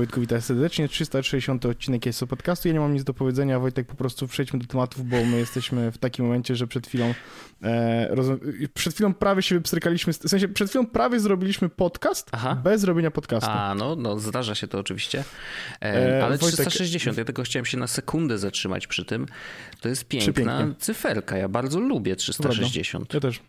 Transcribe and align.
Wojtku, 0.00 0.20
witaj 0.20 0.42
serdecznie. 0.42 0.88
360 0.88 1.66
odcinek 1.66 2.06
jest 2.06 2.24
podcastu. 2.24 2.68
Ja 2.68 2.74
nie 2.74 2.80
mam 2.80 2.94
nic 2.94 3.04
do 3.04 3.14
powiedzenia, 3.14 3.60
Wojtek, 3.60 3.86
po 3.86 3.94
prostu 3.94 4.26
przejdźmy 4.28 4.58
do 4.58 4.66
tematów, 4.66 5.08
bo 5.08 5.24
my 5.24 5.38
jesteśmy 5.38 5.92
w 5.92 5.98
takim 5.98 6.24
momencie, 6.24 6.56
że 6.56 6.66
przed 6.66 6.86
chwilą 6.86 7.14
e, 7.62 8.16
przed 8.74 8.94
chwilą 8.94 9.14
prawie 9.14 9.42
się 9.42 9.54
wypstrykaliśmy, 9.54 10.12
w 10.12 10.16
sensie 10.16 10.48
przed 10.48 10.68
chwilą 10.68 10.86
prawie 10.86 11.20
zrobiliśmy 11.20 11.68
podcast 11.68 12.28
Aha. 12.32 12.54
bez 12.54 12.84
robienia 12.84 13.10
podcastu. 13.10 13.50
A, 13.50 13.74
no, 13.74 13.96
no 13.96 14.18
zdarza 14.18 14.54
się 14.54 14.68
to 14.68 14.78
oczywiście. 14.78 15.24
E, 15.82 16.24
ale 16.24 16.38
Wojtek... 16.38 16.66
360, 16.66 17.18
ja 17.18 17.24
tylko 17.24 17.42
chciałem 17.42 17.66
się 17.66 17.78
na 17.78 17.86
sekundę 17.86 18.38
zatrzymać 18.38 18.86
przy 18.86 19.04
tym. 19.04 19.26
To 19.80 19.88
jest 19.88 20.04
piękna 20.04 20.74
cyferka, 20.78 21.36
ja 21.36 21.48
bardzo 21.48 21.80
lubię 21.80 22.16
360. 22.16 23.08
Prawda. 23.08 23.28
Ja 23.28 23.32
też. 23.32 23.42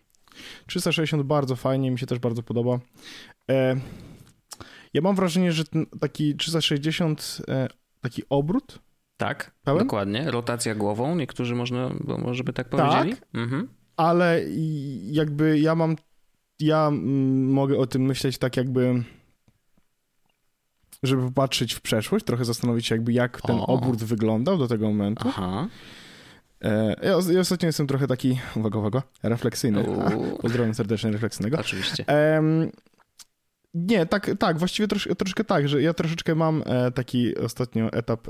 360 0.68 1.24
bardzo 1.24 1.56
fajnie, 1.56 1.92
mi 1.92 2.00
się 2.00 2.06
też 2.06 2.20
bardzo 2.20 2.44
podoba. 2.44 2.80
E, 3.50 3.76
ja 4.94 5.02
mam 5.02 5.16
wrażenie, 5.16 5.52
że 5.52 5.64
taki 6.00 6.36
360, 6.36 7.42
e, 7.48 7.68
taki 8.02 8.24
obrót. 8.30 8.80
Tak, 9.18 9.52
pełen? 9.64 9.84
dokładnie. 9.84 10.32
Rotacja 10.32 10.76
głową, 10.76 11.16
niektórzy 11.16 11.56
można, 11.56 11.90
może 12.18 12.44
by 12.44 12.54
tak 12.54 12.70
powiedzieli. 12.70 13.16
Tak, 13.16 13.28
mhm. 13.34 13.68
ale 13.98 14.42
jakby 15.12 15.60
ja 15.60 15.76
mam, 15.76 15.96
ja 16.60 16.92
mogę 16.92 17.78
o 17.78 17.88
tym 17.88 18.02
myśleć 18.02 18.38
tak 18.38 18.58
jakby 18.58 19.04
żeby 21.04 21.24
popatrzeć 21.24 21.74
w 21.74 21.82
przeszłość, 21.82 22.26
trochę 22.26 22.46
zastanowić 22.46 22.86
się 22.86 22.96
jakby 22.96 23.14
jak 23.14 23.42
ten 23.42 23.56
o. 23.56 23.68
obrót 23.68 24.04
wyglądał 24.04 24.58
do 24.58 24.68
tego 24.68 24.88
momentu. 24.88 25.30
Aha. 25.30 25.68
E, 26.62 26.96
ja, 27.04 27.34
ja 27.34 27.40
ostatnio 27.40 27.68
jestem 27.68 27.88
trochę 27.88 28.08
taki, 28.08 28.40
uwaga, 28.56 28.80
uwaga, 28.80 29.02
refleksyjny. 29.24 29.86
Pozdrawiam 30.42 30.74
serdecznie 30.74 31.12
refleksyjnego. 31.12 31.60
Oczywiście. 31.60 32.06
Nie, 33.74 34.06
tak, 34.06 34.32
tak, 34.40 34.60
właściwie 34.60 34.88
trosz, 34.88 35.10
troszkę 35.18 35.44
tak, 35.44 35.68
że 35.68 35.82
ja 35.82 35.94
troszeczkę 35.94 36.36
mam 36.36 36.64
e, 36.66 36.92
taki 36.92 37.38
ostatnio 37.38 37.94
etap 37.94 38.28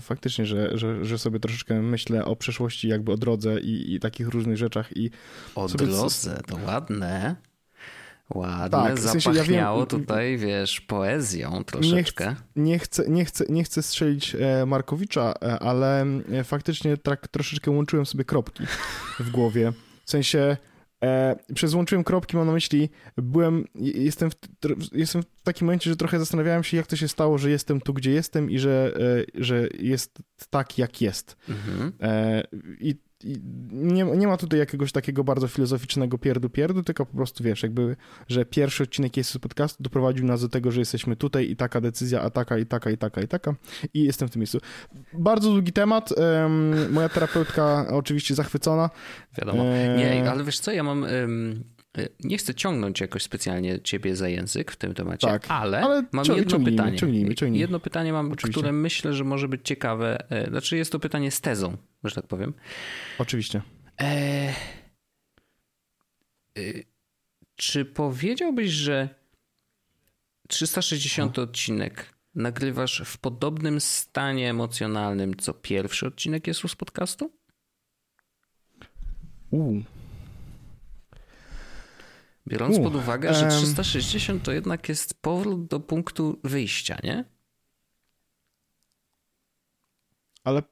faktycznie, 0.00 0.46
że, 0.46 0.78
że, 0.78 1.04
że 1.04 1.18
sobie 1.18 1.40
troszeczkę 1.40 1.82
myślę 1.82 2.24
o 2.24 2.36
przeszłości, 2.36 2.88
jakby 2.88 3.12
o 3.12 3.16
drodze 3.16 3.60
i, 3.60 3.94
i 3.94 4.00
takich 4.00 4.28
różnych 4.28 4.56
rzeczach. 4.56 4.96
I 4.96 5.10
o 5.54 5.68
drodze, 5.68 6.40
to 6.46 6.58
ładne. 6.66 7.36
Ładne, 8.34 8.70
tak, 8.70 8.94
w 8.94 9.00
sensie 9.00 9.32
zapachniało 9.32 9.80
ja 9.80 9.86
wiem, 9.86 10.00
tutaj, 10.00 10.38
wiesz, 10.38 10.80
poezją 10.80 11.64
troszeczkę. 11.64 12.36
Nie, 12.56 12.78
chcę, 12.78 13.04
nie, 13.08 13.24
chcę, 13.24 13.44
nie 13.48 13.64
chcę 13.64 13.82
strzelić 13.82 14.36
e, 14.40 14.66
Markowicza, 14.66 15.34
e, 15.42 15.58
ale 15.58 16.06
faktycznie 16.44 16.96
tak 16.96 17.28
troszeczkę 17.28 17.70
łączyłem 17.70 18.06
sobie 18.06 18.24
kropki 18.24 18.64
w 19.20 19.30
głowie. 19.30 19.72
W 20.04 20.10
sensie 20.10 20.56
E, 21.04 21.36
przez 21.54 21.74
łączyłem 21.74 22.04
kropki, 22.04 22.36
mam 22.36 22.46
na 22.46 22.52
myśli, 22.52 22.90
byłem, 23.16 23.64
jestem 23.74 24.30
w, 24.30 24.34
jestem 24.92 25.22
w 25.22 25.42
takim 25.42 25.66
momencie, 25.66 25.90
że 25.90 25.96
trochę 25.96 26.18
zastanawiałem 26.18 26.64
się, 26.64 26.76
jak 26.76 26.86
to 26.86 26.96
się 26.96 27.08
stało, 27.08 27.38
że 27.38 27.50
jestem 27.50 27.80
tu, 27.80 27.94
gdzie 27.94 28.10
jestem 28.10 28.50
i 28.50 28.58
że, 28.58 28.92
e, 28.96 29.42
że 29.42 29.68
jest 29.78 30.18
tak, 30.50 30.78
jak 30.78 31.00
jest. 31.00 31.36
Mhm. 31.48 31.92
E, 32.00 32.42
I 32.80 32.94
nie, 33.72 34.04
nie 34.04 34.26
ma 34.26 34.36
tutaj 34.36 34.58
jakiegoś 34.58 34.92
takiego 34.92 35.24
bardzo 35.24 35.48
filozoficznego 35.48 36.18
pierdu-pierdu, 36.18 36.84
tylko 36.84 37.06
po 37.06 37.16
prostu 37.16 37.44
wiesz, 37.44 37.62
jakby, 37.62 37.96
że 38.28 38.44
pierwszy 38.44 38.82
odcinek 38.82 39.16
jest 39.16 39.30
z 39.30 39.38
podcastu 39.38 39.82
doprowadził 39.82 40.26
nas 40.26 40.40
do 40.40 40.48
tego, 40.48 40.70
że 40.70 40.80
jesteśmy 40.80 41.16
tutaj 41.16 41.50
i 41.50 41.56
taka 41.56 41.80
decyzja, 41.80 42.22
a 42.22 42.30
taka 42.30 42.58
i 42.58 42.66
taka 42.66 42.90
i 42.90 42.98
taka 42.98 43.20
i 43.20 43.28
taka 43.28 43.54
i 43.94 44.04
jestem 44.04 44.28
w 44.28 44.30
tym 44.30 44.40
miejscu. 44.40 44.58
Bardzo 45.12 45.50
długi 45.50 45.72
temat, 45.72 46.10
moja 46.90 47.08
terapeutka 47.08 47.86
oczywiście 47.90 48.34
zachwycona. 48.34 48.90
Wiadomo. 49.38 49.64
Nie, 49.64 50.30
ale 50.30 50.44
wiesz 50.44 50.60
co, 50.60 50.72
ja 50.72 50.82
mam... 50.82 51.06
nie 52.24 52.38
chcę 52.38 52.54
ciągnąć 52.54 53.00
jakoś 53.00 53.22
specjalnie 53.22 53.80
ciebie 53.80 54.16
za 54.16 54.28
język 54.28 54.72
w 54.72 54.76
tym 54.76 54.94
temacie, 54.94 55.26
tak, 55.26 55.44
ale, 55.48 55.80
ale 55.80 56.04
mam 56.12 56.24
jedno 56.24 56.50
ciągnijmy, 56.50 56.70
pytanie. 56.70 56.98
Ciągnijmy, 56.98 57.34
ciągnijmy. 57.34 57.60
Jedno 57.60 57.80
pytanie 57.80 58.12
mam, 58.12 58.32
Oczywiście. 58.32 58.60
które 58.60 58.72
myślę, 58.72 59.14
że 59.14 59.24
może 59.24 59.48
być 59.48 59.60
ciekawe. 59.64 60.30
E, 60.30 60.50
znaczy 60.50 60.76
jest 60.76 60.92
to 60.92 60.98
pytanie 60.98 61.30
z 61.30 61.40
tezą, 61.40 61.76
że 62.04 62.14
tak 62.14 62.26
powiem. 62.26 62.54
Oczywiście. 63.18 63.62
E... 64.00 64.54
Czy 67.56 67.84
powiedziałbyś, 67.84 68.70
że 68.70 69.08
360 70.48 71.36
no. 71.36 71.42
odcinek 71.42 72.14
nagrywasz 72.34 73.02
w 73.04 73.18
podobnym 73.18 73.80
stanie 73.80 74.50
emocjonalnym, 74.50 75.36
co 75.36 75.54
pierwszy 75.54 76.06
odcinek 76.06 76.46
jest 76.46 76.60
z 76.68 76.76
podcastu? 76.76 77.32
Uuu. 79.50 79.82
Biorąc 82.48 82.78
pod 82.78 82.94
uwagę, 82.94 83.34
że 83.34 83.48
360 83.48 84.42
to 84.42 84.52
jednak 84.52 84.88
jest 84.88 85.22
powrót 85.22 85.66
do 85.66 85.80
punktu 85.80 86.40
wyjścia, 86.44 86.98
nie? 87.02 87.24
Ale. 90.44 90.62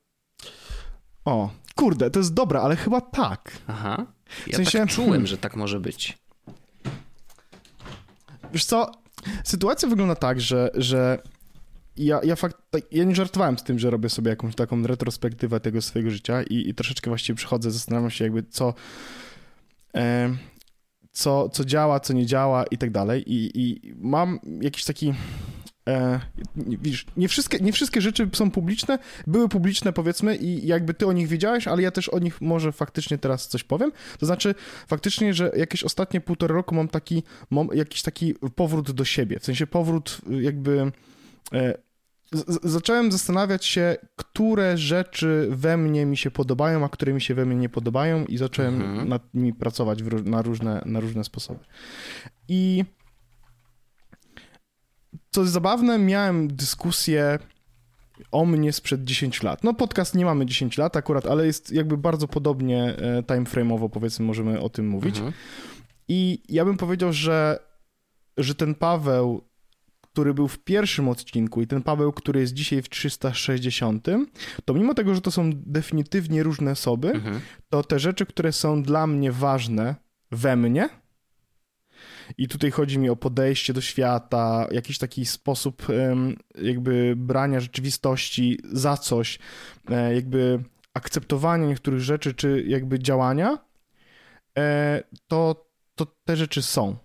O, 1.25 1.51
kurde, 1.75 2.11
to 2.11 2.19
jest 2.19 2.34
dobre, 2.34 2.61
ale 2.61 2.77
chyba 2.77 3.01
tak. 3.01 3.53
Aha. 3.67 4.07
Ja 4.47 4.53
w 4.53 4.57
sensie... 4.57 4.78
tak 4.78 4.89
czułem, 4.89 5.27
że 5.33 5.39
tak 5.39 5.57
może 5.57 5.81
być. 5.81 6.19
Wiesz 8.53 8.65
co? 8.65 8.93
Sytuacja 9.45 9.89
wygląda 9.89 10.15
tak, 10.15 10.41
że, 10.41 10.71
że 10.75 11.23
ja, 11.97 12.21
ja, 12.25 12.37
fakt, 12.37 12.57
tak, 12.71 12.83
ja 12.93 13.05
nie 13.05 13.15
żartowałem 13.15 13.59
z 13.59 13.62
tym, 13.62 13.78
że 13.78 13.91
robię 13.91 14.09
sobie 14.09 14.31
jakąś 14.31 14.55
taką 14.55 14.83
retrospektywę 14.83 15.61
tego 15.61 15.83
swojego 15.83 16.11
życia 16.11 16.43
i, 16.43 16.69
i 16.69 16.75
troszeczkę 16.75 17.11
właściwie 17.11 17.37
przychodzę, 17.37 17.71
zastanawiam 17.71 18.11
się 18.11 18.25
jakby 18.25 18.43
co, 18.43 18.75
e, 19.95 20.37
co, 21.19 21.49
co 21.49 21.65
działa, 21.65 22.01
co 22.01 22.12
nie 22.12 22.27
działa 22.27 22.65
i 22.65 22.79
tak 22.79 22.91
dalej. 22.91 23.25
I, 23.27 23.51
i 23.55 23.95
mam 23.97 24.41
jakiś 24.61 24.84
taki. 24.84 25.15
E, 25.89 26.21
widzisz, 26.56 27.06
nie 27.17 27.29
wszystkie, 27.29 27.59
nie 27.59 27.73
wszystkie 27.73 28.01
rzeczy 28.01 28.29
są 28.33 28.51
publiczne, 28.51 28.99
były 29.27 29.49
publiczne 29.49 29.93
powiedzmy 29.93 30.37
i 30.37 30.67
jakby 30.67 30.95
ty 30.95 31.07
o 31.07 31.12
nich 31.12 31.28
wiedziałeś, 31.28 31.69
ale 31.69 31.83
ja 31.83 31.91
też 31.91 32.09
o 32.09 32.19
nich 32.19 32.41
może 32.41 32.73
faktycznie 32.73 33.19
teraz 33.19 33.49
coś 33.49 33.65
powiem. 33.65 33.93
To 34.19 34.27
znaczy 34.27 34.55
faktycznie, 34.87 35.34
że 35.34 35.53
jakieś 35.57 35.84
ostatnie 35.84 36.21
półtora 36.21 36.55
roku 36.55 36.75
mam 36.75 36.89
taki, 36.89 37.23
mam 37.51 37.69
jakiś 37.75 38.03
taki 38.03 38.34
powrót 38.34 38.91
do 38.91 39.05
siebie, 39.05 39.39
w 39.39 39.45
sensie 39.45 39.67
powrót 39.67 40.21
jakby 40.31 40.93
e, 41.53 41.88
zacząłem 42.62 43.12
zastanawiać 43.12 43.65
się, 43.65 43.97
które 44.16 44.78
rzeczy 44.78 45.49
we 45.50 45.77
mnie 45.77 46.06
mi 46.06 46.16
się 46.16 46.31
podobają, 46.31 46.84
a 46.84 46.89
które 46.89 47.12
mi 47.12 47.21
się 47.21 47.34
we 47.34 47.47
mnie 47.47 47.56
nie 47.56 47.69
podobają 47.69 48.25
i 48.25 48.37
zacząłem 48.37 48.75
mhm. 48.75 49.09
nad 49.09 49.34
nimi 49.34 49.55
pracować 49.55 49.99
na, 50.25 50.43
różne, 50.43 50.83
na 50.87 51.00
różne 51.00 51.25
sposoby. 51.25 51.61
I 52.49 52.84
co 55.31 55.41
jest 55.41 55.53
zabawne, 55.53 55.99
miałem 55.99 56.49
dyskusję 56.49 57.39
o 58.33 58.47
mnie 58.47 58.72
sprzed 58.72 59.05
10 59.05 59.43
lat. 59.43 59.65
No 59.65 59.75
podcast 59.75 60.15
nie 60.15 60.25
mamy 60.25 60.47
10 60.47 60.78
lat 60.78 60.97
akurat, 60.97 61.27
ale 61.27 61.47
jest 61.47 61.72
jakby 61.72 61.97
bardzo 61.97 62.28
podobnie 62.28 62.97
e, 62.97 63.22
timeframe'owo 63.22 63.89
powiedzmy 63.91 64.27
możemy 64.27 64.60
o 64.60 64.69
tym 64.69 64.89
mówić. 64.89 65.16
Mhm. 65.16 65.33
I 66.09 66.43
ja 66.49 66.65
bym 66.65 66.77
powiedział, 66.77 67.12
że, 67.12 67.59
że 68.37 68.55
ten 68.55 68.75
Paweł 68.75 69.47
który 70.19 70.34
był 70.34 70.49
w 70.49 70.59
pierwszym 70.59 71.09
odcinku 71.09 71.62
i 71.62 71.67
ten 71.67 71.83
Paweł, 71.83 72.12
który 72.12 72.41
jest 72.41 72.55
dzisiaj 72.55 72.83
w 72.83 72.89
360, 72.89 74.06
to 74.65 74.75
mimo 74.75 74.95
tego, 74.95 75.15
że 75.15 75.21
to 75.21 75.31
są 75.31 75.51
definitywnie 75.55 76.43
różne 76.43 76.71
osoby, 76.71 77.11
mhm. 77.11 77.41
to 77.69 77.83
te 77.83 77.98
rzeczy, 77.98 78.27
które 78.27 78.53
są 78.53 78.83
dla 78.83 79.07
mnie 79.07 79.33
ważne 79.33 79.95
we 80.31 80.57
mnie, 80.57 80.89
i 82.39 82.48
tutaj 82.48 82.71
chodzi 82.71 82.98
mi 82.98 83.10
o 83.10 83.16
podejście 83.16 83.72
do 83.72 83.81
świata, 83.81 84.66
jakiś 84.71 84.98
taki 84.98 85.27
sposób 85.27 85.87
jakby 86.63 87.15
brania 87.16 87.60
rzeczywistości 87.60 88.60
za 88.72 88.97
coś, 88.97 89.39
e, 89.91 90.15
jakby 90.15 90.65
akceptowania 90.95 91.66
niektórych 91.66 92.01
rzeczy, 92.01 92.34
czy 92.34 92.65
jakby 92.66 92.98
działania, 92.98 93.59
e, 94.59 95.03
to, 95.28 95.66
to 95.95 96.07
te 96.25 96.37
rzeczy 96.37 96.63
są 96.63 96.97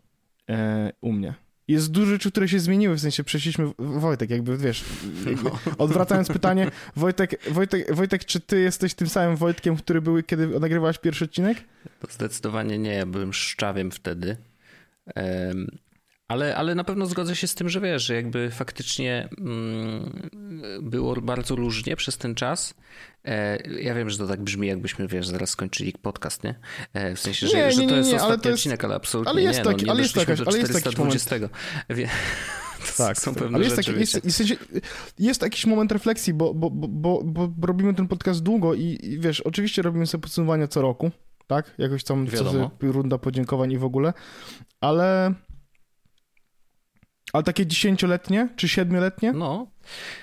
e, 0.50 0.92
u 1.02 1.12
mnie 1.12 1.43
jest 1.68 1.92
dużo 1.92 2.12
rzeczy, 2.12 2.32
które 2.32 2.50
się 2.50 2.60
zmieniły, 2.60 2.96
w 2.96 3.00
sensie 3.00 3.24
przeszliśmy, 3.24 3.72
Wojtek, 3.80 4.30
jakby 4.30 4.58
wiesz, 4.58 4.84
jakby 5.26 5.50
no. 5.50 5.60
odwracając 5.78 6.28
pytanie, 6.28 6.72
Wojtek, 6.96 7.50
Wojtek, 7.52 7.96
Wojtek, 7.96 8.26
czy 8.26 8.40
ty 8.40 8.60
jesteś 8.60 8.94
tym 8.94 9.10
samym 9.10 9.36
Wojtkiem, 9.36 9.76
który 9.76 10.02
był, 10.02 10.24
kiedy 10.24 10.60
nagrywałeś 10.60 10.98
pierwszy 10.98 11.26
odcinek? 11.26 11.58
To 12.00 12.08
zdecydowanie 12.12 12.78
nie, 12.78 12.94
ja 12.94 13.06
byłem 13.06 13.34
szczawiem 13.34 13.92
wtedy. 13.92 14.38
Ale, 16.34 16.56
ale 16.56 16.76
na 16.76 16.84
pewno 16.84 17.06
zgodzę 17.06 17.36
się 17.36 17.48
z 17.48 17.56
tym, 17.56 17.70
że 17.70 17.82
wiesz, 17.82 18.04
że 18.04 18.16
jakby 18.16 18.52
faktycznie 18.52 19.30
mm, 19.38 20.30
było 20.82 21.22
bardzo 21.22 21.56
różnie 21.56 21.96
przez 21.96 22.18
ten 22.18 22.36
czas. 22.36 22.74
E, 23.26 23.58
ja 23.82 23.96
wiem, 23.96 24.10
że 24.10 24.18
to 24.18 24.28
tak 24.28 24.42
brzmi, 24.42 24.68
jakbyśmy, 24.68 25.08
wiesz, 25.08 25.28
zaraz 25.28 25.50
skończyli 25.50 25.94
podcast, 26.02 26.44
nie? 26.44 26.56
E, 26.94 27.16
w 27.16 27.20
sensie, 27.20 27.48
że, 27.48 27.58
nie, 27.58 27.72
że 27.72 27.88
to 27.88 27.96
jest 27.96 28.10
nie, 28.10 28.16
ostatni 28.16 28.46
ale 28.46 28.54
odcinek, 28.54 28.84
ale 28.84 28.96
absolutnie 28.96 29.32
ale 29.32 29.42
jest 29.42 29.60
nie. 29.60 29.66
Taki, 29.66 29.78
no, 29.78 29.84
nie 29.86 29.92
ale 29.92 30.02
jest 30.02 30.16
jakaś, 30.16 30.40
ale 30.40 30.58
jest 30.58 30.74
jakiś 30.74 30.98
moment. 30.98 31.30
Wie, 31.90 32.10
tak, 32.98 33.18
są 33.18 33.36
pewne 33.36 33.56
ale 33.56 33.64
jest, 33.64 33.76
rzeczy, 33.76 33.92
taki, 33.92 34.00
jest, 34.00 34.40
jest, 34.40 34.64
jest, 35.20 35.42
jakiś 35.42 35.66
moment 35.66 35.92
refleksji, 35.92 36.34
bo, 36.34 36.54
bo, 36.54 36.70
bo, 36.70 37.22
bo, 37.24 37.68
robimy 37.68 37.94
ten 37.94 38.08
podcast 38.08 38.44
długo 38.44 38.74
i, 38.74 39.00
i 39.04 39.20
wiesz, 39.20 39.42
oczywiście 39.42 39.82
robimy 39.82 40.08
sobie 40.08 40.22
podsumowania 40.22 40.68
co 40.68 40.82
roku, 40.82 41.12
tak? 41.48 41.76
Jakoś 41.78 42.04
tam 42.04 42.28
co 42.28 42.72
runda 42.82 43.18
podziękowań 43.18 43.72
i 43.72 43.78
w 43.78 43.84
ogóle, 43.84 44.14
ale 44.82 45.34
Ale 47.34 47.44
takie 47.44 47.66
dziesięcioletnie 47.66 48.50
czy 48.56 48.68
siedmioletnie? 48.68 49.32
No. 49.32 49.68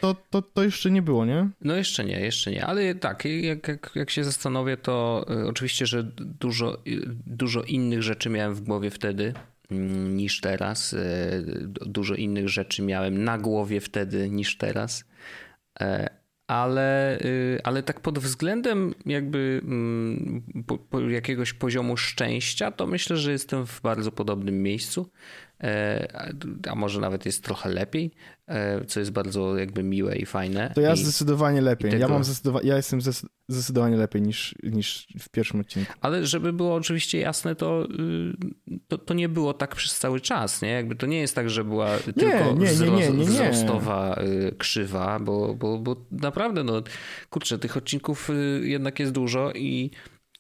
To, 0.00 0.16
to, 0.30 0.42
to 0.42 0.62
jeszcze 0.62 0.90
nie 0.90 1.02
było, 1.02 1.24
nie? 1.24 1.48
No 1.60 1.74
jeszcze 1.76 2.04
nie, 2.04 2.20
jeszcze 2.20 2.50
nie. 2.50 2.66
Ale 2.66 2.94
tak, 2.94 3.24
jak, 3.24 3.68
jak, 3.68 3.90
jak 3.94 4.10
się 4.10 4.24
zastanowię, 4.24 4.76
to 4.76 5.26
y, 5.30 5.48
oczywiście, 5.48 5.86
że 5.86 6.02
dużo, 6.16 6.74
y, 6.86 7.02
dużo 7.26 7.62
innych 7.62 8.02
rzeczy 8.02 8.30
miałem 8.30 8.54
w 8.54 8.60
głowie 8.60 8.90
wtedy 8.90 9.32
mm, 9.70 10.16
niż 10.16 10.40
teraz. 10.40 10.92
Y, 10.92 11.44
dużo 11.66 12.14
innych 12.14 12.48
rzeczy 12.48 12.82
miałem 12.82 13.24
na 13.24 13.38
głowie 13.38 13.80
wtedy 13.80 14.30
niż 14.30 14.56
teraz. 14.56 15.04
E, 15.80 16.20
ale, 16.46 17.18
ale 17.64 17.82
tak 17.82 18.00
pod 18.00 18.18
względem 18.18 18.94
jakby 19.06 19.60
mm, 19.64 20.42
jakiegoś 21.08 21.52
poziomu 21.52 21.96
szczęścia, 21.96 22.70
to 22.70 22.86
myślę, 22.86 23.16
że 23.16 23.32
jestem 23.32 23.66
w 23.66 23.80
bardzo 23.80 24.12
podobnym 24.12 24.62
miejscu. 24.62 25.10
E, 25.62 26.28
a 26.68 26.74
może 26.74 27.00
nawet 27.00 27.26
jest 27.26 27.44
trochę 27.44 27.68
lepiej, 27.68 28.10
e, 28.46 28.84
co 28.84 29.00
jest 29.00 29.12
bardzo 29.12 29.56
jakby 29.56 29.82
miłe 29.82 30.16
i 30.16 30.26
fajne. 30.26 30.72
To 30.74 30.80
ja 30.80 30.92
I, 30.92 30.96
zdecydowanie 30.96 31.60
lepiej. 31.60 31.90
Tego... 31.90 32.00
Ja, 32.02 32.08
mam 32.08 32.22
zdecydowa- 32.22 32.64
ja 32.64 32.76
jestem 32.76 33.00
zdecydowanie 33.48 33.96
lepiej 33.96 34.22
niż, 34.22 34.54
niż 34.62 35.08
w 35.18 35.28
pierwszym 35.28 35.60
odcinku. 35.60 35.92
Ale 36.00 36.26
żeby 36.26 36.52
było 36.52 36.74
oczywiście 36.74 37.18
jasne, 37.18 37.54
to, 37.54 37.84
y, 37.84 38.78
to, 38.88 38.98
to, 38.98 39.14
nie 39.14 39.28
było 39.28 39.54
tak 39.54 39.74
przez 39.74 39.98
cały 39.98 40.20
czas. 40.20 40.62
Nie? 40.62 40.68
Jakby 40.68 40.96
to 40.96 41.06
nie 41.06 41.20
jest 41.20 41.34
tak, 41.34 41.50
że 41.50 41.64
była 41.64 41.96
nie, 42.06 42.12
tylko 42.12 42.52
nie, 42.52 42.66
wzrost, 42.66 43.14
nie, 43.14 43.24
wzrostowa 43.24 44.20
y, 44.22 44.54
krzywa, 44.58 45.18
bo, 45.18 45.54
bo, 45.54 45.78
bo 45.78 45.96
naprawdę, 46.10 46.64
no 46.64 46.82
kurczę, 47.30 47.58
tych 47.58 47.76
odcinków 47.76 48.30
y, 48.30 48.60
jednak 48.64 48.98
jest 48.98 49.12
dużo 49.12 49.52
i 49.52 49.90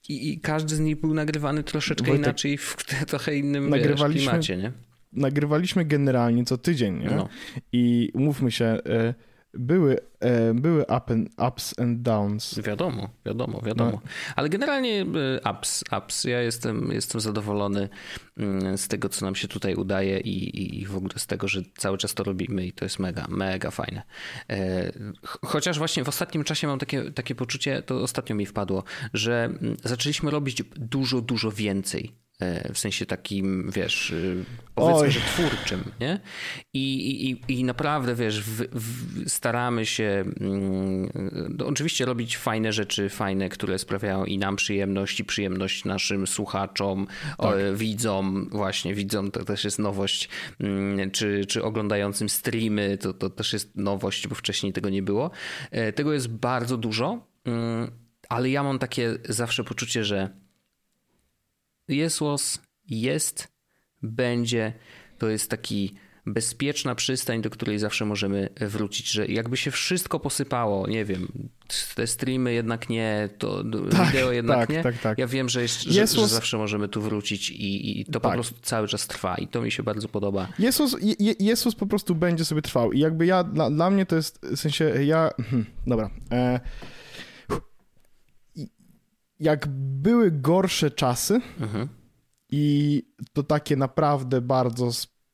i, 0.08 0.32
I, 0.32 0.40
każdy 0.40 0.76
z 0.76 0.80
nich 0.80 1.00
był 1.00 1.14
nagrywany 1.14 1.62
troszeczkę 1.62 2.06
Wojtek, 2.06 2.26
inaczej 2.26 2.58
w 2.58 2.76
trochę 3.10 3.36
innym 3.36 3.72
wiesz, 3.72 4.02
klimacie, 4.02 4.56
nie? 4.56 4.72
Nagrywaliśmy 5.12 5.84
generalnie 5.84 6.44
co 6.44 6.58
tydzień, 6.58 6.98
nie? 6.98 7.10
No. 7.10 7.28
I 7.72 8.10
umówmy 8.14 8.50
się, 8.50 8.64
e, 8.64 9.14
były, 9.54 9.98
e, 10.20 10.54
były 10.54 10.82
up 10.82 11.14
and, 11.14 11.28
ups 11.48 11.80
and 11.80 12.02
downs. 12.02 12.58
Wiadomo, 12.58 13.08
wiadomo, 13.26 13.60
wiadomo. 13.60 13.90
No. 13.90 14.00
Ale 14.36 14.48
generalnie 14.48 15.00
e, 15.44 15.50
ups, 15.50 15.84
ups. 15.98 16.24
Ja 16.24 16.40
jestem, 16.42 16.92
jestem 16.92 17.20
zadowolony 17.20 17.88
mm, 18.36 18.78
z 18.78 18.88
tego, 18.88 19.08
co 19.08 19.24
nam 19.26 19.34
się 19.34 19.48
tutaj 19.48 19.74
udaje 19.74 20.20
i, 20.20 20.80
i 20.80 20.86
w 20.86 20.96
ogóle 20.96 21.14
z 21.16 21.26
tego, 21.26 21.48
że 21.48 21.62
cały 21.76 21.98
czas 21.98 22.14
to 22.14 22.24
robimy 22.24 22.66
i 22.66 22.72
to 22.72 22.84
jest 22.84 22.98
mega, 22.98 23.26
mega 23.28 23.70
fajne. 23.70 24.02
Chociaż 25.24 25.78
właśnie 25.78 26.04
w 26.04 26.08
ostatnim 26.08 26.44
czasie 26.44 26.66
mam 26.66 26.78
takie, 26.78 27.10
takie 27.10 27.34
poczucie, 27.34 27.82
to 27.82 28.02
ostatnio 28.02 28.36
mi 28.36 28.46
wpadło, 28.46 28.84
że 29.14 29.44
mm, 29.44 29.76
zaczęliśmy 29.84 30.30
robić 30.30 30.62
dużo, 30.76 31.20
dużo 31.20 31.50
więcej 31.50 32.12
w 32.74 32.78
sensie 32.78 33.06
takim, 33.06 33.70
wiesz, 33.74 34.10
y, 34.10 34.44
powiedzmy, 34.74 35.06
Oj. 35.06 35.10
że 35.10 35.20
twórczym, 35.20 35.84
nie? 36.00 36.20
I, 36.74 37.30
i, 37.30 37.58
i 37.58 37.64
naprawdę, 37.64 38.14
wiesz, 38.14 38.42
w, 38.42 38.62
w, 38.72 39.28
staramy 39.30 39.86
się 39.86 40.24
mm, 40.40 41.10
no, 41.58 41.66
oczywiście 41.66 42.04
robić 42.04 42.36
fajne 42.36 42.72
rzeczy, 42.72 43.08
fajne, 43.08 43.48
które 43.48 43.78
sprawiają 43.78 44.24
i 44.24 44.38
nam 44.38 44.56
przyjemność, 44.56 45.20
i 45.20 45.24
przyjemność 45.24 45.84
naszym 45.84 46.26
słuchaczom, 46.26 47.06
tak. 47.06 47.36
o, 47.38 47.52
widzom, 47.74 48.48
właśnie 48.50 48.94
widzom, 48.94 49.30
to 49.30 49.44
też 49.44 49.64
jest 49.64 49.78
nowość, 49.78 50.28
mm, 50.60 51.10
czy, 51.10 51.46
czy 51.46 51.62
oglądającym 51.62 52.28
streamy, 52.28 52.98
to, 52.98 53.12
to 53.12 53.30
też 53.30 53.52
jest 53.52 53.76
nowość, 53.76 54.28
bo 54.28 54.34
wcześniej 54.34 54.72
tego 54.72 54.90
nie 54.90 55.02
było. 55.02 55.30
E, 55.70 55.92
tego 55.92 56.12
jest 56.12 56.28
bardzo 56.28 56.76
dużo, 56.76 57.26
mm, 57.44 57.90
ale 58.28 58.50
ja 58.50 58.62
mam 58.62 58.78
takie 58.78 59.14
zawsze 59.28 59.64
poczucie, 59.64 60.04
że 60.04 60.30
Jesłos 61.90 62.58
jest, 62.88 63.48
będzie, 64.02 64.72
to 65.18 65.28
jest 65.28 65.50
taki 65.50 65.94
bezpieczna 66.26 66.94
przystań, 66.94 67.42
do 67.42 67.50
której 67.50 67.78
zawsze 67.78 68.04
możemy 68.04 68.48
wrócić, 68.60 69.10
że 69.10 69.26
jakby 69.26 69.56
się 69.56 69.70
wszystko 69.70 70.20
posypało, 70.20 70.86
nie 70.86 71.04
wiem, 71.04 71.50
te 71.94 72.06
streamy 72.06 72.52
jednak 72.52 72.88
nie, 72.88 73.28
to 73.38 73.64
tak, 73.90 74.06
wideo 74.06 74.32
jednak 74.32 74.58
tak, 74.58 74.68
nie. 74.68 74.82
Tak, 74.82 74.98
tak. 74.98 75.18
Ja 75.18 75.26
wiem, 75.26 75.48
że, 75.48 75.68
że, 75.68 76.06
że, 76.06 76.28
zawsze 76.28 76.58
możemy 76.58 76.88
tu 76.88 77.02
wrócić 77.02 77.50
i, 77.50 78.00
i 78.00 78.04
to 78.04 78.20
po 78.20 78.28
tak. 78.28 78.32
prostu 78.32 78.54
cały 78.62 78.88
czas 78.88 79.06
trwa 79.06 79.34
i 79.34 79.48
to 79.48 79.62
mi 79.62 79.72
się 79.72 79.82
bardzo 79.82 80.08
podoba. 80.08 80.48
Jezus, 80.58 80.96
Je, 81.00 81.34
Jezus 81.40 81.74
po 81.74 81.86
prostu 81.86 82.14
będzie 82.14 82.44
sobie 82.44 82.62
trwał 82.62 82.92
i 82.92 83.00
jakby 83.00 83.26
ja, 83.26 83.44
dla, 83.44 83.70
dla 83.70 83.90
mnie 83.90 84.06
to 84.06 84.16
jest, 84.16 84.38
w 84.42 84.56
sensie 84.56 85.04
ja, 85.04 85.30
hmm, 85.50 85.66
dobra, 85.86 86.10
e, 86.32 86.60
jak 89.40 89.66
były 90.02 90.30
gorsze 90.30 90.90
czasy 90.90 91.40
mhm. 91.60 91.88
i 92.50 93.02
to 93.32 93.42
takie 93.42 93.76
naprawdę 93.76 94.40
bardzo 94.40 94.90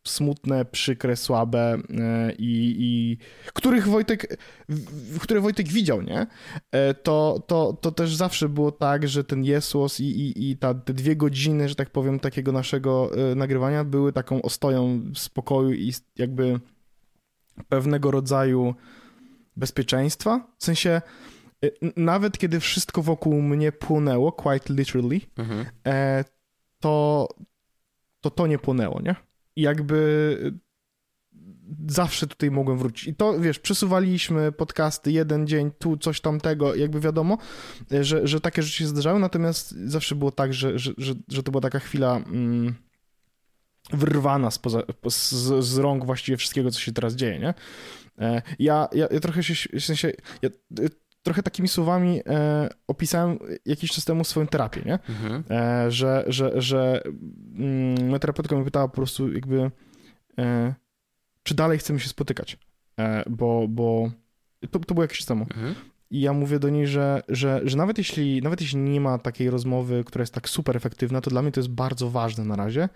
smutne, 0.08 0.64
przykre, 0.64 1.16
słabe 1.16 1.78
e, 1.98 2.32
i, 2.32 2.76
i 2.78 3.18
których 3.52 3.88
Wojtek, 3.88 4.38
w, 4.68 5.18
które 5.18 5.40
Wojtek 5.40 5.68
widział, 5.68 6.02
nie? 6.02 6.26
E, 6.72 6.94
to, 6.94 7.44
to, 7.46 7.72
to 7.80 7.92
też 7.92 8.14
zawsze 8.14 8.48
było 8.48 8.72
tak, 8.72 9.08
że 9.08 9.24
ten 9.24 9.44
Jesłos 9.44 10.00
i, 10.00 10.04
i, 10.04 10.50
i 10.50 10.56
ta, 10.56 10.74
te 10.74 10.94
dwie 10.94 11.16
godziny, 11.16 11.68
że 11.68 11.74
tak 11.74 11.90
powiem, 11.90 12.20
takiego 12.20 12.52
naszego 12.52 13.10
e, 13.30 13.34
nagrywania 13.34 13.84
były 13.84 14.12
taką 14.12 14.42
ostoją 14.42 15.02
spokoju 15.14 15.72
i 15.72 15.92
jakby 16.16 16.60
pewnego 17.68 18.10
rodzaju 18.10 18.74
bezpieczeństwa. 19.56 20.46
W 20.58 20.64
sensie 20.64 21.02
nawet 21.96 22.38
kiedy 22.38 22.60
wszystko 22.60 23.02
wokół 23.02 23.42
mnie 23.42 23.72
płonęło, 23.72 24.32
quite 24.32 24.74
literally, 24.74 25.20
mhm. 25.36 25.66
E, 25.86 26.24
to, 26.80 27.28
to 28.20 28.30
to 28.30 28.46
nie 28.46 28.58
płonęło, 28.58 29.00
nie? 29.02 29.16
I 29.56 29.62
jakby 29.62 30.52
zawsze 31.88 32.26
tutaj 32.26 32.50
mogłem 32.50 32.78
wrócić. 32.78 33.08
I 33.08 33.14
to, 33.14 33.40
wiesz, 33.40 33.58
przesuwaliśmy 33.58 34.52
podcasty 34.52 35.12
jeden 35.12 35.46
dzień, 35.46 35.70
tu 35.78 35.96
coś 35.96 36.20
tamtego, 36.20 36.74
jakby 36.74 37.00
wiadomo, 37.00 37.38
że, 38.00 38.26
że 38.26 38.40
takie 38.40 38.62
rzeczy 38.62 38.78
się 38.78 38.86
zdarzały, 38.86 39.20
natomiast 39.20 39.70
zawsze 39.70 40.14
było 40.14 40.30
tak, 40.30 40.54
że, 40.54 40.78
że, 40.78 40.92
że, 40.98 41.14
że 41.28 41.42
to 41.42 41.50
była 41.50 41.62
taka 41.62 41.78
chwila 41.78 42.16
mm, 42.16 42.74
wyrwana 43.92 44.50
spoza, 44.50 44.82
z, 45.08 45.64
z 45.64 45.78
rąk 45.78 46.04
właściwie 46.04 46.36
wszystkiego, 46.36 46.70
co 46.70 46.80
się 46.80 46.92
teraz 46.92 47.14
dzieje, 47.14 47.38
nie? 47.38 47.54
E, 48.18 48.42
ja, 48.58 48.88
ja, 48.92 49.08
ja 49.10 49.20
trochę 49.20 49.42
się, 49.42 49.68
w 49.80 49.84
sensie, 49.84 50.12
ja, 50.42 50.50
trochę 51.26 51.42
takimi 51.42 51.68
słowami 51.68 52.20
e, 52.26 52.68
opisałem 52.86 53.38
jakiś 53.64 53.90
czas 53.90 54.04
temu 54.04 54.24
swoją 54.24 54.46
terapię, 54.46 54.82
nie? 54.86 54.98
Mhm. 55.08 55.44
E, 55.50 55.90
że, 55.90 56.24
że, 56.26 56.62
że 56.62 57.02
mm, 57.54 58.06
moja 58.06 58.18
terapeutka 58.18 58.56
mnie 58.56 58.64
pytała 58.64 58.88
po 58.88 58.94
prostu 58.94 59.32
jakby, 59.32 59.70
e, 60.38 60.74
czy 61.42 61.54
dalej 61.54 61.78
chcemy 61.78 62.00
się 62.00 62.08
spotykać, 62.08 62.58
e, 62.98 63.24
bo, 63.30 63.68
bo 63.68 64.10
to, 64.70 64.78
to 64.78 64.94
było 64.94 65.04
jakiś 65.04 65.18
czas 65.18 65.26
temu. 65.26 65.42
Mhm. 65.42 65.74
I 66.10 66.20
ja 66.20 66.32
mówię 66.32 66.58
do 66.58 66.68
niej, 66.68 66.86
że, 66.86 67.22
że, 67.28 67.60
że 67.64 67.76
nawet, 67.76 67.98
jeśli, 67.98 68.42
nawet 68.42 68.60
jeśli 68.60 68.78
nie 68.78 69.00
ma 69.00 69.18
takiej 69.18 69.50
rozmowy, 69.50 70.04
która 70.04 70.22
jest 70.22 70.34
tak 70.34 70.48
super 70.48 70.76
efektywna, 70.76 71.20
to 71.20 71.30
dla 71.30 71.42
mnie 71.42 71.52
to 71.52 71.60
jest 71.60 71.70
bardzo 71.70 72.10
ważne 72.10 72.44
na 72.44 72.56
razie, 72.56 72.88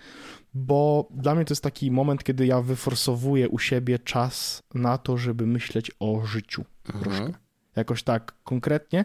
bo 0.54 1.08
dla 1.10 1.34
mnie 1.34 1.44
to 1.44 1.52
jest 1.52 1.62
taki 1.62 1.90
moment, 1.90 2.25
kiedy 2.25 2.46
ja 2.46 2.60
wyforsowuję 2.60 3.49
u 3.49 3.58
siebie 3.58 3.99
czas 3.99 4.62
na 4.75 4.99
to, 4.99 5.16
żeby 5.16 5.46
myśleć 5.46 5.90
o 6.00 6.26
życiu 6.26 6.64
mhm. 6.87 7.04
troszkę 7.04 7.50
jakoś 7.80 8.02
tak 8.02 8.34
konkretnie. 8.44 9.04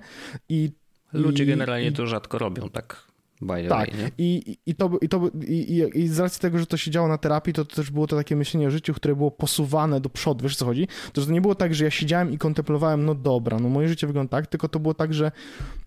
I, 0.50 0.72
Ludzie 1.14 1.44
i, 1.44 1.48
generalnie 1.48 1.88
i, 1.88 1.94
to 1.94 2.08
rzadko 2.08 2.38
robią 2.38 2.70
tak. 2.70 3.06
By 3.42 3.68
tak, 3.70 3.96
way, 3.96 4.12
I, 4.18 4.58
i, 4.66 4.76
to, 4.76 4.92
i, 5.02 5.10
to, 5.10 5.30
i, 5.48 5.84
i 5.94 6.08
z 6.08 6.20
racji 6.20 6.42
tego, 6.42 6.60
że 6.60 6.66
to 6.66 6.78
się 6.78 6.92
działo 6.92 7.08
na 7.08 7.18
terapii, 7.18 7.54
to, 7.54 7.66
to 7.66 7.76
też 7.76 7.92
było 7.92 8.08
to 8.08 8.16
takie 8.16 8.36
myślenie 8.36 8.68
o 8.68 8.72
życiu, 8.72 8.94
które 8.94 9.16
było 9.16 9.32
posuwane 9.32 10.02
do 10.02 10.10
przodu, 10.10 10.44
wiesz 10.44 10.56
co 10.56 10.66
chodzi? 10.66 10.88
To, 11.14 11.22
że 11.22 11.28
to 11.28 11.34
nie 11.34 11.42
było 11.42 11.56
tak, 11.56 11.76
że 11.76 11.84
ja 11.84 11.92
siedziałem 11.92 12.32
i 12.32 12.38
kontemplowałem, 12.38 13.06
no 13.06 13.16
dobra, 13.16 13.60
no 13.60 13.70
moje 13.70 13.88
życie 13.88 14.08
wygląda 14.08 14.30
tak, 14.30 14.48
tylko 14.48 14.70
to 14.70 14.80
było 14.80 14.94
tak, 14.94 15.14
że 15.14 15.32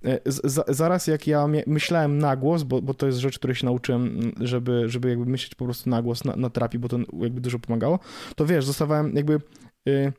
e, 0.05 0.21
z, 0.27 0.77
zaraz 0.77 1.07
jak 1.07 1.27
ja 1.27 1.47
myślałem 1.67 2.19
na 2.19 2.37
głos, 2.37 2.63
bo, 2.63 2.83
bo 2.83 2.95
to 2.95 3.07
jest 3.07 3.19
rzecz, 3.19 3.39
której 3.39 3.57
się 3.57 3.67
nauczyłem, 3.67 4.33
żeby, 4.41 4.89
żeby 4.89 5.09
jakby 5.09 5.27
myśleć 5.27 5.55
po 5.55 5.65
prostu 5.65 5.91
na 5.91 6.03
głos 6.03 6.25
na, 6.25 6.37
na 6.37 6.51
terapii, 6.51 6.79
bo 6.79 6.89
to 6.89 6.99
jakby 7.13 7.41
dużo 7.41 7.59
pomagało, 7.59 7.99
to 8.37 8.47
wiesz, 8.47 8.65
zostawałem 8.65 9.17
jakby... 9.17 9.41
Yy, 9.87 10.13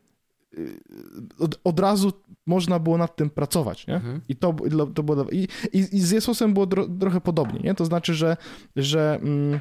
od, 1.40 1.60
od, 1.64 1.80
razu 1.80 2.14
można 2.46 2.80
było 2.80 2.98
nad 2.98 3.16
tym 3.16 3.30
pracować, 3.30 3.88
nie? 3.88 3.96
Mhm. 3.96 4.22
I 4.30 4.36
to, 4.36 4.56
to 4.96 5.04
było... 5.04 5.30
I, 5.30 5.48
i, 5.74 5.78
i 5.78 6.02
z 6.02 6.12
Jezusem 6.12 6.54
było 6.54 6.66
dro, 6.66 6.88
trochę 7.00 7.22
podobnie, 7.22 7.60
nie? 7.60 7.74
To 7.76 7.86
znaczy, 7.86 8.14
że, 8.14 8.38
że, 8.76 9.20
mm, 9.22 9.60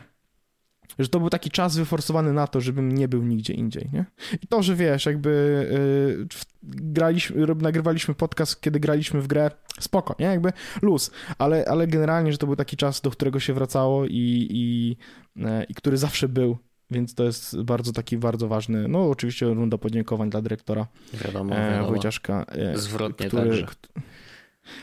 że 0.99 1.09
to 1.09 1.21
był 1.21 1.30
taki 1.30 1.50
czas 1.50 1.76
wyforsowany 1.76 2.33
na 2.33 2.47
to, 2.47 2.61
żebym 2.61 2.92
nie 2.92 3.09
był 3.09 3.23
nigdzie 3.23 3.54
indziej, 3.54 3.90
nie? 3.92 4.04
I 4.42 4.47
to, 4.47 4.62
że 4.62 4.76
wiesz, 4.76 5.07
jakby 5.07 5.30
y, 6.23 6.26
graliśmy, 6.62 7.47
nagrywaliśmy 7.47 8.14
podcast, 8.14 8.61
kiedy 8.61 8.80
graliśmy 8.80 9.23
w 9.23 9.26
grę, 9.26 9.50
spoko, 9.80 10.14
nie? 10.18 10.26
Jakby 10.26 10.52
luz, 10.83 11.11
ale, 11.38 11.64
ale 11.68 11.87
generalnie, 11.87 12.33
że 12.33 12.38
to 12.38 12.47
był 12.47 12.57
taki 12.57 12.76
czas, 12.76 13.00
do 13.00 13.11
którego 13.11 13.40
się 13.40 13.54
wracało 13.54 14.07
i, 14.07 14.49
i, 14.50 14.97
y, 15.37 15.64
i 15.68 15.75
który 15.75 15.97
zawsze 15.97 16.28
był 16.28 16.59
więc 16.90 17.14
to 17.14 17.25
jest 17.25 17.62
bardzo 17.62 17.92
taki 17.92 18.16
bardzo 18.16 18.49
ważny, 18.49 18.88
no 18.88 19.11
oczywiście 19.11 19.47
runda 19.47 19.78
podziękowań 19.78 20.30
dla 20.30 20.42
dyrektora 20.42 20.87
wiadomo, 21.25 21.57
e, 21.57 21.71
wiadomo. 21.71 21.88
Wojciaszka. 21.88 22.45
E, 22.49 22.78
Zwrotnie 22.78 23.26
który, 23.26 23.49
także. 23.49 23.66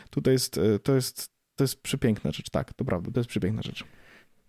Tutaj 0.09 0.33
jest, 0.33 0.57
e, 0.57 0.79
to 0.79 0.95
jest, 0.95 1.29
to 1.55 1.63
jest 1.63 1.81
przepiękna 1.81 2.31
rzecz, 2.31 2.49
tak, 2.49 2.73
to 2.73 2.85
prawda, 2.85 3.11
to 3.11 3.19
jest 3.19 3.29
przepiękna 3.29 3.61
rzecz. 3.61 3.83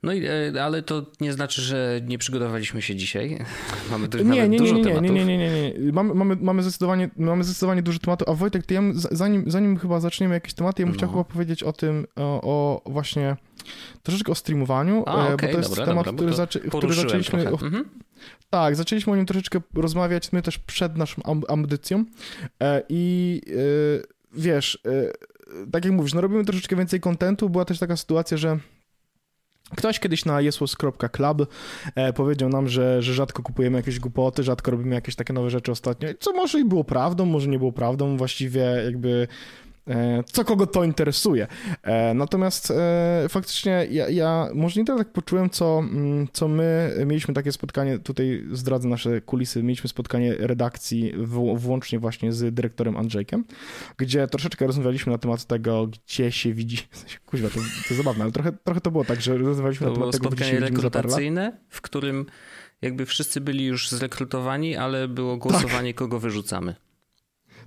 No 0.03 0.13
i, 0.13 0.29
ale 0.59 0.83
to 0.83 1.07
nie 1.21 1.33
znaczy, 1.33 1.63
że 1.63 2.01
nie 2.07 2.19
przygotowaliśmy 2.19 2.83
się 2.83 2.97
dzisiaj. 2.97 3.39
Mamy 3.91 4.09
nie, 4.25 4.49
nie, 4.49 4.59
dużo 4.59 4.75
nie, 4.75 4.81
nie, 4.81 4.85
tematów. 4.85 5.11
Nie, 5.11 5.25
nie, 5.25 5.39
nie, 5.39 5.39
nie, 5.39 5.73
nie. 5.79 5.93
Mamy, 5.93 6.15
mamy, 6.15 6.37
mamy, 6.41 6.63
zdecydowanie, 6.63 7.11
mamy 7.17 7.45
zdecydowanie 7.45 7.83
dużo 7.83 7.99
tematów. 7.99 8.29
A 8.29 8.35
Wojtek, 8.35 8.67
ty 8.67 8.75
ja, 8.75 8.83
zanim, 8.95 9.51
zanim 9.51 9.79
chyba 9.79 10.01
zaczniemy 10.01 10.35
jakieś 10.35 10.55
tematy, 10.55 10.83
ja 10.83 10.87
bym 10.87 10.95
no. 10.95 10.99
chciał 10.99 11.11
chyba 11.11 11.25
powiedzieć 11.25 11.63
o 11.63 11.73
tym, 11.73 12.07
o, 12.17 12.41
o 12.43 12.91
właśnie 12.91 13.37
troszeczkę 14.03 14.33
o 14.33 14.35
streamowaniu, 14.35 15.03
a, 15.07 15.35
okay, 15.35 15.49
bo 15.49 15.53
to 15.53 15.59
jest 15.59 15.71
dobra, 15.71 15.87
temat, 15.87 16.05
dobra, 16.05 16.19
który, 16.19 16.35
zaczę, 16.35 16.61
który 16.61 16.95
zaczęliśmy... 16.95 17.53
O, 17.53 17.61
mhm. 17.63 17.85
Tak, 18.51 18.77
zaczęliśmy 18.77 19.13
o 19.13 19.17
nim 19.17 19.27
troszeczkę 19.27 19.61
rozmawiać, 19.75 20.33
my 20.33 20.43
też 20.43 20.59
przed 20.59 20.97
naszą 20.97 21.23
audycją. 21.49 22.05
E, 22.63 22.83
i 22.89 23.43
e, 23.49 24.03
wiesz, 24.33 24.79
tak 25.73 25.85
jak 25.85 25.95
mówisz, 25.95 26.15
no 26.15 26.21
robimy 26.21 26.45
troszeczkę 26.45 26.77
więcej 26.77 27.01
kontentu, 27.01 27.51
była 27.51 27.65
też 27.65 27.79
taka 27.79 27.97
sytuacja, 27.97 28.37
że 28.37 28.59
Ktoś 29.77 30.01
kiedyś 30.01 30.25
na 30.25 30.41
jesłos.club 30.41 31.47
e, 31.95 32.13
powiedział 32.13 32.49
nam, 32.49 32.69
że, 32.69 33.03
że 33.03 33.15
rzadko 33.15 33.43
kupujemy 33.43 33.77
jakieś 33.77 34.01
głupoty, 34.01 34.43
rzadko 34.43 34.71
robimy 34.71 34.95
jakieś 34.95 35.15
takie 35.15 35.33
nowe 35.33 35.51
rzeczy 35.51 35.73
ostatnio, 35.73 36.09
co 36.21 36.33
może 36.33 36.61
i 36.61 36.65
było 36.65 36.85
prawdą, 36.85 37.27
może 37.27 37.49
nie 37.49 37.59
było 37.59 37.73
prawdą, 37.73 38.17
właściwie 38.17 38.61
jakby 38.61 39.29
E, 39.29 39.66
co 40.33 40.45
kogo 40.45 40.67
to 40.67 40.85
interesuje. 40.85 41.47
E, 41.83 42.15
natomiast 42.15 42.71
e, 42.71 43.27
faktycznie 43.29 43.87
ja, 43.91 44.09
ja 44.09 44.49
może 44.55 44.81
nie 44.81 44.87
tyle 44.87 44.99
tak 44.99 45.13
poczułem, 45.13 45.51
co, 45.51 45.79
mm, 45.79 46.29
co 46.33 46.49
my 46.49 46.97
mieliśmy 47.07 47.35
takie 47.35 47.53
spotkanie, 47.53 47.99
tutaj 47.99 48.45
zdradzę 48.53 48.89
nasze 48.89 49.21
kulisy, 49.21 49.63
mieliśmy 49.63 49.89
spotkanie 49.89 50.35
redakcji 50.39 51.13
w, 51.17 51.57
włącznie 51.57 51.99
właśnie 51.99 52.33
z 52.33 52.55
dyrektorem 52.55 52.97
Andrzejkiem, 52.97 53.45
gdzie 53.97 54.27
troszeczkę 54.27 54.67
rozmawialiśmy 54.67 55.13
na 55.13 55.19
temat 55.19 55.45
tego, 55.45 55.87
gdzie 55.87 56.33
się 56.33 56.53
widzi, 56.53 56.79
kuźwa, 57.27 57.49
to, 57.49 57.61
to 57.89 57.95
zabawne, 57.95 58.25
ale 58.25 58.33
trochę, 58.33 58.53
trochę 58.53 58.81
to 58.81 58.91
było 58.91 59.05
tak, 59.05 59.21
że 59.21 59.39
rozmawialiśmy 59.39 59.87
to 59.87 59.93
na 59.93 59.99
temat 59.99 60.13
tego, 60.13 60.31
gdzie 60.31 60.45
się 60.45 60.61
rekrutacyjne, 60.61 61.59
w 61.69 61.81
którym 61.81 62.27
jakby 62.83 63.07
wszyscy 63.07 63.41
byli 63.41 63.65
już 63.65 63.91
zrekrutowani, 63.91 64.77
ale 64.77 65.09
było 65.09 65.37
głosowanie, 65.37 65.91
tak. 65.91 65.99
kogo 65.99 66.21
wyrzucamy. 66.21 66.86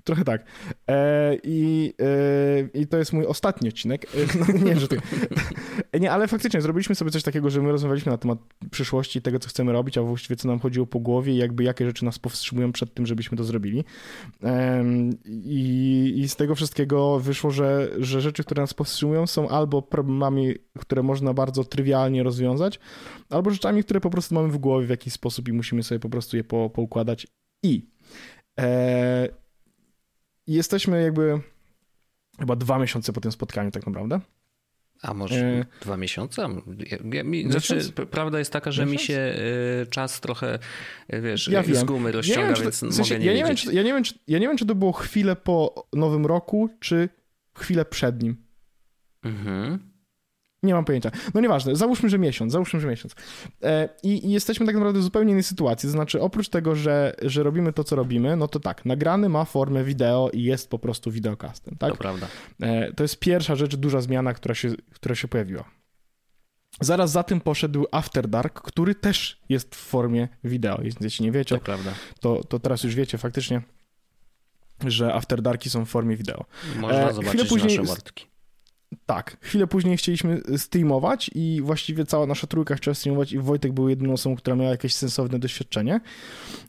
Trochę 0.04 0.24
tak. 0.24 0.44
E, 0.88 1.36
i, 1.42 1.94
e, 2.00 2.80
I 2.80 2.86
to 2.86 2.96
jest 2.96 3.12
mój 3.12 3.26
ostatni 3.26 3.68
odcinek. 3.68 4.04
E, 4.04 4.08
no, 4.38 4.46
nie, 4.64 4.80
że 4.80 4.86
Nie, 6.00 6.12
ale 6.12 6.28
faktycznie 6.28 6.60
zrobiliśmy 6.60 6.94
sobie 6.94 7.10
coś 7.10 7.22
takiego, 7.22 7.50
że 7.50 7.62
my 7.62 7.72
rozmawialiśmy 7.72 8.12
na 8.12 8.18
temat 8.18 8.38
przyszłości, 8.70 9.22
tego, 9.22 9.38
co 9.38 9.48
chcemy 9.48 9.72
robić, 9.72 9.98
a 9.98 10.02
właściwie 10.02 10.36
co 10.36 10.48
nam 10.48 10.58
chodziło 10.58 10.86
po 10.86 11.00
głowie 11.00 11.32
i 11.32 11.36
jakby 11.36 11.64
jakie 11.64 11.86
rzeczy 11.86 12.04
nas 12.04 12.18
powstrzymują 12.18 12.72
przed 12.72 12.94
tym, 12.94 13.06
żebyśmy 13.06 13.38
to 13.38 13.44
zrobili. 13.44 13.84
i, 15.24 16.14
I 16.16 16.28
z 16.28 16.36
tego 16.36 16.54
wszystkiego 16.54 17.20
wyszło, 17.20 17.50
że, 17.50 17.90
że 17.98 18.20
rzeczy, 18.20 18.44
które 18.44 18.62
nas 18.62 18.74
powstrzymują 18.74 19.26
są 19.26 19.48
albo 19.48 19.82
problemami, 19.82 20.54
które 20.78 21.02
można 21.02 21.34
bardzo 21.34 21.64
trywialnie 21.64 22.22
rozwiązać, 22.22 22.80
albo 23.30 23.50
rzeczami, 23.50 23.84
które 23.84 24.00
po 24.00 24.10
prostu 24.10 24.34
mamy 24.34 24.48
w 24.48 24.58
głowie 24.58 24.86
w 24.86 24.90
jakiś 24.90 25.12
sposób 25.12 25.48
i 25.48 25.52
musimy 25.52 25.82
sobie 25.82 25.98
po 25.98 26.08
prostu 26.08 26.36
je 26.36 26.44
po, 26.44 26.70
poukładać. 26.70 27.26
I 27.64 27.90
e, 28.60 29.39
jesteśmy 30.54 31.02
jakby 31.02 31.40
chyba 32.38 32.56
dwa 32.56 32.78
miesiące 32.78 33.12
po 33.12 33.20
tym 33.20 33.32
spotkaniu 33.32 33.70
tak 33.70 33.86
naprawdę. 33.86 34.20
A 35.02 35.14
może 35.14 35.36
e... 35.36 35.64
dwa 35.82 35.96
miesiące? 35.96 36.48
Ja, 37.12 37.24
mi, 37.24 37.52
znaczy, 37.52 37.92
prawda 38.10 38.38
jest 38.38 38.52
taka, 38.52 38.70
że 38.70 38.86
Miesiąc? 38.86 39.00
mi 39.00 39.06
się 39.06 39.34
y, 39.82 39.86
czas 39.90 40.20
trochę, 40.20 40.58
e, 41.08 41.20
wiesz, 41.20 41.48
ja 41.48 41.62
z 41.62 41.84
gumy 41.84 42.12
rozciąga, 42.12 42.40
ja 42.40 42.54
wiem, 42.54 42.62
więc 42.62 42.80
to, 42.80 42.86
w 42.86 42.94
sensie, 42.94 43.14
mogę 43.14 43.24
nie 43.24 43.30
ja 43.30 43.36
nie, 43.36 43.44
wiem, 43.44 43.56
czy, 43.56 43.74
ja, 43.74 43.82
nie 43.82 43.92
wiem, 43.92 44.04
czy, 44.04 44.14
ja 44.28 44.38
nie 44.38 44.48
wiem, 44.48 44.56
czy 44.56 44.66
to 44.66 44.74
było 44.74 44.92
chwilę 44.92 45.36
po 45.36 45.86
Nowym 45.92 46.26
Roku, 46.26 46.68
czy 46.80 47.08
chwilę 47.58 47.84
przed 47.84 48.22
nim. 48.22 48.36
Mhm. 49.22 49.89
Nie 50.62 50.74
mam 50.74 50.84
pojęcia. 50.84 51.10
No 51.34 51.40
nieważne, 51.40 51.76
załóżmy, 51.76 52.08
że 52.08 52.18
miesiąc, 52.18 52.52
załóżmy, 52.52 52.80
że 52.80 52.88
miesiąc. 52.88 53.14
E, 53.62 53.88
i, 54.02 54.26
I, 54.26 54.30
jesteśmy 54.30 54.66
tak 54.66 54.74
naprawdę 54.74 55.00
w 55.00 55.02
zupełnie 55.02 55.30
innej 55.30 55.42
sytuacji. 55.42 55.86
To 55.86 55.90
znaczy, 55.92 56.20
oprócz 56.20 56.48
tego, 56.48 56.74
że, 56.74 57.14
że 57.22 57.42
robimy 57.42 57.72
to, 57.72 57.84
co 57.84 57.96
robimy, 57.96 58.36
no 58.36 58.48
to 58.48 58.60
tak, 58.60 58.84
nagrany 58.84 59.28
ma 59.28 59.44
formę 59.44 59.84
wideo 59.84 60.30
i 60.32 60.42
jest 60.42 60.70
po 60.70 60.78
prostu 60.78 61.10
wideokastem, 61.10 61.76
tak? 61.76 61.90
To 61.90 61.96
prawda. 61.96 62.26
E, 62.60 62.92
to 62.92 63.04
jest 63.04 63.18
pierwsza 63.18 63.56
rzecz, 63.56 63.76
duża 63.76 64.00
zmiana, 64.00 64.34
która 64.34 64.54
się, 64.54 64.72
która 64.94 65.14
się 65.14 65.28
pojawiła. 65.28 65.64
Zaraz 66.80 67.10
za 67.10 67.22
tym 67.22 67.40
poszedł 67.40 67.86
After 67.92 68.28
Dark, 68.28 68.60
który 68.60 68.94
też 68.94 69.40
jest 69.48 69.74
w 69.74 69.78
formie 69.78 70.28
wideo. 70.44 70.80
Jeśli 71.00 71.24
nie 71.24 71.32
wiecie, 71.32 71.58
to, 71.58 71.64
prawda. 71.64 71.94
to, 72.20 72.44
to 72.44 72.58
teraz 72.58 72.84
już 72.84 72.94
wiecie 72.94 73.18
faktycznie, 73.18 73.62
że 74.86 75.14
After 75.14 75.42
Darki 75.42 75.70
są 75.70 75.84
w 75.84 75.88
formie 75.88 76.16
wideo. 76.16 76.44
Można 76.76 77.10
e, 77.10 77.14
zobaczyć 77.14 77.48
później, 77.48 77.78
nasze 77.78 77.88
mordki. 77.90 78.29
Tak, 79.06 79.36
chwilę 79.40 79.66
później 79.66 79.96
chcieliśmy 79.96 80.40
streamować 80.56 81.30
i 81.34 81.60
właściwie 81.62 82.04
cała 82.04 82.26
nasza 82.26 82.46
trójka 82.46 82.74
chciała 82.74 82.94
streamować 82.94 83.32
i 83.32 83.38
Wojtek 83.38 83.72
był 83.72 83.88
jedyną 83.88 84.12
osobą, 84.12 84.36
która 84.36 84.56
miała 84.56 84.70
jakieś 84.70 84.94
sensowne 84.94 85.38
doświadczenie. 85.38 86.00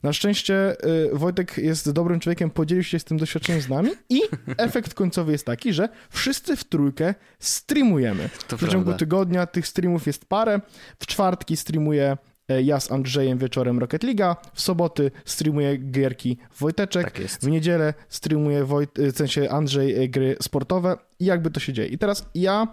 Na 0.02 0.12
szczęście 0.12 0.76
y, 0.86 1.10
Wojtek 1.12 1.58
jest 1.58 1.90
dobrym 1.90 2.20
człowiekiem, 2.20 2.50
podzielił 2.50 2.84
się 2.84 2.98
z 2.98 3.04
tym 3.04 3.16
doświadczeniem 3.16 3.62
z 3.62 3.68
nami 3.68 3.90
i 4.08 4.20
efekt 4.56 4.94
końcowy 4.94 5.32
jest 5.32 5.46
taki, 5.46 5.72
że 5.72 5.88
wszyscy 6.10 6.56
w 6.56 6.64
trójkę 6.64 7.14
streamujemy. 7.38 8.28
To 8.28 8.56
w 8.56 8.60
prawda. 8.60 8.68
ciągu 8.68 8.94
tygodnia 8.94 9.46
tych 9.46 9.66
streamów 9.66 10.06
jest 10.06 10.24
parę. 10.24 10.60
W 10.98 11.06
czwartki 11.06 11.56
streamuje 11.56 12.16
E, 12.48 12.62
ja 12.62 12.80
z 12.80 12.92
Andrzejem 12.92 13.38
wieczorem 13.38 13.78
Rocket 13.78 14.02
League, 14.02 14.40
w 14.54 14.60
soboty 14.60 15.10
streamuje 15.24 15.76
gierki 15.76 16.38
Wojteczek, 16.58 17.04
tak 17.04 17.20
w 17.20 17.46
niedzielę 17.46 17.94
streamuje 18.08 18.64
Wojt, 18.64 18.98
e, 18.98 19.12
w 19.12 19.16
sensie 19.16 19.50
Andrzej 19.50 20.04
e, 20.04 20.08
gry 20.08 20.36
sportowe 20.42 20.96
i 21.22 21.24
jakby 21.24 21.50
to 21.50 21.60
się 21.60 21.72
dzieje. 21.72 21.88
I 21.88 21.98
teraz 21.98 22.28
ja, 22.34 22.68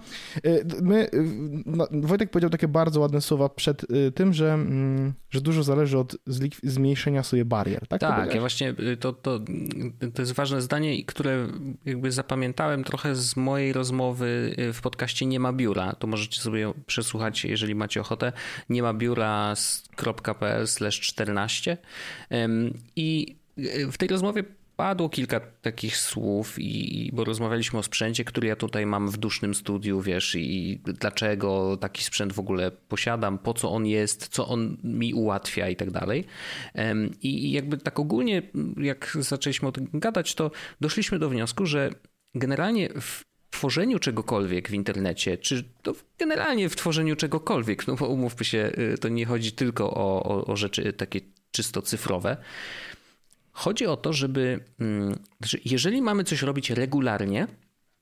my, 0.81 1.09
no, 1.65 1.87
Wojtek 1.91 2.31
powiedział 2.31 2.49
takie 2.49 2.67
bardzo 2.67 2.99
ładne 2.99 3.21
słowa 3.21 3.49
przed 3.49 3.85
tym, 4.15 4.33
że, 4.33 4.53
mm, 4.53 5.13
że 5.29 5.41
dużo 5.41 5.63
zależy 5.63 5.97
od 5.97 6.17
zmniejszenia 6.63 7.23
sobie 7.23 7.45
barier, 7.45 7.87
tak? 7.87 8.01
Tak, 8.01 8.33
ja 8.33 8.39
właśnie 8.39 8.75
to, 8.99 9.13
to, 9.13 9.39
to 10.13 10.21
jest 10.21 10.31
ważne 10.31 10.61
zdanie, 10.61 11.05
które 11.05 11.47
jakby 11.85 12.11
zapamiętałem 12.11 12.83
trochę 12.83 13.15
z 13.15 13.35
mojej 13.35 13.73
rozmowy 13.73 14.55
w 14.73 14.81
podcaście 14.81 15.25
Nie 15.25 15.39
ma 15.39 15.53
biura. 15.53 15.95
To 15.95 16.07
możecie 16.07 16.41
sobie 16.41 16.73
przesłuchać, 16.85 17.45
jeżeli 17.45 17.75
macie 17.75 18.01
ochotę. 18.01 18.31
Nie 18.69 18.81
ma 18.81 18.93
biura 18.93 19.55
podcast.pl 19.95 20.67
14 20.91 21.77
i 22.95 23.35
w 23.91 23.97
tej 23.97 24.09
rozmowie 24.09 24.43
padło 24.79 25.09
kilka 25.09 25.39
takich 25.39 25.97
słów, 25.97 26.59
i, 26.59 27.11
bo 27.13 27.23
rozmawialiśmy 27.23 27.79
o 27.79 27.83
sprzęcie, 27.83 28.25
który 28.25 28.47
ja 28.47 28.55
tutaj 28.55 28.85
mam 28.85 29.09
w 29.09 29.17
dusznym 29.17 29.55
studiu, 29.55 30.01
wiesz, 30.01 30.35
i 30.35 30.81
dlaczego 30.83 31.77
taki 31.77 32.03
sprzęt 32.03 32.33
w 32.33 32.39
ogóle 32.39 32.71
posiadam, 32.71 33.37
po 33.37 33.53
co 33.53 33.71
on 33.71 33.85
jest, 33.85 34.27
co 34.27 34.47
on 34.47 34.77
mi 34.83 35.13
ułatwia 35.13 35.69
i 35.69 35.75
tak 35.75 35.91
dalej. 35.91 36.25
I 37.21 37.51
jakby 37.51 37.77
tak 37.77 37.99
ogólnie, 37.99 38.41
jak 38.77 39.17
zaczęliśmy 39.19 39.67
o 39.67 39.71
tym 39.71 39.87
gadać, 39.93 40.35
to 40.35 40.51
doszliśmy 40.81 41.19
do 41.19 41.29
wniosku, 41.29 41.65
że 41.65 41.89
generalnie 42.35 42.89
w 42.89 43.23
tworzeniu 43.49 43.99
czegokolwiek 43.99 44.69
w 44.69 44.73
internecie, 44.73 45.37
czy 45.37 45.63
to 45.81 45.93
generalnie 46.19 46.69
w 46.69 46.75
tworzeniu 46.75 47.15
czegokolwiek, 47.15 47.87
no 47.87 47.95
bo 47.95 48.07
umówmy 48.07 48.45
się, 48.45 48.71
y, 48.93 48.97
to 48.97 49.09
nie 49.09 49.25
chodzi 49.25 49.51
tylko 49.51 49.91
o, 49.91 50.23
o, 50.23 50.45
o 50.45 50.55
rzeczy 50.55 50.93
takie 50.93 51.21
czysto 51.51 51.81
cyfrowe. 51.81 52.37
Chodzi 53.59 53.85
o 53.85 53.97
to, 53.97 54.13
żeby 54.13 54.59
mm, 54.79 55.19
znaczy, 55.39 55.59
jeżeli 55.65 56.01
mamy 56.01 56.23
coś 56.23 56.41
robić 56.41 56.69
regularnie, 56.69 57.47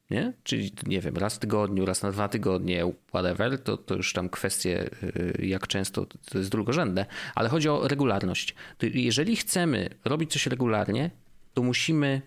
nie? 0.09 0.33
czyli 0.43 0.71
nie 0.87 1.01
wiem, 1.01 1.17
raz 1.17 1.35
w 1.35 1.39
tygodniu, 1.39 1.85
raz 1.85 2.01
na 2.01 2.11
dwa 2.11 2.27
tygodnie, 2.29 2.93
whatever, 3.07 3.63
to, 3.63 3.77
to 3.77 3.95
już 3.95 4.13
tam 4.13 4.29
kwestie 4.29 4.89
y, 5.03 5.45
jak 5.45 5.67
często 5.67 6.05
to 6.05 6.37
jest 6.37 6.49
drugorzędne, 6.49 7.05
ale 7.35 7.49
chodzi 7.49 7.69
o 7.69 7.87
regularność. 7.87 8.55
To 8.77 8.85
jeżeli 8.93 9.35
chcemy 9.35 9.89
robić 10.05 10.31
coś 10.31 10.47
regularnie, 10.47 11.11
to 11.53 11.63
musimy 11.63 12.21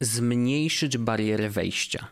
zmniejszyć 0.00 0.98
barierę 0.98 1.50
wejścia 1.50 2.08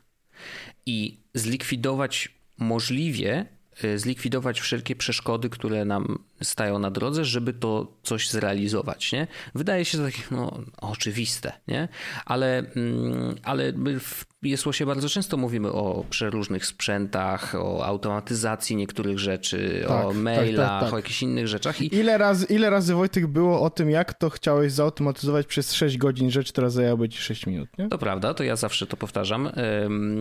i 0.87 1.19
zlikwidować 1.35 2.29
możliwie, 2.59 3.47
e, 3.83 3.99
zlikwidować 3.99 4.61
wszelkie 4.61 4.97
przeszkody, 4.97 5.51
które 5.51 5.85
nam 5.85 6.19
stają 6.43 6.79
na 6.79 6.91
drodze, 6.91 7.25
żeby 7.25 7.53
to 7.53 7.93
coś 8.03 8.31
zrealizować. 8.31 9.13
Nie? 9.13 9.27
Wydaje 9.55 9.85
się 9.85 9.99
to 9.99 10.05
takie 10.05 10.23
no, 10.31 10.61
oczywiste, 10.81 11.53
nie? 11.69 11.89
Ale, 12.27 12.59
mm, 12.59 13.35
ale 13.43 13.73
w 14.01 14.25
Jesłosie 14.43 14.87
bardzo 14.87 15.09
często 15.09 15.37
mówimy 15.37 15.73
o 15.73 16.05
przeróżnych 16.11 16.67
sprzętach, 16.67 17.55
o 17.55 17.85
automatyzacji 17.87 18.77
niektórych 18.77 19.19
rzeczy, 19.19 19.85
tak, 19.89 20.05
o 20.05 20.09
tak, 20.09 20.17
mailach, 20.17 20.69
tak, 20.69 20.85
tak, 20.85 20.93
o 20.93 20.97
jakichś 20.97 21.23
innych 21.23 21.49
rzeczach. 21.49 21.81
I... 21.81 21.95
Ile, 21.95 22.19
razy, 22.19 22.47
ile 22.47 22.71
razy 22.71 22.95
Wojtek 22.95 23.27
było 23.27 23.61
o 23.61 23.71
tym, 23.71 23.91
jak 23.91 24.15
to 24.15 24.31
chciałeś 24.31 24.73
zautomatyzować 24.73 25.47
przez 25.47 25.73
6 25.73 25.99
godzin 25.99 26.31
rzecz, 26.31 26.53
która 26.53 26.71
zajęłaby 26.71 27.09
ci 27.09 27.19
6 27.19 27.47
minut, 27.47 27.69
nie? 27.79 27.89
To 27.89 27.99
prawda, 27.99 28.35
to 28.35 28.45
ja 28.45 28.57
zawsze 28.57 28.87
to 28.87 28.97
powtarzam 28.97 29.51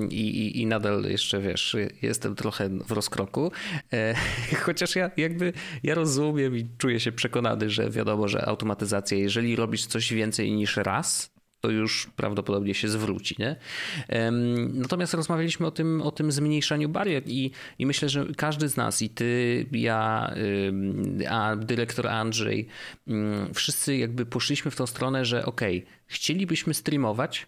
i, 0.10 0.16
i, 0.16 0.62
i 0.62 0.66
nadal 0.66 1.04
jeszcze, 1.04 1.40
wiesz, 1.40 1.76
jestem 2.02 2.36
trochę 2.36 2.70
w 2.70 2.92
rozkroku, 2.92 3.52
e, 3.94 4.16
chociaż 4.66 4.96
ja 4.96 5.12
jakby, 5.18 5.54
ja 5.84 5.96
rozumiem 5.96 6.07
i 6.56 6.66
czuję 6.78 7.00
się 7.00 7.12
przekonany, 7.12 7.70
że 7.70 7.90
wiadomo, 7.90 8.28
że 8.28 8.46
automatyzacja, 8.46 9.18
jeżeli 9.18 9.56
robisz 9.56 9.86
coś 9.86 10.14
więcej 10.14 10.52
niż 10.52 10.78
raz, 10.78 11.38
to 11.62 11.70
już 11.70 12.08
prawdopodobnie 12.16 12.74
się 12.74 12.88
zwróci. 12.88 13.36
Nie? 13.40 13.56
Natomiast 14.74 15.14
rozmawialiśmy 15.14 15.68
o 15.68 15.72
tym, 15.72 16.02
o 16.02 16.12
tym 16.12 16.32
zmniejszaniu 16.32 16.90
barier 16.90 17.24
i, 17.26 17.52
i 17.80 17.86
myślę, 17.86 18.10
że 18.10 18.26
każdy 18.38 18.70
z 18.70 18.78
nas, 18.78 19.02
i 19.02 19.10
ty, 19.10 19.66
ja, 19.72 20.34
a 21.30 21.56
dyrektor 21.56 22.08
Andrzej, 22.08 22.68
wszyscy 23.54 23.98
jakby 23.98 24.26
poszliśmy 24.26 24.72
w 24.72 24.76
tą 24.76 24.88
stronę, 24.88 25.26
że 25.26 25.46
okay, 25.46 25.82
chcielibyśmy 26.08 26.74
streamować, 26.74 27.48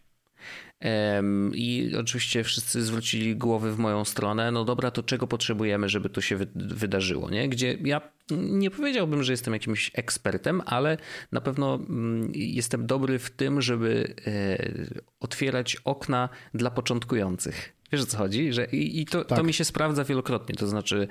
i 1.54 1.92
oczywiście 2.00 2.44
wszyscy 2.44 2.82
zwrócili 2.82 3.36
głowy 3.36 3.72
w 3.72 3.78
moją 3.78 4.06
stronę. 4.06 4.52
No 4.52 4.66
dobra, 4.66 4.92
to 4.92 5.04
czego 5.04 5.28
potrzebujemy, 5.28 5.90
żeby 5.90 6.10
to 6.10 6.22
się 6.22 6.38
wydarzyło? 6.56 7.30
Nie? 7.30 7.50
Gdzie 7.50 7.78
ja 7.84 8.02
nie 8.32 8.72
powiedziałbym, 8.72 9.24
że 9.24 9.34
jestem 9.34 9.54
jakimś 9.54 9.92
ekspertem, 9.94 10.62
ale 10.66 10.98
na 11.32 11.42
pewno 11.42 11.76
mm, 11.76 12.32
jestem 12.36 12.88
dobry 12.88 13.20
w 13.20 13.30
tym, 13.30 13.62
żeby 13.62 14.14
e, 14.28 14.58
otwierać 15.20 15.78
okna 15.86 16.30
dla 16.54 16.72
początkujących. 16.72 17.74
Wiesz 17.92 18.02
o 18.02 18.06
co 18.06 18.18
chodzi? 18.18 18.54
Że 18.54 18.66
I, 18.66 19.02
i 19.02 19.06
to, 19.06 19.26
tak. 19.26 19.38
to 19.38 19.44
mi 19.44 19.54
się 19.54 19.66
sprawdza 19.66 20.04
wielokrotnie. 20.04 20.56
To 20.56 20.68
znaczy, 20.68 21.08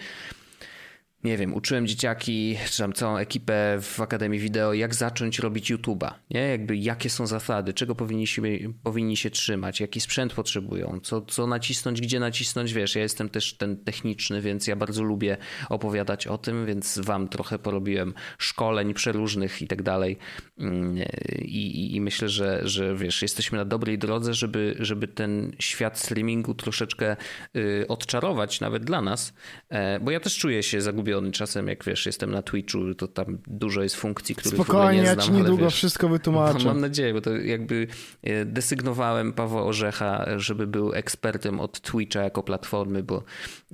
nie 1.25 1.37
wiem, 1.37 1.55
uczyłem 1.55 1.87
dzieciaki, 1.87 2.57
czy 2.71 2.79
tam 2.79 2.93
całą 2.93 3.17
ekipę 3.17 3.79
w 3.81 4.01
Akademii 4.01 4.41
Wideo, 4.41 4.73
jak 4.73 4.95
zacząć 4.95 5.39
robić 5.39 5.73
YouTube'a, 5.73 6.11
nie? 6.31 6.41
Jakby 6.41 6.77
jakie 6.77 7.11
są 7.11 7.27
zasady, 7.27 7.73
czego 7.73 7.95
powinni 7.95 8.27
się, 8.27 8.43
powinni 8.83 9.17
się 9.17 9.31
trzymać, 9.31 9.81
jaki 9.81 10.01
sprzęt 10.01 10.33
potrzebują, 10.33 11.01
co, 11.03 11.23
co 11.23 11.47
nacisnąć, 11.47 12.01
gdzie 12.01 12.21
nacisnąć, 12.21 12.73
wiesz, 12.73 12.95
ja 12.95 13.03
jestem 13.03 13.29
też 13.29 13.57
ten 13.57 13.77
techniczny, 13.77 14.41
więc 14.41 14.67
ja 14.67 14.77
bardzo 14.77 15.03
lubię 15.03 15.37
opowiadać 15.69 16.27
o 16.27 16.39
tym, 16.39 16.67
więc 16.67 16.99
wam 16.99 17.29
trochę 17.29 17.59
porobiłem 17.59 18.15
szkoleń 18.39 18.95
przeróżnych 18.95 19.63
i 19.63 19.67
tak 19.67 19.83
dalej 19.83 20.19
mm, 20.59 20.97
i, 21.39 21.95
i 21.97 22.01
myślę, 22.01 22.29
że, 22.29 22.61
że 22.65 22.97
wiesz, 22.97 23.23
jesteśmy 23.23 23.59
na 23.59 23.65
dobrej 23.65 23.99
drodze, 23.99 24.35
żeby, 24.35 24.77
żeby 24.79 25.09
ten 25.09 25.53
świat 25.59 25.99
streamingu 25.99 26.55
troszeczkę 26.55 27.17
y, 27.57 27.85
odczarować 27.89 28.61
nawet 28.61 28.85
dla 28.85 29.03
nas, 29.03 29.35
e, 29.69 30.01
bo 30.01 30.11
ja 30.11 30.21
też 30.21 30.39
czuję 30.39 30.63
się 30.63 30.81
zagubiony 30.81 31.08
zagubiony 31.09 31.33
czasem, 31.33 31.69
jak 31.69 31.85
wiesz, 31.85 32.07
jestem 32.07 32.31
na 32.31 32.43
Twitchu, 32.43 32.95
to 32.95 33.09
tam 33.09 33.39
dużo 33.47 33.83
jest 33.83 33.97
funkcji, 33.97 34.35
których 34.35 34.61
Spokojnie, 34.61 35.01
nie 35.01 35.05
znam, 35.05 35.19
ja 35.19 35.25
ci 35.25 35.33
niedługo 35.33 35.65
wiesz, 35.65 35.75
wszystko 35.75 36.09
wytłumaczę. 36.09 36.65
Mam 36.65 36.81
nadzieję, 36.81 37.15
bo 37.15 37.21
to 37.21 37.37
jakby 37.37 37.87
e, 38.23 38.45
desygnowałem 38.45 39.33
Pawła 39.33 39.63
Orzecha, 39.63 40.27
żeby 40.37 40.67
był 40.67 40.95
ekspertem 40.95 41.61
od 41.61 41.81
Twitcha 41.81 42.23
jako 42.23 42.43
platformy, 42.43 43.03
bo, 43.03 43.25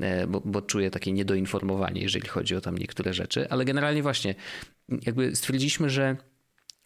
e, 0.01 0.27
bo, 0.27 0.43
bo 0.45 0.63
czuję 0.63 0.91
takie 0.91 1.13
niedoinformowanie, 1.13 2.03
jeżeli 2.03 2.29
chodzi 2.29 2.57
o 2.57 2.61
tam 2.61 2.79
niektóre 2.79 3.15
rzeczy, 3.15 3.51
ale 3.51 3.65
generalnie 3.65 4.03
właśnie 4.03 4.35
jakby 5.07 5.37
stwierdziliśmy, 5.37 5.91
że 5.91 6.17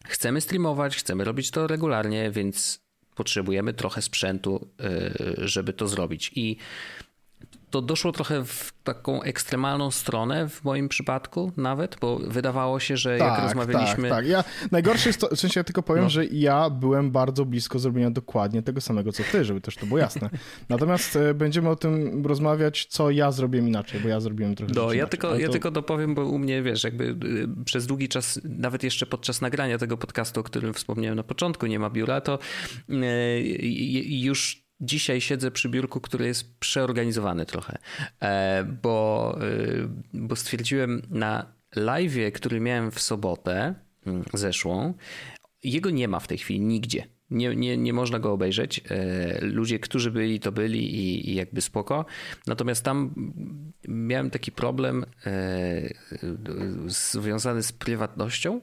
chcemy 0.05 0.41
streamować, 0.41 0.97
chcemy 0.97 1.23
robić 1.23 1.51
to 1.51 1.67
regularnie, 1.67 2.31
więc 2.31 2.81
potrzebujemy 3.15 3.73
trochę 3.73 4.01
sprzętu, 4.01 4.69
e, 4.79 5.47
żeby 5.47 5.73
to 5.73 5.87
zrobić. 5.87 6.31
I 6.35 6.57
to 7.69 7.81
doszło 7.81 8.11
trochę 8.11 8.45
w 8.45 8.73
taką 8.83 9.23
ekstremalną 9.23 9.91
stronę 9.91 10.49
w 10.49 10.63
moim 10.63 10.89
przypadku 10.89 11.51
nawet, 11.57 11.97
bo 12.01 12.19
wydawało 12.19 12.79
się, 12.79 12.97
że 12.97 13.17
tak, 13.17 13.33
jak 13.33 13.43
rozmawialiśmy... 13.43 14.09
Tak, 14.09 14.17
tak. 14.17 14.27
Ja, 14.27 14.43
najgorsze 14.71 15.09
jest 15.09 15.21
to, 15.21 15.27
w 15.35 15.39
sensie 15.39 15.59
ja 15.59 15.63
tylko 15.63 15.83
powiem, 15.83 16.03
no. 16.03 16.09
że 16.09 16.25
ja 16.25 16.69
byłem 16.69 17.11
bardzo 17.11 17.45
blisko 17.45 17.79
zrobienia 17.79 18.11
dokładnie 18.11 18.63
tego 18.63 18.81
samego, 18.81 19.11
co 19.11 19.23
ty, 19.31 19.45
żeby 19.45 19.61
też 19.61 19.75
to 19.75 19.85
było 19.85 19.99
jasne. 19.99 20.29
Natomiast 20.69 21.15
e, 21.15 21.33
będziemy 21.33 21.69
o 21.69 21.75
tym 21.75 22.25
rozmawiać, 22.25 22.85
co 22.85 23.11
ja 23.11 23.31
zrobiłem 23.31 23.67
inaczej, 23.67 23.99
bo 23.99 24.09
ja 24.09 24.19
zrobiłem 24.19 24.55
trochę 24.55 24.73
No, 24.75 24.93
ja 24.93 25.07
tylko, 25.07 25.35
ja 25.35 25.49
tylko 25.49 25.71
dopowiem, 25.71 26.15
bo 26.15 26.25
u 26.25 26.39
mnie, 26.39 26.63
wiesz, 26.63 26.83
jakby 26.83 27.15
e, 27.59 27.63
przez 27.65 27.87
długi 27.87 28.09
czas, 28.09 28.39
nawet 28.43 28.83
jeszcze 28.83 29.05
podczas 29.05 29.41
nagrania 29.41 29.77
tego 29.77 29.97
podcastu, 29.97 30.39
o 30.39 30.43
którym 30.43 30.73
wspomniałem 30.73 31.15
na 31.15 31.23
początku, 31.23 31.65
nie 31.65 31.79
ma 31.79 31.89
biura, 31.89 32.21
to 32.21 32.39
e, 32.89 33.41
już 34.01 34.68
dzisiaj 34.81 35.21
siedzę 35.21 35.51
przy 35.51 35.69
biurku, 35.69 36.01
który 36.01 36.27
jest 36.27 36.59
przeorganizowany 36.59 37.45
trochę, 37.45 37.77
e, 38.19 38.63
bo, 38.81 39.37
e, 39.41 39.47
bo 40.13 40.35
stwierdziłem 40.35 41.01
na 41.09 41.45
live, 41.75 42.33
który 42.33 42.59
miałem 42.59 42.91
w 42.91 42.99
sobotę 42.99 43.75
mm, 44.05 44.23
zeszłą, 44.33 44.93
jego 45.63 45.89
nie 45.89 46.07
ma 46.07 46.19
w 46.19 46.27
tej 46.27 46.37
chwili 46.37 46.59
nigdzie. 46.59 47.07
Nie, 47.29 47.55
nie, 47.55 47.77
nie 47.77 47.93
można 47.93 48.19
go 48.19 48.33
obejrzeć. 48.33 48.81
E, 48.89 49.45
ludzie, 49.45 49.79
którzy 49.79 50.11
byli, 50.11 50.39
to 50.39 50.51
byli 50.51 50.95
i, 50.95 51.29
i 51.29 51.35
jakby 51.35 51.61
spoko. 51.61 52.05
Natomiast 52.47 52.83
tam 52.83 53.13
miałem 53.87 54.29
taki 54.29 54.51
problem 54.51 55.05
związany 56.87 57.63
z 57.63 57.71
prywatnością 57.71 58.61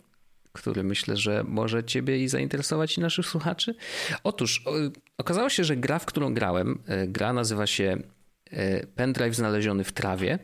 który 0.57 0.83
myślę, 0.83 1.16
że 1.16 1.45
może 1.49 1.85
Ciebie 1.85 2.19
i 2.19 2.29
zainteresować 2.29 2.99
i 2.99 3.01
naszych 3.01 3.27
słuchaczy. 3.27 3.75
Otóż 4.25 4.64
okazało 5.19 5.49
się, 5.49 5.64
że 5.64 5.77
gra, 5.77 5.99
w 5.99 6.07
którą 6.07 6.35
grałem, 6.35 6.79
e, 6.87 7.07
gra 7.07 7.33
nazywa 7.33 7.66
się 7.66 7.97
e, 8.51 8.87
Pendrive 8.87 9.35
znaleziony 9.35 9.85
w 9.85 9.92
trawie. 9.92 10.38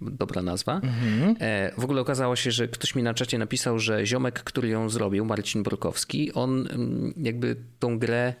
Dobra 0.00 0.42
nazwa. 0.42 0.74
Mhm. 0.74 1.36
E, 1.40 1.72
w 1.78 1.84
ogóle 1.84 2.00
okazało 2.00 2.36
się, 2.36 2.50
że 2.50 2.68
ktoś 2.68 2.94
mi 2.94 3.02
na 3.02 3.14
czacie 3.14 3.38
napisał, 3.38 3.78
że 3.78 4.06
ziomek, 4.06 4.42
który 4.42 4.68
ją 4.68 4.90
zrobił, 4.90 5.24
Marcin 5.24 5.62
Brokowski, 5.62 6.32
on 6.32 6.68
mm, 6.70 7.14
jakby 7.16 7.56
tą 7.78 7.98
grę 7.98 8.34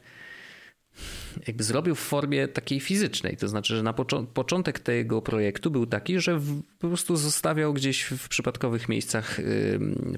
jakby 1.46 1.64
zrobił 1.64 1.94
w 1.94 2.00
formie 2.00 2.48
takiej 2.48 2.80
fizycznej. 2.80 3.36
To 3.36 3.48
znaczy, 3.48 3.76
że 3.76 3.82
na 3.82 3.92
początek 4.34 4.78
tego 4.78 5.22
projektu 5.22 5.70
był 5.70 5.86
taki, 5.86 6.20
że 6.20 6.40
po 6.78 6.88
prostu 6.88 7.16
zostawiał 7.16 7.72
gdzieś 7.72 8.02
w 8.02 8.28
przypadkowych 8.28 8.88
miejscach 8.88 9.40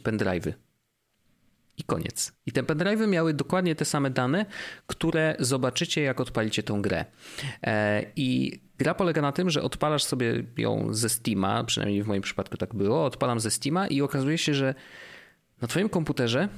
pendrive'y 0.02 0.52
i 1.78 1.84
koniec. 1.84 2.32
I 2.46 2.52
te 2.52 2.62
pendrive'y 2.62 3.08
miały 3.08 3.34
dokładnie 3.34 3.74
te 3.74 3.84
same 3.84 4.10
dane, 4.10 4.46
które 4.86 5.36
zobaczycie, 5.38 6.02
jak 6.02 6.20
odpalicie 6.20 6.62
tą 6.62 6.82
grę. 6.82 7.04
E, 7.62 8.02
I 8.16 8.60
gra 8.78 8.94
polega 8.94 9.22
na 9.22 9.32
tym, 9.32 9.50
że 9.50 9.62
odpalasz 9.62 10.04
sobie 10.04 10.44
ją 10.56 10.94
ze 10.94 11.08
Steama, 11.08 11.64
przynajmniej 11.64 12.02
w 12.02 12.06
moim 12.06 12.22
przypadku 12.22 12.56
tak 12.56 12.74
było, 12.74 13.04
odpalam 13.04 13.40
ze 13.40 13.50
Steama 13.50 13.86
i 13.86 14.02
okazuje 14.02 14.38
się, 14.38 14.54
że 14.54 14.74
na 15.60 15.68
twoim 15.68 15.88
komputerze 15.88 16.48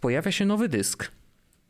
pojawia 0.00 0.32
się 0.32 0.46
nowy 0.46 0.68
dysk. 0.68 1.10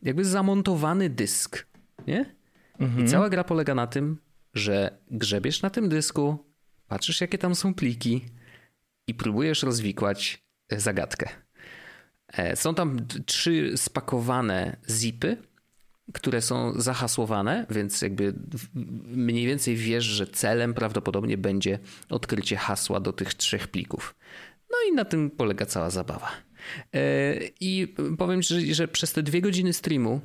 Jakby 0.03 0.25
zamontowany 0.25 1.11
dysk, 1.11 1.67
nie? 2.07 2.35
Mhm. 2.79 3.05
I 3.05 3.09
cała 3.09 3.29
gra 3.29 3.45
polega 3.45 3.75
na 3.75 3.87
tym, 3.87 4.19
że 4.55 4.99
grzebiesz 5.11 5.63
na 5.63 5.71
tym 5.71 5.89
dysku, 5.89 6.39
patrzysz 6.89 7.21
jakie 7.21 7.39
tam 7.39 7.55
są 7.55 7.75
pliki 7.75 8.25
i 9.07 9.15
próbujesz 9.15 9.63
rozwikłać 9.63 10.43
zagadkę. 10.71 11.29
E, 12.33 12.57
są 12.57 12.75
tam 12.75 13.07
trzy 13.27 13.73
spakowane 13.77 14.77
zipy, 14.91 15.37
które 16.13 16.43
są 16.43 16.81
zahasłowane, 16.81 17.67
więc 17.71 18.03
jakby 18.03 18.35
mniej 19.07 19.47
więcej 19.47 19.77
wiesz, 19.77 20.05
że 20.05 20.27
celem 20.27 20.75
prawdopodobnie 20.75 21.39
będzie 21.39 21.79
odkrycie 22.09 22.57
hasła 22.57 23.01
do 23.01 23.13
tych 23.13 23.35
trzech 23.35 23.69
plików. 23.69 24.15
No 24.71 24.77
i 24.89 24.93
na 24.93 25.05
tym 25.05 25.31
polega 25.31 25.67
cała 25.67 25.91
zabawa. 25.91 26.31
E, 26.95 27.35
I 27.61 27.95
powiem 28.19 28.43
ci, 28.43 28.75
że, 28.75 28.89
przez 28.89 29.13
te 29.13 29.23
dwie 29.23 29.41
godziny 29.41 29.73
streamu 29.73 30.21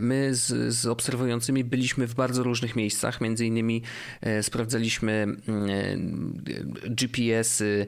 my 0.00 0.34
z, 0.34 0.74
z, 0.74 0.86
obserwującymi 0.86 1.64
byliśmy 1.64 2.06
w 2.06 2.14
bardzo 2.14 2.42
różnych 2.42 2.76
miejscach, 2.76 3.20
między 3.20 3.46
innymi 3.46 3.82
e, 4.20 4.42
sprawdzaliśmy 4.42 5.12
mm, 5.12 5.70
e, 6.84 6.90
GPS-y 6.90 7.86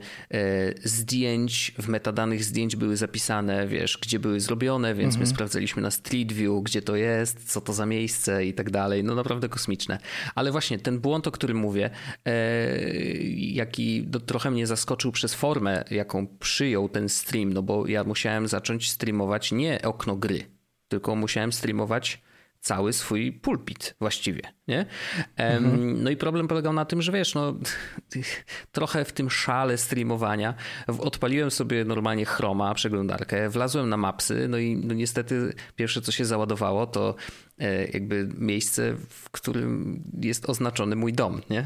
zdjęć, 0.85 1.73
w 1.79 1.89
metadanych 1.89 2.45
zdjęć 2.45 2.77
były 2.77 2.97
zapisane, 2.97 3.67
wiesz, 3.67 3.99
gdzie 4.03 4.19
były 4.19 4.41
zrobione, 4.41 4.95
więc 4.95 5.15
mhm. 5.15 5.21
my 5.21 5.27
sprawdzaliśmy 5.27 5.83
na 5.83 5.91
Street 5.91 6.33
View, 6.33 6.63
gdzie 6.63 6.83
to 6.83 6.97
jest, 6.97 7.53
co 7.53 7.61
to 7.61 7.73
za 7.73 7.87
miejsce 7.87 8.47
i 8.47 8.55
tak 8.55 8.71
dalej. 8.71 9.05
No 9.05 9.15
naprawdę 9.15 9.49
kosmiczne. 9.49 9.99
Ale 10.35 10.53
właśnie 10.53 10.79
ten 10.79 10.99
błąd, 10.99 11.27
o 11.27 11.31
którym 11.31 11.57
mówię, 11.57 11.91
jaki 13.37 14.09
trochę 14.27 14.51
mnie 14.51 14.67
zaskoczył 14.67 15.13
przez 15.13 15.35
formę, 15.35 15.85
jaką 15.91 16.27
przyjął 16.27 16.89
ten 16.89 17.09
stream, 17.09 17.53
no 17.53 17.63
bo 17.63 17.87
ja 17.87 18.05
musiałem 18.05 18.49
zacząć 18.49 18.91
streamować 18.91 19.53
nie 19.53 19.83
okno 19.83 20.17
gry, 20.17 20.56
tylko 20.89 21.17
musiałem 21.17 21.53
streamować 21.53 22.23
cały 22.61 22.93
swój 22.93 23.33
pulpit 23.33 23.95
właściwie, 24.01 24.43
nie? 24.69 24.87
Mhm. 25.37 26.03
No 26.03 26.11
i 26.11 26.17
problem 26.17 26.49
polegał 26.49 26.73
na 26.73 26.85
tym, 26.85 27.03
że 27.03 27.13
wiesz, 27.13 27.35
no 27.35 27.55
trochę 28.73 29.05
w 29.05 29.13
tym 29.13 29.31
szale 29.31 29.79
streamowania 29.79 30.55
odpaliłem 30.99 31.51
sobie 31.51 31.85
normalnie 31.85 32.25
chroma, 32.25 32.75
przeglądarkę, 32.75 33.49
wlazłem 33.49 33.89
na 33.89 33.97
mapsy, 33.97 34.47
no 34.49 34.59
i 34.59 34.77
no 34.77 34.95
niestety 34.95 35.55
pierwsze 35.77 36.03
co 36.03 36.13
się 36.13 36.25
załadowało 36.25 36.87
to 36.87 37.15
e, 37.59 37.87
jakby 37.87 38.29
miejsce, 38.39 38.95
w 39.09 39.31
którym 39.31 40.03
jest 40.23 40.51
oznaczony 40.51 40.97
mój 40.97 41.13
dom, 41.13 41.41
nie? 41.51 41.65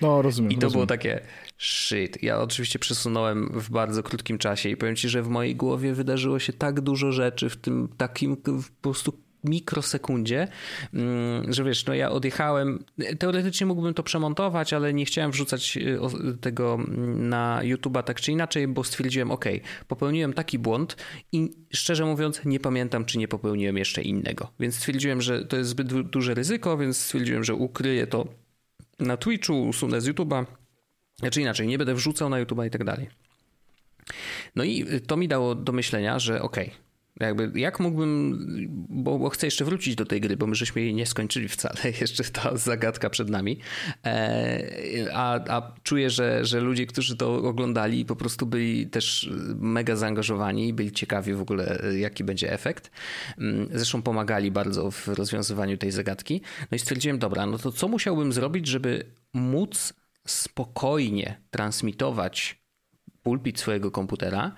No, 0.00 0.22
rozumiem. 0.22 0.52
I 0.52 0.54
to 0.54 0.60
rozumiem. 0.60 0.72
było 0.72 0.86
takie 0.86 1.20
shit. 1.58 2.22
Ja 2.22 2.40
oczywiście 2.40 2.78
przesunąłem 2.78 3.60
w 3.60 3.70
bardzo 3.70 4.02
krótkim 4.02 4.38
czasie 4.38 4.68
i 4.68 4.76
powiem 4.76 4.96
ci, 4.96 5.08
że 5.08 5.22
w 5.22 5.28
mojej 5.28 5.56
głowie 5.56 5.94
wydarzyło 5.94 6.38
się 6.38 6.52
tak 6.52 6.80
dużo 6.80 7.12
rzeczy 7.12 7.50
w 7.50 7.56
tym 7.56 7.88
takim 7.96 8.36
po 8.36 8.52
prostu 8.82 9.24
mikrosekundzie, 9.44 10.48
mm, 10.94 11.52
że 11.52 11.64
wiesz, 11.64 11.86
no 11.86 11.94
ja 11.94 12.10
odjechałem, 12.10 12.84
teoretycznie 13.18 13.66
mógłbym 13.66 13.94
to 13.94 14.02
przemontować, 14.02 14.72
ale 14.72 14.94
nie 14.94 15.04
chciałem 15.04 15.30
wrzucać 15.30 15.76
y, 15.76 15.98
tego 16.40 16.78
na 17.16 17.60
YouTube'a 17.62 18.02
tak 18.02 18.20
czy 18.20 18.32
inaczej, 18.32 18.68
bo 18.68 18.84
stwierdziłem, 18.84 19.30
ok, 19.30 19.44
popełniłem 19.88 20.32
taki 20.32 20.58
błąd 20.58 20.96
i 21.32 21.50
szczerze 21.72 22.04
mówiąc 22.04 22.40
nie 22.44 22.60
pamiętam, 22.60 23.04
czy 23.04 23.18
nie 23.18 23.28
popełniłem 23.28 23.76
jeszcze 23.76 24.02
innego, 24.02 24.50
więc 24.60 24.74
stwierdziłem, 24.74 25.22
że 25.22 25.44
to 25.44 25.56
jest 25.56 25.70
zbyt 25.70 25.92
duże 26.02 26.34
ryzyko, 26.34 26.78
więc 26.78 26.96
stwierdziłem, 26.96 27.44
że 27.44 27.54
ukryję 27.54 28.06
to 28.06 28.43
na 28.98 29.16
Twitchu, 29.16 29.68
usunę 29.68 30.00
z 30.00 30.08
YouTube'a, 30.08 30.44
znaczy 31.18 31.40
inaczej, 31.40 31.66
nie 31.66 31.78
będę 31.78 31.94
wrzucał 31.94 32.28
na 32.28 32.44
YouTube'a 32.44 32.66
i 32.66 32.70
tak 32.70 32.84
dalej. 32.84 33.08
No 34.56 34.64
i 34.64 35.00
to 35.06 35.16
mi 35.16 35.28
dało 35.28 35.54
do 35.54 35.72
myślenia, 35.72 36.18
że 36.18 36.42
okej, 36.42 36.66
okay, 36.66 36.80
jakby 37.20 37.60
jak 37.60 37.80
mógłbym, 37.80 38.38
bo, 38.88 39.18
bo, 39.18 39.28
chcę 39.28 39.46
jeszcze 39.46 39.64
wrócić 39.64 39.94
do 39.94 40.04
tej 40.04 40.20
gry, 40.20 40.36
bo 40.36 40.46
my 40.46 40.54
żeśmy 40.54 40.82
jej 40.82 40.94
nie 40.94 41.06
skończyli 41.06 41.48
wcale, 41.48 41.76
jeszcze 42.00 42.24
ta 42.24 42.56
zagadka 42.56 43.10
przed 43.10 43.28
nami, 43.30 43.58
e, 44.06 45.08
a, 45.12 45.40
a 45.56 45.74
czuję, 45.82 46.10
że, 46.10 46.44
że 46.44 46.60
ludzie, 46.60 46.86
którzy 46.86 47.16
to 47.16 47.34
oglądali 47.34 48.04
po 48.04 48.16
prostu 48.16 48.46
byli 48.46 48.86
też 48.86 49.30
mega 49.56 49.96
zaangażowani, 49.96 50.72
byli 50.72 50.92
ciekawi 50.92 51.34
w 51.34 51.40
ogóle 51.40 51.82
jaki 51.98 52.24
będzie 52.24 52.52
efekt. 52.52 52.90
Mm, 53.38 53.68
zresztą 53.72 54.02
pomagali 54.02 54.50
bardzo 54.50 54.90
w 54.90 55.08
rozwiązywaniu 55.08 55.76
tej 55.76 55.90
zagadki. 55.90 56.40
No 56.70 56.76
i 56.76 56.78
stwierdziłem, 56.78 57.18
dobra, 57.18 57.46
no 57.46 57.58
to 57.58 57.72
co 57.72 57.88
musiałbym 57.88 58.32
zrobić, 58.32 58.66
żeby 58.66 59.04
móc 59.32 59.94
spokojnie 60.26 61.40
transmitować 61.50 62.63
pulpit 63.24 63.58
swojego 63.60 63.90
komputera, 63.90 64.52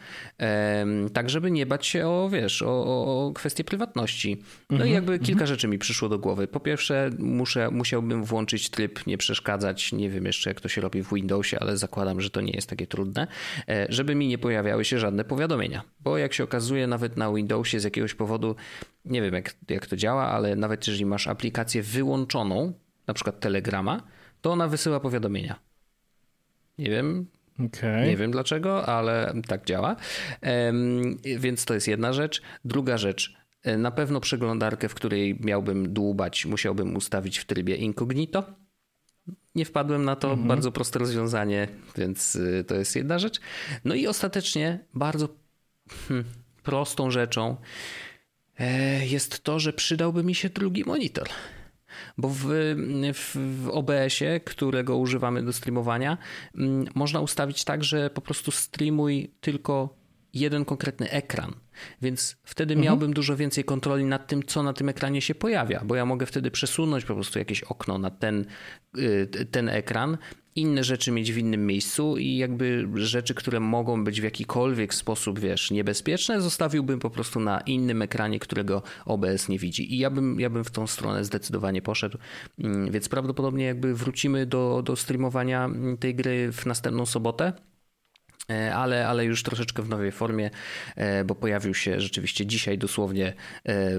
tak 1.13 1.31
żeby 1.31 1.51
nie 1.51 1.67
bać 1.67 1.87
się 1.87 2.09
o, 2.09 2.29
wiesz, 2.29 2.63
o, 2.63 2.85
o 3.27 3.33
kwestię 3.35 3.65
prywatności. 3.65 4.43
No 4.71 4.77
i 4.77 4.89
mhm, 4.89 4.95
jakby 4.95 5.19
kilka 5.19 5.33
mhm. 5.33 5.47
rzeczy 5.47 5.69
mi 5.69 5.79
przyszło 5.79 6.09
do 6.09 6.19
głowy. 6.19 6.49
Po 6.49 6.61
pierwsze, 6.61 7.11
muszę, 7.19 7.71
musiałbym 7.71 8.25
włączyć 8.25 8.71
tryb 8.71 9.07
nie 9.07 9.19
przeszkadzać, 9.19 9.93
nie 9.93 10.11
wiem 10.11 10.25
jeszcze 10.25 10.51
jak 10.51 10.61
to 10.61 10.69
się 10.69 10.81
robi 10.81 11.03
w 11.03 11.15
Windowsie, 11.15 11.59
ale 11.61 11.77
zakładam, 11.77 12.21
że 12.21 12.31
to 12.31 12.41
nie 12.41 12.53
jest 12.53 12.69
takie 12.69 12.87
trudne, 12.87 13.27
e, 13.69 13.87
żeby 13.89 14.15
mi 14.15 14.29
nie 14.29 14.39
pojawiały 14.39 14.85
się 14.85 14.99
żadne 14.99 15.25
powiadomienia. 15.25 15.83
Bo 16.01 16.19
jak 16.19 16.35
się 16.35 16.45
okazuje, 16.45 16.87
nawet 16.87 17.17
na 17.17 17.33
Windowsie 17.33 17.81
z 17.81 17.85
jakiegoś 17.85 18.15
powodu, 18.15 18.57
nie 19.05 19.23
wiem 19.23 19.35
jak, 19.35 19.55
jak 19.69 19.87
to 19.87 19.97
działa, 19.97 20.29
ale 20.29 20.57
nawet 20.57 20.87
jeżeli 20.87 21.07
masz 21.07 21.27
aplikację 21.27 21.83
wyłączoną, 21.83 22.73
na 23.07 23.15
przykład 23.15 23.41
Telegrama, 23.41 24.03
to 24.41 24.53
ona 24.53 24.69
wysyła 24.69 25.01
powiadomienia. 25.01 25.59
Nie 26.79 26.91
wiem, 26.91 27.27
Okay. 27.59 28.07
Nie 28.07 28.17
wiem 28.17 28.31
dlaczego, 28.31 28.87
ale 28.87 29.35
tak 29.49 29.65
działa. 29.65 29.97
Więc 31.39 31.65
to 31.65 31.75
jest 31.75 31.89
jedna 31.89 32.13
rzecz. 32.13 32.43
Druga 32.65 32.99
rzecz. 32.99 33.37
E, 33.63 33.79
na 33.79 33.91
pewno 33.91 34.21
przeglądarkę, 34.21 34.89
w 34.89 34.95
której 34.95 35.39
miałbym 35.41 35.93
dłubać, 35.93 36.47
musiałbym 36.47 36.97
ustawić 36.97 37.39
w 37.39 37.45
trybie 37.45 37.77
incognito. 37.77 38.45
Nie 39.55 39.65
wpadłem 39.65 40.05
na 40.05 40.17
to, 40.17 40.31
mhm. 40.31 40.49
bardzo 40.49 40.73
proste 40.73 40.99
rozwiązanie, 40.99 41.69
więc 41.97 42.37
y, 42.37 42.65
to 42.67 42.75
jest 42.75 42.97
jedna 42.97 43.19
rzecz. 43.19 43.41
No 43.85 43.95
i 43.95 44.07
ostatecznie 44.07 44.79
bardzo 44.95 45.29
hmm, 46.09 46.25
prostą 46.63 47.11
rzeczą 47.11 47.57
e, 48.59 49.07
jest 49.07 49.43
to, 49.43 49.59
że 49.59 49.73
przydałby 49.73 50.25
mi 50.25 50.35
się 50.35 50.49
drugi 50.49 50.85
monitor 50.85 51.29
bo 52.19 52.29
w, 52.29 52.45
w, 53.15 53.37
w 53.63 53.69
OBS-ie, 53.69 54.41
którego 54.41 54.97
używamy 54.97 55.43
do 55.43 55.53
streamowania, 55.53 56.19
mm, 56.55 56.87
można 56.95 57.21
ustawić 57.21 57.65
tak, 57.65 57.85
że 57.85 58.11
po 58.11 58.21
prostu 58.21 58.51
streamuj 58.51 59.35
tylko 59.41 59.97
jeden 60.35 60.65
konkretny 60.65 61.11
ekran. 61.11 61.55
Więc 62.03 62.37
wtedy 62.45 62.75
mhm. 62.75 62.85
miałbym 62.85 63.15
dużo 63.15 63.37
więcej 63.37 63.65
kontroli 63.65 64.05
nad 64.05 64.27
tym, 64.27 64.43
co 64.43 64.63
na 64.63 64.73
tym 64.73 64.89
ekranie 64.89 65.23
się 65.23 65.35
pojawia, 65.35 65.83
bo 65.85 65.95
ja 65.95 66.05
mogę 66.05 66.27
wtedy 66.27 66.51
przesunąć 66.51 67.05
po 67.05 67.15
prostu 67.15 67.39
jakieś 67.39 67.63
okno 67.63 67.99
na 67.99 68.11
ten, 68.11 68.45
y, 68.99 69.47
ten 69.51 69.69
ekran 69.69 70.19
inne 70.57 70.85
rzeczy 70.85 71.13
mieć 71.13 71.33
w 71.33 71.39
innym 71.39 71.67
miejscu 71.67 72.17
i 72.17 72.37
jakby 72.37 72.89
rzeczy, 72.95 73.35
które 73.35 73.61
mogą 73.61 74.05
być 74.05 74.21
w 74.21 74.25
jakikolwiek 74.25 74.95
sposób, 74.95 75.39
wiesz, 75.39 75.71
niebezpieczne, 75.71 76.41
zostawiłbym 76.41 76.99
po 76.99 77.11
prostu 77.11 77.41
na 77.41 77.61
innym 77.61 78.03
ekranie, 78.03 78.39
którego 78.39 78.83
OBS 79.05 79.49
nie 79.49 79.59
widzi. 79.59 79.95
I 79.95 79.99
ja 79.99 80.11
bym, 80.11 80.41
ja 80.41 80.51
bym 80.51 80.65
w 80.65 80.71
tą 80.71 80.87
stronę 80.87 81.25
zdecydowanie 81.25 81.83
poszedł. 81.83 82.19
Mm, 82.59 82.91
więc 82.91 83.09
prawdopodobnie 83.09 83.65
jakby 83.65 83.95
wrócimy 83.95 84.47
do, 84.47 84.83
do 84.85 84.97
streamowania 84.97 85.71
tej 86.01 86.15
gry 86.15 86.53
w 86.53 86.67
następną 86.67 87.07
sobotę. 87.07 87.53
E, 88.51 88.75
ale, 88.75 89.09
ale 89.09 89.25
już 89.25 89.43
troszeczkę 89.43 89.83
w 89.83 89.89
nowej 89.89 90.13
formie, 90.13 90.51
e, 90.97 91.25
bo 91.25 91.35
pojawił 91.35 91.75
się 91.75 92.01
rzeczywiście 92.01 92.47
dzisiaj 92.47 92.79
dosłownie 92.79 93.35
e, 93.65 93.91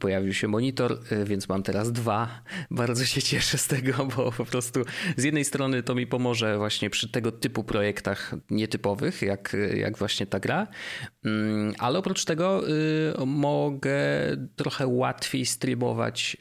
pojawił 0.00 0.34
się 0.34 0.48
monitor, 0.48 1.00
więc 1.24 1.48
mam 1.48 1.62
teraz 1.62 1.92
dwa. 1.92 2.42
Bardzo 2.70 3.04
się 3.04 3.22
cieszę 3.22 3.58
z 3.58 3.66
tego, 3.68 4.06
bo 4.16 4.32
po 4.32 4.44
prostu 4.44 4.84
z 5.16 5.24
jednej 5.24 5.44
strony 5.44 5.82
to 5.82 5.94
mi 5.94 6.06
pomoże 6.06 6.58
właśnie 6.58 6.90
przy 6.90 7.08
tego 7.08 7.32
typu 7.32 7.64
projektach 7.64 8.34
nietypowych, 8.50 9.22
jak, 9.22 9.56
jak 9.74 9.98
właśnie 9.98 10.26
ta 10.26 10.40
gra, 10.40 10.66
mm, 11.24 11.74
ale 11.78 11.98
oprócz 11.98 12.24
tego 12.24 12.62
mogę 13.26 14.00
trochę 14.56 14.86
łatwiej 14.86 15.46
streamować 15.46 16.36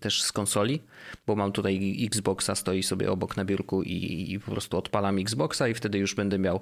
też 0.00 0.22
z 0.22 0.32
konsoli 0.32 0.80
bo 1.26 1.36
mam 1.36 1.52
tutaj 1.52 2.06
Xboxa, 2.06 2.54
stoi 2.54 2.82
sobie 2.82 3.10
obok 3.10 3.36
na 3.36 3.44
biurku 3.44 3.82
i, 3.82 4.32
i 4.32 4.40
po 4.40 4.50
prostu 4.50 4.78
odpalam 4.78 5.18
Xboxa 5.18 5.68
i 5.68 5.74
wtedy 5.74 5.98
już 5.98 6.14
będę 6.14 6.38
miał 6.38 6.60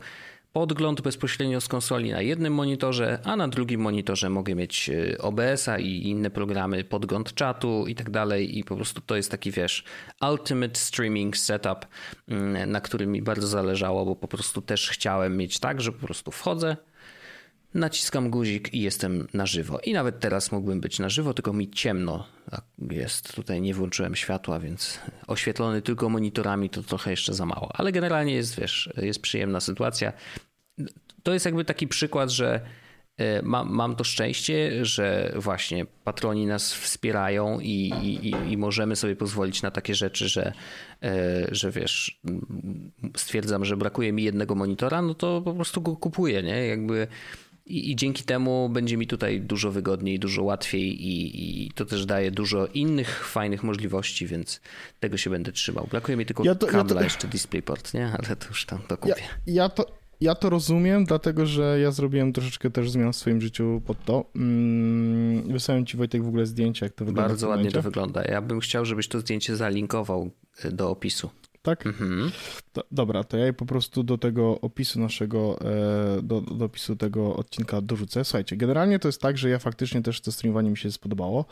podgląd 0.54 1.00
bezpośrednio 1.00 1.60
z 1.60 1.68
konsoli 1.68 2.10
na 2.10 2.22
jednym 2.22 2.54
monitorze, 2.54 3.18
a 3.24 3.36
na 3.36 3.48
drugim 3.48 3.80
monitorze 3.80 4.30
mogę 4.30 4.54
mieć 4.54 4.90
e, 4.90 5.18
OBS-a 5.18 5.78
i 5.78 6.08
inne 6.08 6.30
programy, 6.30 6.84
podgląd 6.84 7.34
czatu 7.34 7.86
i 7.88 7.94
tak 7.94 8.10
dalej. 8.10 8.58
I 8.58 8.64
po 8.64 8.76
prostu 8.76 9.00
to 9.00 9.16
jest 9.16 9.30
taki, 9.30 9.50
wiesz, 9.50 9.84
ultimate 10.30 10.74
streaming 10.74 11.36
setup, 11.36 11.86
mm, 12.28 12.70
na 12.70 12.80
którym 12.80 13.12
mi 13.12 13.22
bardzo 13.22 13.46
zależało, 13.46 14.04
bo 14.04 14.16
po 14.16 14.28
prostu 14.28 14.62
też 14.62 14.90
chciałem 14.90 15.36
mieć 15.36 15.58
tak, 15.58 15.80
że 15.80 15.92
po 15.92 16.06
prostu 16.06 16.30
wchodzę, 16.30 16.76
naciskam 17.74 18.30
guzik 18.30 18.74
i 18.74 18.80
jestem 18.80 19.28
na 19.34 19.46
żywo. 19.46 19.78
I 19.78 19.92
nawet 19.92 20.20
teraz 20.20 20.52
mógłbym 20.52 20.80
być 20.80 20.98
na 20.98 21.08
żywo, 21.08 21.34
tylko 21.34 21.52
mi 21.52 21.70
ciemno 21.70 22.26
jest. 22.90 23.34
Tutaj 23.34 23.60
nie 23.60 23.74
włączyłem 23.74 24.14
światła, 24.16 24.60
więc 24.60 25.00
oświetlony 25.26 25.82
tylko 25.82 26.08
monitorami 26.08 26.70
to 26.70 26.82
trochę 26.82 27.10
jeszcze 27.10 27.34
za 27.34 27.46
mało. 27.46 27.70
Ale 27.74 27.92
generalnie 27.92 28.34
jest, 28.34 28.60
wiesz, 28.60 28.90
jest 28.96 29.22
przyjemna 29.22 29.60
sytuacja. 29.60 30.12
To 31.22 31.32
jest 31.32 31.46
jakby 31.46 31.64
taki 31.64 31.88
przykład, 31.88 32.30
że 32.30 32.60
e, 33.16 33.42
mam, 33.42 33.70
mam 33.70 33.96
to 33.96 34.04
szczęście, 34.04 34.84
że 34.84 35.32
właśnie 35.36 35.86
patroni 36.04 36.46
nas 36.46 36.74
wspierają 36.74 37.60
i, 37.60 37.92
i, 38.02 38.52
i 38.52 38.56
możemy 38.56 38.96
sobie 38.96 39.16
pozwolić 39.16 39.62
na 39.62 39.70
takie 39.70 39.94
rzeczy, 39.94 40.28
że, 40.28 40.52
e, 41.02 41.46
że 41.50 41.70
wiesz, 41.70 42.20
stwierdzam, 43.16 43.64
że 43.64 43.76
brakuje 43.76 44.12
mi 44.12 44.22
jednego 44.22 44.54
monitora, 44.54 45.02
no 45.02 45.14
to 45.14 45.42
po 45.42 45.54
prostu 45.54 45.82
go 45.82 45.96
kupuję, 45.96 46.42
nie? 46.42 46.66
Jakby 46.66 47.06
i, 47.66 47.90
I, 47.90 47.96
dzięki 47.96 48.24
temu 48.24 48.68
będzie 48.68 48.96
mi 48.96 49.06
tutaj 49.06 49.40
dużo 49.40 49.70
wygodniej, 49.70 50.18
dużo 50.18 50.42
łatwiej 50.42 51.06
i, 51.06 51.64
i, 51.66 51.70
to 51.70 51.84
też 51.84 52.06
daje 52.06 52.30
dużo 52.30 52.66
innych 52.66 53.26
fajnych 53.26 53.62
możliwości, 53.62 54.26
więc 54.26 54.60
tego 55.00 55.16
się 55.16 55.30
będę 55.30 55.52
trzymał. 55.52 55.86
Brakuje 55.90 56.16
mi 56.16 56.26
tylko 56.26 56.44
ja 56.44 56.54
to, 56.54 56.66
kabla 56.66 56.94
ja 56.94 56.98
to... 56.98 57.04
jeszcze 57.04 57.28
DisplayPort, 57.28 57.94
nie? 57.94 58.06
Ale 58.06 58.36
to 58.36 58.48
już 58.48 58.66
tam 58.66 58.78
to 58.88 58.96
kupię. 58.96 59.14
Ja, 59.46 59.54
ja, 59.54 59.68
to, 59.68 59.86
ja 60.20 60.34
to 60.34 60.50
rozumiem, 60.50 61.04
dlatego 61.04 61.46
że 61.46 61.80
ja 61.80 61.90
zrobiłem 61.90 62.32
troszeczkę 62.32 62.70
też 62.70 62.90
zmian 62.90 63.12
w 63.12 63.16
swoim 63.16 63.40
życiu 63.40 63.82
pod 63.86 64.04
to. 64.04 64.24
Mm, 64.36 65.52
wysłałem 65.52 65.86
ci 65.86 65.96
Wojtek 65.96 66.24
w 66.24 66.28
ogóle 66.28 66.46
zdjęcia, 66.46 66.86
jak 66.86 66.94
to 66.94 67.04
wygląda. 67.04 67.28
Bardzo 67.28 67.48
ładnie 67.48 67.70
to 67.70 67.82
wygląda. 67.82 68.24
Ja 68.24 68.42
bym 68.42 68.60
chciał, 68.60 68.84
żebyś 68.84 69.08
to 69.08 69.20
zdjęcie 69.20 69.56
zalinkował 69.56 70.30
do 70.72 70.90
opisu 70.90 71.30
tak? 71.64 71.86
Mhm. 71.86 72.30
Do, 72.74 72.84
dobra, 72.90 73.24
to 73.24 73.36
ja 73.36 73.46
je 73.46 73.52
po 73.52 73.66
prostu 73.66 74.02
do 74.02 74.18
tego 74.18 74.60
opisu 74.60 75.00
naszego, 75.00 75.60
e, 75.60 76.22
do, 76.22 76.40
do 76.40 76.64
opisu 76.64 76.96
tego 76.96 77.36
odcinka 77.36 77.80
dorzucę. 77.80 78.24
Słuchajcie, 78.24 78.56
generalnie 78.56 78.98
to 78.98 79.08
jest 79.08 79.20
tak, 79.20 79.38
że 79.38 79.50
ja 79.50 79.58
faktycznie 79.58 80.02
też 80.02 80.20
to 80.20 80.32
streamowanie 80.32 80.70
mi 80.70 80.76
się 80.76 80.92
spodobało 80.92 81.44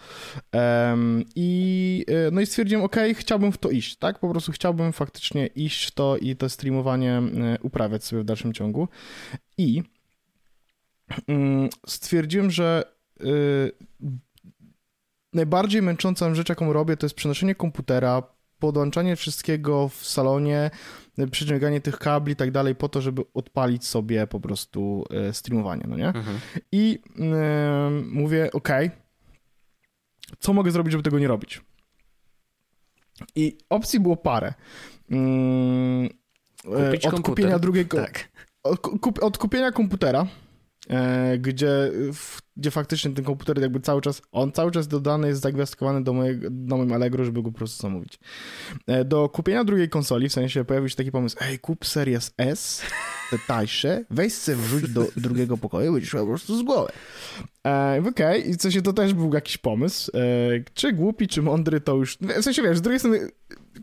i 1.37 2.05
e, 2.09 2.31
no 2.31 2.40
i 2.40 2.46
stwierdziłem, 2.46 2.85
ok, 2.85 2.96
chciałbym 3.14 3.53
w 3.53 3.59
to 3.59 3.70
iść, 3.70 3.96
tak? 3.96 4.18
Po 4.18 4.31
prostu 4.31 4.53
chciałbym 4.53 4.92
faktycznie 4.92 5.46
iść 5.46 5.87
w 5.87 5.90
to 5.90 6.16
i 6.16 6.37
to 6.37 6.48
streamowanie 6.48 7.12
e, 7.12 7.59
uprawiać 7.62 8.05
sobie 8.05 8.22
w 8.22 8.25
dalszym 8.25 8.53
ciągu 8.53 8.88
i 9.59 9.83
mm, 11.29 11.68
stwierdziłem, 11.87 12.51
że 12.51 12.85
najbardziej 15.33 15.83
męczącą 15.83 16.35
rzecz, 16.35 16.48
jaką 16.48 16.72
robię, 16.72 16.96
to 16.96 17.07
jest 17.07 17.16
przenoszenie 17.16 17.55
komputera 17.55 18.22
podłączanie 18.62 19.16
wszystkiego 19.16 19.88
w 19.88 20.07
salonie, 20.07 20.70
przyciąganie 21.31 21.81
tych 21.81 21.98
kabli 21.98 22.33
i 22.33 22.37
tak 22.37 22.51
dalej 22.51 22.75
po 22.75 22.88
to, 22.88 23.01
żeby 23.01 23.22
odpalić 23.35 23.87
sobie 23.87 24.27
po 24.27 24.40
prostu 24.40 25.05
e, 25.11 25.33
streamowanie, 25.33 25.85
no 25.88 25.96
nie? 25.96 26.07
Mhm. 26.07 26.38
I 26.72 26.98
yy, 27.16 27.27
mówię, 28.07 28.51
ok, 28.53 28.68
co 30.38 30.53
mogę 30.53 30.70
zrobić, 30.70 30.92
żeby 30.92 31.05
tego 31.05 31.18
nie 31.18 31.29
robić? 31.29 31.61
I 33.35 33.59
opcji 33.70 34.01
było 34.01 34.16
parę. 34.16 34.55
Yy, 35.11 36.09
od 36.64 37.03
komputer. 37.03 37.22
kupienia 37.22 37.59
drugiego... 37.59 37.96
Tak. 37.96 38.29
Od, 38.62 38.81
od 39.22 39.38
kupienia 39.38 39.72
komputera, 39.72 40.20
e, 40.22 40.27
gdzie, 41.38 41.92
gdzie 42.57 42.71
faktycznie 42.71 43.11
ten 43.11 43.25
komputer 43.25 43.61
jakby 43.61 43.81
cały 43.81 44.01
czas, 44.01 44.23
on 44.33 44.53
cały 44.53 44.71
czas 44.71 44.88
dodany 44.88 45.29
jest 45.29 45.40
zagwiazdkowany 45.40 46.05
do, 46.05 46.12
mojego, 46.12 46.49
do 46.51 46.77
moim 46.77 46.92
Allegro, 46.92 47.25
żeby 47.25 47.42
go 47.42 47.51
po 47.53 47.59
prostu 47.59 47.83
zamówić. 47.83 48.18
E, 48.87 49.05
do 49.05 49.29
kupienia 49.29 49.64
drugiej 49.64 49.88
konsoli, 49.88 50.29
w 50.29 50.33
sensie 50.33 50.64
pojawił 50.64 50.88
się 50.88 50.97
taki 50.97 51.12
pomysł, 51.12 51.37
ej, 51.40 51.59
kup 51.59 51.87
Series 51.87 52.35
S, 52.38 52.83
te 53.31 53.38
tańsze, 53.47 54.05
weź 54.11 54.33
se 54.33 54.57
wrzuć 54.57 54.90
do 54.90 55.07
drugiego 55.16 55.57
pokoju, 55.57 55.92
będziesz 55.92 56.14
miał 56.14 56.25
po 56.25 56.31
prostu 56.31 56.59
z 56.59 56.62
głowy. 56.62 56.92
E, 57.66 58.03
Okej, 58.09 58.40
okay. 58.40 58.53
i 58.53 58.57
co 58.57 58.71
się 58.71 58.83
to 58.83 58.92
też 58.92 59.14
był 59.14 59.35
jakiś 59.35 59.59
pomysł. 59.59 60.11
E, 60.14 60.21
czy 60.75 60.92
głupi, 60.92 61.29
czy 61.29 61.42
mądry, 61.42 61.81
to 61.81 61.97
już. 61.97 62.18
W 62.18 62.42
sensie 62.42 62.62
wiesz, 62.62 62.79
z 62.79 62.83
drugiej 62.83 62.99
strony 62.99 63.29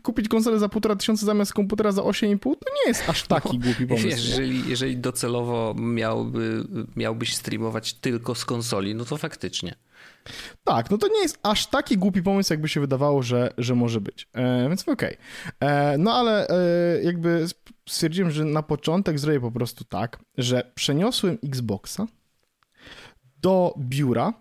kupić 0.02 0.28
konsolę 0.28 0.58
za 0.58 0.68
półtora 0.68 0.96
tysiąca 0.96 1.26
zamiast 1.26 1.52
komputera 1.52 1.92
za 1.92 2.02
8,5 2.02 2.38
to 2.40 2.50
nie 2.52 2.88
jest 2.88 3.08
aż 3.08 3.26
taki 3.26 3.58
no, 3.58 3.64
głupi 3.64 3.86
pomysł. 3.86 4.08
Jeżeli, 4.08 4.68
jeżeli 4.68 4.96
docelowo 4.96 5.74
miałby, 5.78 6.64
miałbyś 6.96 7.36
streamować 7.36 7.94
tylko 7.94 8.34
z 8.34 8.44
konsoli, 8.44 8.94
no 8.94 9.04
to 9.04 9.16
faktycznie. 9.16 9.74
Tak, 10.64 10.90
no 10.90 10.98
to 10.98 11.08
nie 11.08 11.22
jest 11.22 11.38
aż 11.42 11.66
taki 11.66 11.98
głupi 11.98 12.22
pomysł, 12.22 12.52
jakby 12.52 12.68
się 12.68 12.80
wydawało, 12.80 13.22
że, 13.22 13.52
że 13.58 13.74
może 13.74 14.00
być. 14.00 14.28
E, 14.32 14.68
więc 14.68 14.88
okej. 14.88 15.16
Okay. 15.16 15.70
E, 15.70 15.98
no 15.98 16.12
ale 16.12 16.48
e, 16.48 16.54
jakby 17.02 17.46
stwierdziłem, 17.88 18.30
że 18.30 18.44
na 18.44 18.62
początek 18.62 19.18
zrobię 19.18 19.40
po 19.40 19.50
prostu 19.50 19.84
tak, 19.84 20.18
że 20.38 20.72
przeniosłem 20.74 21.38
Xboxa 21.44 22.06
do 23.42 23.74
biura, 23.78 24.32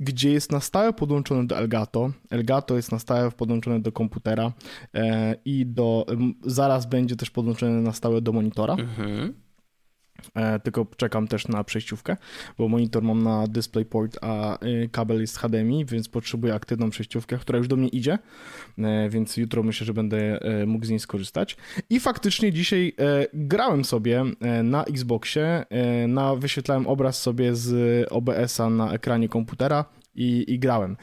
gdzie 0.00 0.30
jest 0.30 0.52
na 0.52 0.60
stałe 0.60 0.92
podłączony 0.92 1.46
do 1.46 1.58
Elgato. 1.58 2.10
Elgato 2.30 2.76
jest 2.76 2.92
na 2.92 2.98
stałe 2.98 3.30
podłączone 3.30 3.80
do 3.80 3.92
komputera 3.92 4.52
e, 4.94 5.36
i 5.44 5.66
do, 5.66 6.06
zaraz 6.42 6.86
będzie 6.86 7.16
też 7.16 7.30
podłączony 7.30 7.82
na 7.82 7.92
stałe 7.92 8.20
do 8.20 8.32
monitora. 8.32 8.74
Mhm. 8.74 9.45
E, 10.34 10.60
tylko 10.60 10.86
czekam 10.96 11.28
też 11.28 11.48
na 11.48 11.64
przejściówkę, 11.64 12.16
bo 12.58 12.68
monitor 12.68 13.02
mam 13.02 13.22
na 13.22 13.46
DisplayPort, 13.46 14.18
a 14.20 14.64
y, 14.64 14.88
kabel 14.92 15.20
jest 15.20 15.38
HDMI, 15.38 15.84
więc 15.84 16.08
potrzebuję 16.08 16.54
aktywną 16.54 16.90
przejściówkę, 16.90 17.38
która 17.38 17.58
już 17.58 17.68
do 17.68 17.76
mnie 17.76 17.88
idzie, 17.88 18.18
e, 18.78 19.08
więc 19.08 19.36
jutro 19.36 19.62
myślę, 19.62 19.86
że 19.86 19.94
będę 19.94 20.42
e, 20.42 20.66
mógł 20.66 20.86
z 20.86 20.90
niej 20.90 20.98
skorzystać. 20.98 21.56
I 21.90 22.00
faktycznie 22.00 22.52
dzisiaj 22.52 22.92
grałem 23.34 23.84
sobie 23.84 24.24
na 24.64 24.84
Xboxie, 24.84 25.64
na, 26.08 26.36
wyświetlałem 26.36 26.86
obraz 26.86 27.22
sobie 27.22 27.54
z 27.54 28.06
OBS-a 28.10 28.70
na 28.70 28.92
ekranie 28.92 29.28
komputera, 29.28 29.84
i, 30.16 30.44
i 30.48 30.58
grałem. 30.58 30.96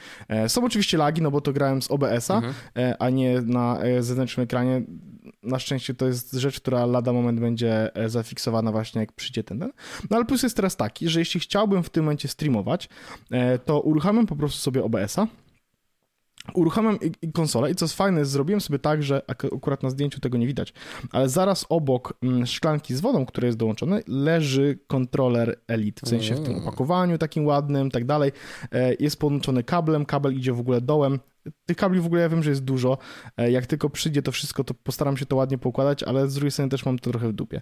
Są 0.48 0.66
oczywiście 0.66 0.98
lagi, 0.98 1.22
no 1.22 1.32
bo 1.32 1.42
to 1.42 1.54
grałem 1.54 1.82
z 1.82 1.92
OBS-a, 1.92 2.36
mhm. 2.36 2.54
a 3.00 3.10
nie 3.10 3.42
na 3.42 3.80
zewnętrznym 4.00 4.44
ekranie 4.44 4.82
na 5.44 5.60
szczęście 5.60 5.94
to 5.94 6.06
jest 6.08 6.34
rzecz, 6.34 6.60
która 6.60 6.86
lada 6.86 7.14
moment 7.14 7.40
będzie 7.40 7.96
e, 7.96 8.10
zafiksowana 8.10 8.72
właśnie 8.72 9.02
jak 9.02 9.12
przyjdzie 9.12 9.44
ten, 9.44 9.60
ten. 9.60 9.72
No 10.10 10.18
ale 10.18 10.26
plus 10.26 10.44
jest 10.44 10.56
teraz 10.56 10.78
taki, 10.78 11.10
że 11.10 11.20
jeśli 11.20 11.40
chciałbym 11.40 11.84
w 11.84 11.90
tym 11.90 12.04
momencie 12.04 12.28
streamować, 12.28 12.90
e, 13.32 13.60
to 13.60 13.82
uruchamiam 13.82 14.26
po 14.26 14.36
prostu 14.36 14.60
sobie 14.60 14.84
OBS-a, 14.84 15.28
uruchamiam 16.54 17.00
konsolę 17.34 17.72
i 17.72 17.76
co 17.76 17.86
jest 17.86 17.96
fajne, 17.96 18.26
zrobiłem 18.26 18.62
sobie 18.62 18.80
tak, 18.80 19.04
że 19.04 19.22
akurat 19.28 19.84
na 19.84 19.90
zdjęciu 19.90 20.20
tego 20.20 20.38
nie 20.38 20.48
widać, 20.48 20.74
ale 21.12 21.30
zaraz 21.30 21.66
obok 21.70 22.14
mm, 22.24 22.46
szklanki 22.46 22.96
z 22.96 23.02
wodą, 23.02 23.26
która 23.26 23.46
jest 23.46 23.58
dołączona, 23.58 24.00
leży 24.08 24.80
kontroler 24.88 25.60
Elite, 25.68 26.06
w 26.06 26.10
sensie 26.10 26.36
w 26.36 26.44
tym 26.44 26.56
opakowaniu 26.56 27.18
takim 27.18 27.46
ładnym, 27.46 27.92
tak 27.92 28.06
dalej. 28.06 28.32
E, 28.72 28.94
jest 28.94 29.20
podłączony 29.20 29.64
kablem, 29.64 30.06
kabel 30.06 30.34
idzie 30.34 30.54
w 30.54 30.60
ogóle 30.60 30.82
dołem, 30.82 31.20
tych 31.66 31.78
kabli 31.78 32.02
w 32.02 32.06
ogóle 32.06 32.22
ja 32.22 32.30
wiem, 32.30 32.44
że 32.44 32.50
jest 32.50 32.64
dużo. 32.64 32.98
E, 33.38 33.52
jak 33.52 33.66
tylko 33.66 33.90
przyjdzie 33.90 34.22
to 34.22 34.32
wszystko, 34.32 34.64
to 34.64 34.74
postaram 34.74 35.18
się 35.18 35.26
to 35.26 35.36
ładnie 35.36 35.58
poukładać, 35.58 36.04
ale 36.04 36.28
z 36.28 36.34
drugiej 36.34 36.52
strony 36.52 36.70
też 36.70 36.86
mam 36.86 37.00
to 37.00 37.12
trochę 37.12 37.30
w 37.30 37.34
dupie. 37.34 37.62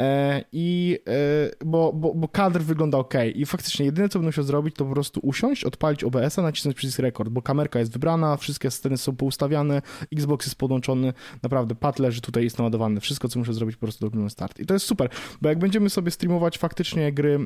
E, 0.00 0.44
I 0.52 0.98
e, 1.08 1.64
bo, 1.66 1.92
bo, 1.92 2.14
bo 2.14 2.28
kadr 2.28 2.60
wygląda 2.60 2.98
ok. 2.98 3.14
I 3.34 3.46
faktycznie 3.46 3.86
jedyne, 3.86 4.08
co 4.08 4.18
będę 4.18 4.28
musiał 4.28 4.44
zrobić, 4.44 4.74
to 4.74 4.84
po 4.84 4.92
prostu 4.92 5.20
usiąść, 5.22 5.64
odpalić 5.64 6.04
OBS-a, 6.04 6.42
nacisnąć 6.42 6.76
przycisk 6.76 6.98
rekord, 6.98 7.30
bo 7.30 7.42
kamerka 7.42 7.78
jest 7.78 7.92
wybrana, 7.92 8.36
wszystkie 8.36 8.70
sceny 8.70 8.96
są 8.96 9.16
poustawiane, 9.16 9.82
Xbox 10.12 10.46
jest 10.46 10.58
podłączony, 10.58 11.12
naprawdę 11.42 11.74
pad 11.74 11.98
leży 11.98 12.20
tutaj, 12.20 12.44
jest 12.44 12.58
naładowany. 12.58 13.00
Wszystko, 13.00 13.28
co 13.28 13.38
muszę 13.38 13.54
zrobić, 13.54 13.76
po 13.76 13.86
prostu 13.86 14.10
dopiero 14.10 14.30
start. 14.30 14.60
I 14.60 14.66
to 14.66 14.74
jest 14.74 14.86
super, 14.86 15.08
bo 15.42 15.48
jak 15.48 15.58
będziemy 15.58 15.90
sobie 15.90 16.10
streamować 16.10 16.58
faktycznie 16.58 17.12
gry, 17.12 17.38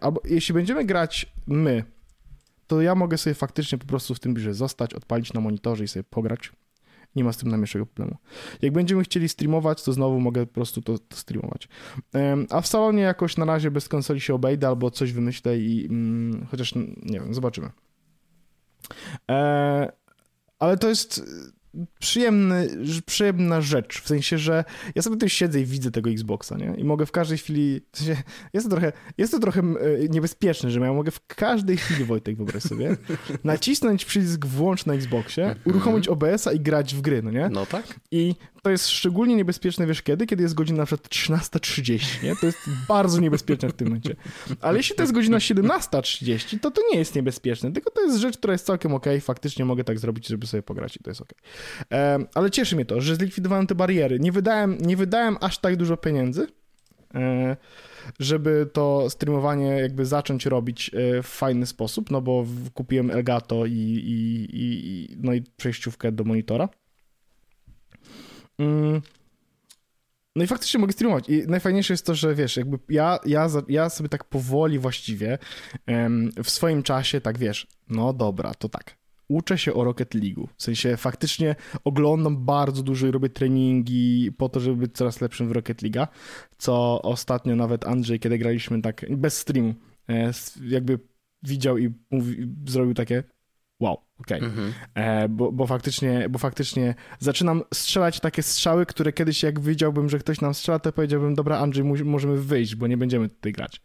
albo 0.00 0.20
jeśli 0.24 0.54
będziemy 0.54 0.84
grać 0.84 1.32
my, 1.46 1.84
to 2.72 2.80
ja 2.80 2.94
mogę 2.94 3.18
sobie 3.18 3.34
faktycznie 3.34 3.78
po 3.78 3.86
prostu 3.86 4.14
w 4.14 4.20
tym 4.20 4.34
biurze 4.34 4.54
zostać, 4.54 4.94
odpalić 4.94 5.32
na 5.32 5.40
monitorze 5.40 5.84
i 5.84 5.88
sobie 5.88 6.04
pograć. 6.04 6.52
Nie 7.16 7.24
ma 7.24 7.32
z 7.32 7.36
tym 7.36 7.48
najmniejszego 7.48 7.86
problemu. 7.86 8.16
Jak 8.62 8.72
będziemy 8.72 9.04
chcieli 9.04 9.28
streamować, 9.28 9.82
to 9.82 9.92
znowu 9.92 10.20
mogę 10.20 10.46
po 10.46 10.52
prostu 10.52 10.82
to, 10.82 10.98
to 10.98 11.16
streamować. 11.16 11.68
A 12.50 12.60
w 12.60 12.66
salonie 12.66 13.02
jakoś 13.02 13.36
na 13.36 13.44
razie 13.44 13.70
bez 13.70 13.88
konsoli 13.88 14.20
się 14.20 14.34
obejdę 14.34 14.68
albo 14.68 14.90
coś 14.90 15.12
wymyślę 15.12 15.58
i 15.58 15.86
mm, 15.86 16.46
chociaż 16.50 16.74
nie 17.02 17.20
wiem, 17.20 17.34
zobaczymy. 17.34 17.70
E, 19.30 19.92
ale 20.58 20.76
to 20.76 20.88
jest 20.88 21.22
przyjemny, 21.98 22.68
przyjemna 23.06 23.60
rzecz, 23.60 24.00
w 24.00 24.08
sensie, 24.08 24.38
że 24.38 24.64
ja 24.94 25.02
sobie 25.02 25.16
tu 25.16 25.28
siedzę 25.28 25.60
i 25.60 25.64
widzę 25.64 25.90
tego 25.90 26.10
Xboxa, 26.10 26.56
nie? 26.56 26.74
I 26.78 26.84
mogę 26.84 27.06
w 27.06 27.12
każdej 27.12 27.38
chwili, 27.38 27.80
w 27.92 27.98
sensie, 27.98 28.22
jest 28.52 28.66
to 28.66 28.70
trochę, 28.70 28.92
jest 29.18 29.32
to 29.32 29.38
trochę 29.38 29.60
e, 29.60 30.08
niebezpieczne, 30.08 30.70
że 30.70 30.80
ja 30.80 30.92
mogę 30.92 31.10
w 31.10 31.26
każdej 31.26 31.76
chwili, 31.76 32.04
Wojtek, 32.04 32.36
wyobraź 32.36 32.62
sobie, 32.62 32.96
nacisnąć 33.44 34.04
przycisk 34.04 34.46
włącz 34.46 34.86
na 34.86 34.94
Xboxie, 34.94 35.44
mhm. 35.44 35.60
uruchomić 35.64 36.08
OBS-a 36.08 36.52
i 36.52 36.60
grać 36.60 36.94
w 36.94 37.00
gry, 37.00 37.22
no 37.22 37.30
nie? 37.30 37.48
No 37.48 37.66
tak. 37.66 38.00
I 38.10 38.34
to 38.62 38.70
jest 38.70 38.88
szczególnie 38.88 39.36
niebezpieczne, 39.36 39.86
wiesz 39.86 40.02
kiedy? 40.02 40.26
Kiedy 40.26 40.42
jest 40.42 40.54
godzina 40.54 40.78
na 40.78 40.86
przykład 40.86 41.08
13.30, 41.08 42.22
nie? 42.22 42.36
To 42.36 42.46
jest 42.46 42.58
bardzo 42.88 43.20
niebezpieczne 43.20 43.68
w 43.68 43.72
tym 43.72 43.88
momencie. 43.88 44.16
Ale 44.60 44.78
jeśli 44.78 44.96
to 44.96 45.02
jest 45.02 45.12
godzina 45.12 45.38
17.30, 45.38 46.60
to 46.60 46.70
to 46.70 46.82
nie 46.92 46.98
jest 46.98 47.14
niebezpieczne, 47.14 47.72
tylko 47.72 47.90
to 47.90 48.00
jest 48.00 48.18
rzecz, 48.18 48.38
która 48.38 48.52
jest 48.52 48.66
całkiem 48.66 48.94
okej, 48.94 49.12
okay. 49.12 49.20
faktycznie 49.20 49.64
mogę 49.64 49.84
tak 49.84 49.98
zrobić, 49.98 50.28
żeby 50.28 50.46
sobie 50.46 50.62
pograć 50.62 50.96
i 50.96 50.98
to 50.98 51.10
jest 51.10 51.20
okej. 51.20 51.38
Okay. 51.86 52.26
Ale 52.34 52.50
cieszy 52.50 52.76
mnie 52.76 52.84
to, 52.84 53.00
że 53.00 53.16
zlikwidowałem 53.16 53.66
te 53.66 53.74
bariery. 53.74 54.20
Nie 54.20 54.32
wydałem, 54.32 54.78
nie 54.80 54.96
wydałem 54.96 55.36
aż 55.40 55.58
tak 55.58 55.76
dużo 55.76 55.96
pieniędzy, 55.96 56.46
e, 57.14 57.56
żeby 58.18 58.68
to 58.72 59.10
streamowanie 59.10 59.66
jakby 59.66 60.06
zacząć 60.06 60.46
robić 60.46 60.90
e, 60.94 61.22
w 61.22 61.26
fajny 61.26 61.66
sposób, 61.66 62.10
no 62.10 62.20
bo 62.20 62.46
kupiłem 62.74 63.10
Elgato 63.10 63.66
i, 63.66 63.72
i, 63.72 64.48
i, 64.52 65.08
no 65.20 65.34
i 65.34 65.42
przejściówkę 65.56 66.12
do 66.12 66.24
monitora. 66.24 66.68
Mm. 68.62 69.02
No 70.36 70.44
i 70.44 70.46
faktycznie 70.46 70.80
mogę 70.80 70.92
streamować. 70.92 71.28
I 71.28 71.42
najfajniejsze 71.46 71.92
jest 71.92 72.06
to, 72.06 72.14
że 72.14 72.34
wiesz, 72.34 72.56
jakby 72.56 72.78
ja, 72.88 73.18
ja, 73.26 73.48
ja 73.68 73.90
sobie 73.90 74.08
tak 74.08 74.24
powoli 74.24 74.78
właściwie 74.78 75.38
w 76.44 76.50
swoim 76.50 76.82
czasie, 76.82 77.20
tak 77.20 77.38
wiesz, 77.38 77.66
no 77.88 78.12
dobra, 78.12 78.54
to 78.54 78.68
tak. 78.68 78.96
Uczę 79.28 79.58
się 79.58 79.74
o 79.74 79.84
Rocket 79.84 80.14
League. 80.14 80.48
W 80.56 80.62
sensie 80.62 80.96
faktycznie 80.96 81.56
oglądam 81.84 82.44
bardzo 82.44 82.82
dużo 82.82 83.06
i 83.06 83.10
robię 83.10 83.28
treningi 83.28 84.32
po 84.38 84.48
to, 84.48 84.60
żeby 84.60 84.76
być 84.76 84.92
coraz 84.96 85.20
lepszym 85.20 85.48
w 85.48 85.52
Rocket 85.52 85.82
League, 85.82 86.12
co 86.58 87.02
ostatnio 87.02 87.56
nawet 87.56 87.86
Andrzej, 87.86 88.20
kiedy 88.20 88.38
graliśmy 88.38 88.82
tak 88.82 89.06
bez 89.16 89.38
streamu, 89.38 89.74
e, 90.08 90.30
jakby 90.62 90.98
widział 91.42 91.78
i 91.78 91.94
mówi, 92.10 92.48
zrobił 92.66 92.94
takie 92.94 93.22
wow, 93.82 93.98
okej. 94.18 94.38
Okay. 94.38 94.48
Mhm. 94.48 94.72
E, 94.94 95.28
bo, 95.28 95.52
bo, 95.52 95.66
faktycznie, 95.66 96.26
bo 96.30 96.38
faktycznie 96.38 96.94
zaczynam 97.18 97.62
strzelać 97.74 98.20
takie 98.20 98.42
strzały, 98.42 98.86
które 98.86 99.12
kiedyś 99.12 99.42
jak 99.42 99.60
widziałbym, 99.60 100.08
że 100.08 100.18
ktoś 100.18 100.40
nam 100.40 100.54
strzela, 100.54 100.78
to 100.78 100.92
powiedziałbym, 100.92 101.34
dobra 101.34 101.58
Andrzej, 101.58 101.84
mu, 101.84 101.94
możemy 102.04 102.36
wyjść, 102.36 102.74
bo 102.74 102.86
nie 102.86 102.96
będziemy 102.96 103.28
tutaj 103.28 103.52
grać. 103.52 103.82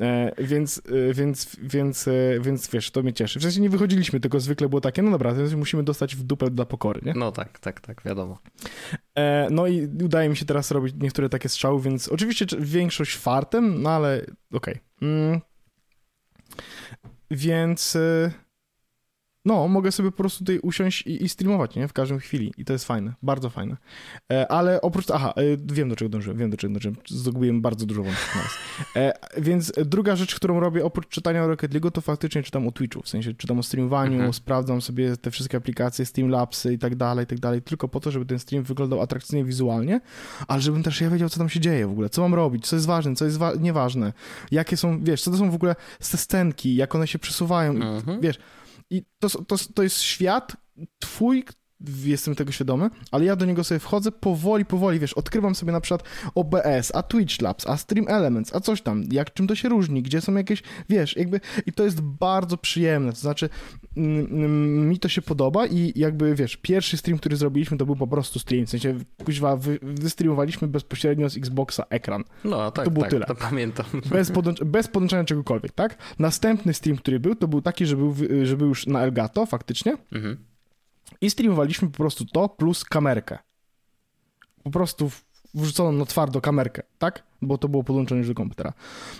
E, 0.00 0.32
więc, 0.38 0.82
e, 1.10 1.14
więc, 1.14 1.56
więc, 1.62 2.08
e, 2.08 2.12
więc 2.40 2.70
wiesz, 2.70 2.90
to 2.90 3.02
mnie 3.02 3.12
cieszy. 3.12 3.38
W 3.38 3.42
sensie 3.42 3.60
nie 3.60 3.70
wychodziliśmy, 3.70 4.20
tylko 4.20 4.40
zwykle 4.40 4.68
było 4.68 4.80
takie, 4.80 5.02
no 5.02 5.10
dobra, 5.10 5.34
więc 5.34 5.54
musimy 5.54 5.82
dostać 5.82 6.16
w 6.16 6.22
dupę 6.22 6.50
dla 6.50 6.64
pokory, 6.64 7.00
nie? 7.04 7.14
No 7.16 7.32
tak, 7.32 7.58
tak, 7.58 7.80
tak, 7.80 8.02
wiadomo. 8.04 8.38
E, 9.18 9.48
no 9.50 9.66
i 9.66 9.88
udaje 10.04 10.28
mi 10.28 10.36
się 10.36 10.44
teraz 10.44 10.70
robić 10.70 10.94
niektóre 11.00 11.28
takie 11.28 11.48
strzały, 11.48 11.80
więc 11.80 12.08
oczywiście 12.08 12.46
większość 12.58 13.16
fartem, 13.16 13.82
no 13.82 13.90
ale 13.90 14.20
okej. 14.52 14.74
Okay. 14.74 15.08
Mm. 15.08 15.40
Więc... 17.30 17.96
E, 17.96 18.43
no, 19.44 19.68
mogę 19.68 19.92
sobie 19.92 20.10
po 20.10 20.16
prostu 20.16 20.38
tutaj 20.38 20.58
usiąść 20.58 21.02
i, 21.02 21.24
i, 21.24 21.28
streamować, 21.28 21.76
nie? 21.76 21.88
W 21.88 21.92
każdej 21.92 22.20
chwili. 22.20 22.52
I 22.58 22.64
to 22.64 22.72
jest 22.72 22.84
fajne, 22.84 23.14
bardzo 23.22 23.50
fajne. 23.50 23.76
E, 24.32 24.52
ale 24.52 24.80
oprócz... 24.80 25.10
Aha, 25.10 25.34
e, 25.36 25.42
wiem 25.74 25.88
do 25.88 25.96
czego 25.96 26.08
dążyłem, 26.08 26.38
wiem 26.38 26.50
do 26.50 26.56
czego 26.56 26.72
dążyłem. 26.72 26.96
Zgubiłem 27.06 27.62
bardzo 27.62 27.86
dużo 27.86 28.02
wątków 28.02 28.34
naraz. 28.36 28.52
E, 28.96 29.12
więc 29.40 29.72
druga 29.84 30.16
rzecz, 30.16 30.34
którą 30.34 30.60
robię 30.60 30.84
oprócz 30.84 31.08
czytania 31.08 31.44
o 31.44 31.48
Rocket 31.48 31.74
League, 31.74 31.90
to 31.90 32.00
faktycznie 32.00 32.42
czytam 32.42 32.68
o 32.68 32.72
Twitchu. 32.72 33.02
W 33.02 33.08
sensie 33.08 33.34
czytam 33.34 33.58
o 33.58 33.62
streamowaniu, 33.62 34.14
mhm. 34.14 34.32
sprawdzam 34.32 34.80
sobie 34.80 35.16
te 35.16 35.30
wszystkie 35.30 35.56
aplikacje, 35.56 36.06
Streamlabsy 36.06 36.72
i 36.72 36.78
tak 36.78 36.94
dalej, 36.94 37.24
i 37.24 37.26
tak 37.26 37.40
dalej. 37.40 37.62
Tylko 37.62 37.88
po 37.88 38.00
to, 38.00 38.10
żeby 38.10 38.26
ten 38.26 38.38
stream 38.38 38.64
wyglądał 38.64 39.00
atrakcyjnie 39.00 39.44
wizualnie, 39.44 40.00
ale 40.48 40.62
żebym 40.62 40.82
też 40.82 41.00
ja 41.00 41.10
wiedział, 41.10 41.28
co 41.28 41.38
tam 41.38 41.48
się 41.48 41.60
dzieje 41.60 41.86
w 41.86 41.90
ogóle, 41.90 42.08
co 42.08 42.22
mam 42.22 42.34
robić, 42.34 42.66
co 42.66 42.76
jest 42.76 42.86
ważne, 42.86 43.14
co 43.14 43.24
jest 43.24 43.38
wa 43.38 43.52
nieważne. 43.54 44.12
Jakie 44.50 44.76
są, 44.76 45.04
wiesz, 45.04 45.22
co 45.22 45.30
to 45.30 45.36
są 45.36 45.50
w 45.50 45.54
ogóle 45.54 45.76
te 46.10 46.16
scenki, 46.16 46.76
jak 46.76 46.94
one 46.94 47.06
się 47.06 47.18
przesuwają. 47.18 47.70
Mhm. 47.70 48.18
I, 48.18 48.22
wiesz 48.22 48.38
i 48.94 49.04
to, 49.18 49.28
to, 49.28 49.56
to 49.74 49.82
jest 49.82 50.02
świat 50.02 50.56
twój, 50.98 51.44
jestem 52.04 52.34
tego 52.34 52.52
świadomy, 52.52 52.90
ale 53.10 53.24
ja 53.24 53.36
do 53.36 53.44
niego 53.44 53.64
sobie 53.64 53.78
wchodzę 53.78 54.12
powoli, 54.12 54.64
powoli, 54.64 54.98
wiesz, 54.98 55.12
odkrywam 55.12 55.54
sobie 55.54 55.72
na 55.72 55.80
przykład 55.80 56.02
OBS, 56.34 56.92
a 56.94 57.02
Twitch 57.02 57.42
Labs, 57.42 57.66
a 57.66 57.76
Stream 57.76 58.08
Elements, 58.08 58.54
a 58.54 58.60
coś 58.60 58.82
tam, 58.82 59.04
jak 59.12 59.34
czym 59.34 59.46
to 59.46 59.54
się 59.54 59.68
różni, 59.68 60.02
gdzie 60.02 60.20
są 60.20 60.34
jakieś, 60.34 60.62
wiesz, 60.88 61.16
jakby 61.16 61.40
i 61.66 61.72
to 61.72 61.84
jest 61.84 62.00
bardzo 62.00 62.56
przyjemne, 62.56 63.12
to 63.12 63.18
znaczy 63.18 63.48
mm, 63.96 64.26
mm, 64.26 64.88
mi 64.88 64.98
to 64.98 65.08
się 65.08 65.22
podoba 65.22 65.66
i 65.66 65.92
jakby, 65.96 66.34
wiesz, 66.34 66.56
pierwszy 66.56 66.96
stream, 66.96 67.18
który 67.18 67.36
zrobiliśmy, 67.36 67.76
to 67.76 67.86
był 67.86 67.96
po 67.96 68.06
prostu 68.06 68.38
stream, 68.38 68.66
w 68.66 68.70
sensie, 68.70 68.98
kuźwa, 69.24 69.56
wy, 69.56 69.78
wystreamowaliśmy 69.82 70.68
bezpośrednio 70.68 71.30
z 71.30 71.36
Xboxa 71.36 71.84
ekran. 71.90 72.24
No, 72.44 72.70
tak, 72.70 72.84
to 72.84 72.90
było 72.90 73.02
tak, 73.02 73.10
tyle. 73.10 73.26
to 73.26 73.34
pamiętam. 73.34 73.86
Bez, 74.10 74.30
podłącz 74.30 74.64
bez 74.64 74.88
podłączenia 74.88 75.24
czegokolwiek, 75.24 75.72
tak? 75.72 75.98
Następny 76.18 76.74
stream, 76.74 76.98
który 76.98 77.20
był, 77.20 77.34
to 77.34 77.48
był 77.48 77.62
taki, 77.62 77.86
że 77.86 77.96
był, 77.96 78.14
że 78.42 78.56
był 78.56 78.68
już 78.68 78.86
na 78.86 79.02
Elgato 79.02 79.46
faktycznie, 79.46 79.96
mhm 80.12 80.53
i 81.20 81.30
streamowaliśmy 81.30 81.90
po 81.90 81.96
prostu 81.96 82.24
to 82.24 82.48
plus 82.48 82.84
kamerkę. 82.84 83.38
Po 84.62 84.70
prostu 84.70 85.10
wrzuconą 85.54 85.92
na 85.92 86.04
twardo 86.04 86.40
kamerkę, 86.40 86.82
tak? 86.98 87.22
Bo 87.42 87.58
to 87.58 87.68
było 87.68 87.84
podłączone 87.84 88.18
już 88.18 88.28
do 88.28 88.34
komputera. 88.34 88.72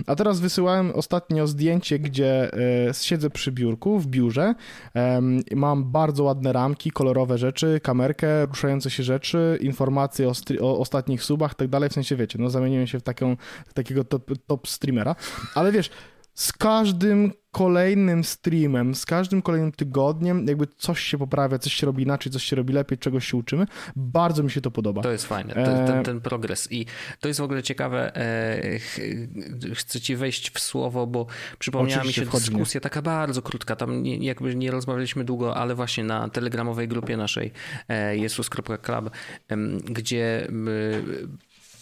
A 0.06 0.16
teraz 0.16 0.40
wysyłałem 0.40 0.92
ostatnio 0.94 1.46
zdjęcie, 1.46 1.98
gdzie 1.98 2.52
e, 2.88 2.94
siedzę 2.94 3.30
przy 3.30 3.52
biurku, 3.52 3.98
w 3.98 4.06
biurze. 4.06 4.54
E, 4.96 5.20
mam 5.54 5.84
bardzo 5.92 6.24
ładne 6.24 6.52
ramki, 6.52 6.90
kolorowe 6.90 7.38
rzeczy, 7.38 7.80
kamerkę, 7.82 8.46
ruszające 8.46 8.90
się 8.90 9.02
rzeczy, 9.02 9.58
informacje 9.60 10.28
o, 10.28 10.32
o 10.60 10.78
ostatnich 10.78 11.22
subach, 11.22 11.54
tak 11.54 11.68
dalej. 11.68 11.88
W 11.88 11.92
sensie, 11.92 12.16
wiecie, 12.16 12.38
no 12.38 12.50
zamieniłem 12.50 12.86
się 12.86 12.98
w 12.98 13.02
taką, 13.02 13.36
takiego 13.74 14.04
top, 14.04 14.30
top 14.46 14.68
streamera. 14.68 15.16
Ale 15.54 15.72
wiesz, 15.72 15.90
z 16.34 16.52
każdym 16.52 17.32
kolejnym 17.50 18.24
streamem, 18.24 18.94
z 18.94 19.06
każdym 19.06 19.42
kolejnym 19.42 19.72
tygodniem, 19.72 20.46
jakby 20.46 20.66
coś 20.66 21.00
się 21.00 21.18
poprawia, 21.18 21.58
coś 21.58 21.72
się 21.72 21.86
robi 21.86 22.02
inaczej, 22.02 22.32
coś 22.32 22.44
się 22.44 22.56
robi 22.56 22.72
lepiej, 22.72 22.98
czegoś 22.98 23.26
się 23.26 23.36
uczymy. 23.36 23.66
Bardzo 23.96 24.42
mi 24.42 24.50
się 24.50 24.60
to 24.60 24.70
podoba. 24.70 25.02
To 25.02 25.12
jest 25.12 25.26
fajne, 25.26 25.54
ten, 25.54 25.86
ten, 25.86 26.04
ten 26.04 26.20
progres. 26.20 26.72
I 26.72 26.86
to 27.20 27.28
jest 27.28 27.40
w 27.40 27.42
ogóle 27.42 27.62
ciekawe. 27.62 28.16
E, 28.16 28.78
chcę 29.74 30.00
ci 30.00 30.16
wejść 30.16 30.50
w 30.50 30.60
słowo, 30.60 31.06
bo 31.06 31.26
przypomniała 31.58 32.00
Oczywiście 32.00 32.20
mi 32.20 32.24
się 32.24 32.30
wchodzi. 32.30 32.50
dyskusja 32.50 32.80
taka 32.80 33.02
bardzo 33.02 33.42
krótka. 33.42 33.76
Tam 33.76 34.02
nie, 34.02 34.16
jakby 34.16 34.54
nie 34.54 34.70
rozmawialiśmy 34.70 35.24
długo, 35.24 35.56
ale 35.56 35.74
właśnie 35.74 36.04
na 36.04 36.28
telegramowej 36.28 36.88
grupie 36.88 37.16
naszej 37.16 37.52
e, 37.88 38.16
jesus.club, 38.16 39.10
gdzie 39.84 40.48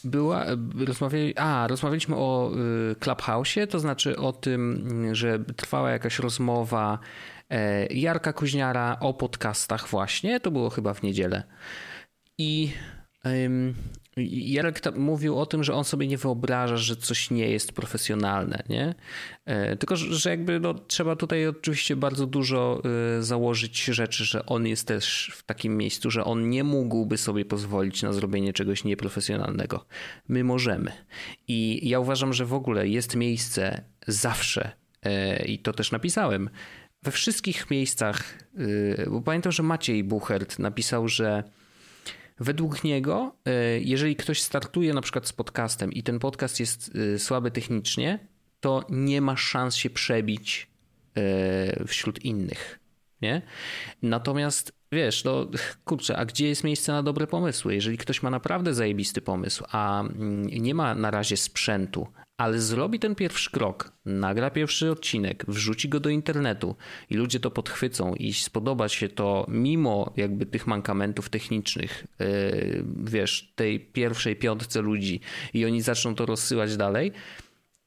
była, 0.04 0.46
rozmawiali, 0.86 1.34
a, 1.36 1.66
rozmawialiśmy 1.66 2.16
o 2.16 2.52
y, 2.90 2.94
Clubhouse'ie, 2.94 3.66
to 3.66 3.80
znaczy 3.80 4.16
o 4.16 4.32
tym, 4.32 4.88
że 5.12 5.38
trwała 5.38 5.90
jakaś 5.90 6.18
rozmowa 6.18 6.98
e, 7.50 7.86
Jarka 7.86 8.32
Kuźniara 8.32 8.96
o 9.00 9.14
podcastach 9.14 9.88
właśnie, 9.88 10.40
to 10.40 10.50
było 10.50 10.70
chyba 10.70 10.94
w 10.94 11.02
niedzielę. 11.02 11.42
I 12.38 12.72
Jarek 14.16 14.96
mówił 14.96 15.38
o 15.38 15.46
tym, 15.46 15.64
że 15.64 15.74
on 15.74 15.84
sobie 15.84 16.06
nie 16.06 16.18
wyobraża, 16.18 16.76
że 16.76 16.96
coś 16.96 17.30
nie 17.30 17.50
jest 17.50 17.72
profesjonalne, 17.72 18.62
nie? 18.68 18.94
E, 19.44 19.76
tylko, 19.76 19.96
że 19.96 20.30
jakby 20.30 20.60
no, 20.60 20.74
trzeba 20.74 21.16
tutaj 21.16 21.46
oczywiście 21.46 21.96
bardzo 21.96 22.26
dużo 22.26 22.82
e, 23.18 23.22
założyć 23.22 23.84
rzeczy, 23.84 24.24
że 24.24 24.46
on 24.46 24.66
jest 24.66 24.88
też 24.88 25.32
w 25.34 25.42
takim 25.42 25.76
miejscu, 25.76 26.10
że 26.10 26.24
on 26.24 26.50
nie 26.50 26.64
mógłby 26.64 27.18
sobie 27.18 27.44
pozwolić 27.44 28.02
na 28.02 28.12
zrobienie 28.12 28.52
czegoś 28.52 28.84
nieprofesjonalnego. 28.84 29.86
My 30.28 30.44
możemy. 30.44 30.92
I 31.48 31.88
ja 31.88 32.00
uważam, 32.00 32.32
że 32.32 32.44
w 32.44 32.54
ogóle 32.54 32.88
jest 32.88 33.16
miejsce 33.16 33.84
zawsze, 34.06 34.72
e, 35.02 35.44
i 35.44 35.58
to 35.58 35.72
też 35.72 35.92
napisałem, 35.92 36.50
we 37.02 37.10
wszystkich 37.10 37.70
miejscach, 37.70 38.38
bo 39.10 39.20
pamiętam, 39.20 39.52
że 39.52 39.62
Maciej 39.62 40.04
Buchert 40.04 40.58
napisał, 40.58 41.08
że 41.08 41.44
Według 42.40 42.84
niego, 42.84 43.34
e, 43.44 43.80
jeżeli 43.80 44.16
ktoś 44.16 44.42
startuje 44.42 44.94
na 44.94 45.00
przykład 45.00 45.26
z 45.26 45.32
podcastem 45.32 45.92
i 45.92 46.02
ten 46.02 46.18
podcast 46.18 46.60
jest 46.60 46.90
e, 47.14 47.18
słaby 47.18 47.50
technicznie, 47.50 48.18
to 48.60 48.84
nie 48.90 49.20
ma 49.20 49.36
szans 49.36 49.76
się 49.76 49.90
przebić 49.90 50.70
e, 51.16 51.86
wśród 51.86 52.24
innych. 52.24 52.78
Nie? 53.22 53.42
Natomiast 54.02 54.72
wiesz, 54.92 55.24
no 55.24 55.46
kurczę, 55.84 56.16
a 56.16 56.24
gdzie 56.24 56.48
jest 56.48 56.64
miejsce 56.64 56.92
na 56.92 57.02
dobre 57.02 57.26
pomysły? 57.26 57.74
Jeżeli 57.74 57.98
ktoś 57.98 58.22
ma 58.22 58.30
naprawdę 58.30 58.74
zajebisty 58.74 59.20
pomysł, 59.20 59.64
a 59.68 60.00
mm, 60.00 60.46
nie 60.46 60.74
ma 60.74 60.94
na 60.94 61.10
razie 61.10 61.36
sprzętu, 61.36 62.06
ale 62.42 62.60
zrobi 62.60 62.98
ten 62.98 63.14
pierwszy 63.14 63.50
krok, 63.50 63.92
nagra 64.04 64.50
pierwszy 64.50 64.90
odcinek, 64.90 65.44
wrzuci 65.48 65.88
go 65.88 66.00
do 66.00 66.10
internetu 66.10 66.76
i 67.10 67.14
ludzie 67.14 67.40
to 67.40 67.50
podchwycą 67.50 68.14
i 68.14 68.32
spodoba 68.32 68.88
się 68.88 69.08
to 69.08 69.46
mimo 69.48 70.12
jakby 70.16 70.46
tych 70.46 70.66
mankamentów 70.66 71.28
technicznych, 71.28 72.06
yy, 72.18 72.84
wiesz, 73.04 73.52
tej 73.54 73.80
pierwszej 73.80 74.36
piątce 74.36 74.80
ludzi 74.80 75.20
i 75.54 75.64
oni 75.66 75.82
zaczną 75.82 76.14
to 76.14 76.26
rozsyłać 76.26 76.76
dalej, 76.76 77.12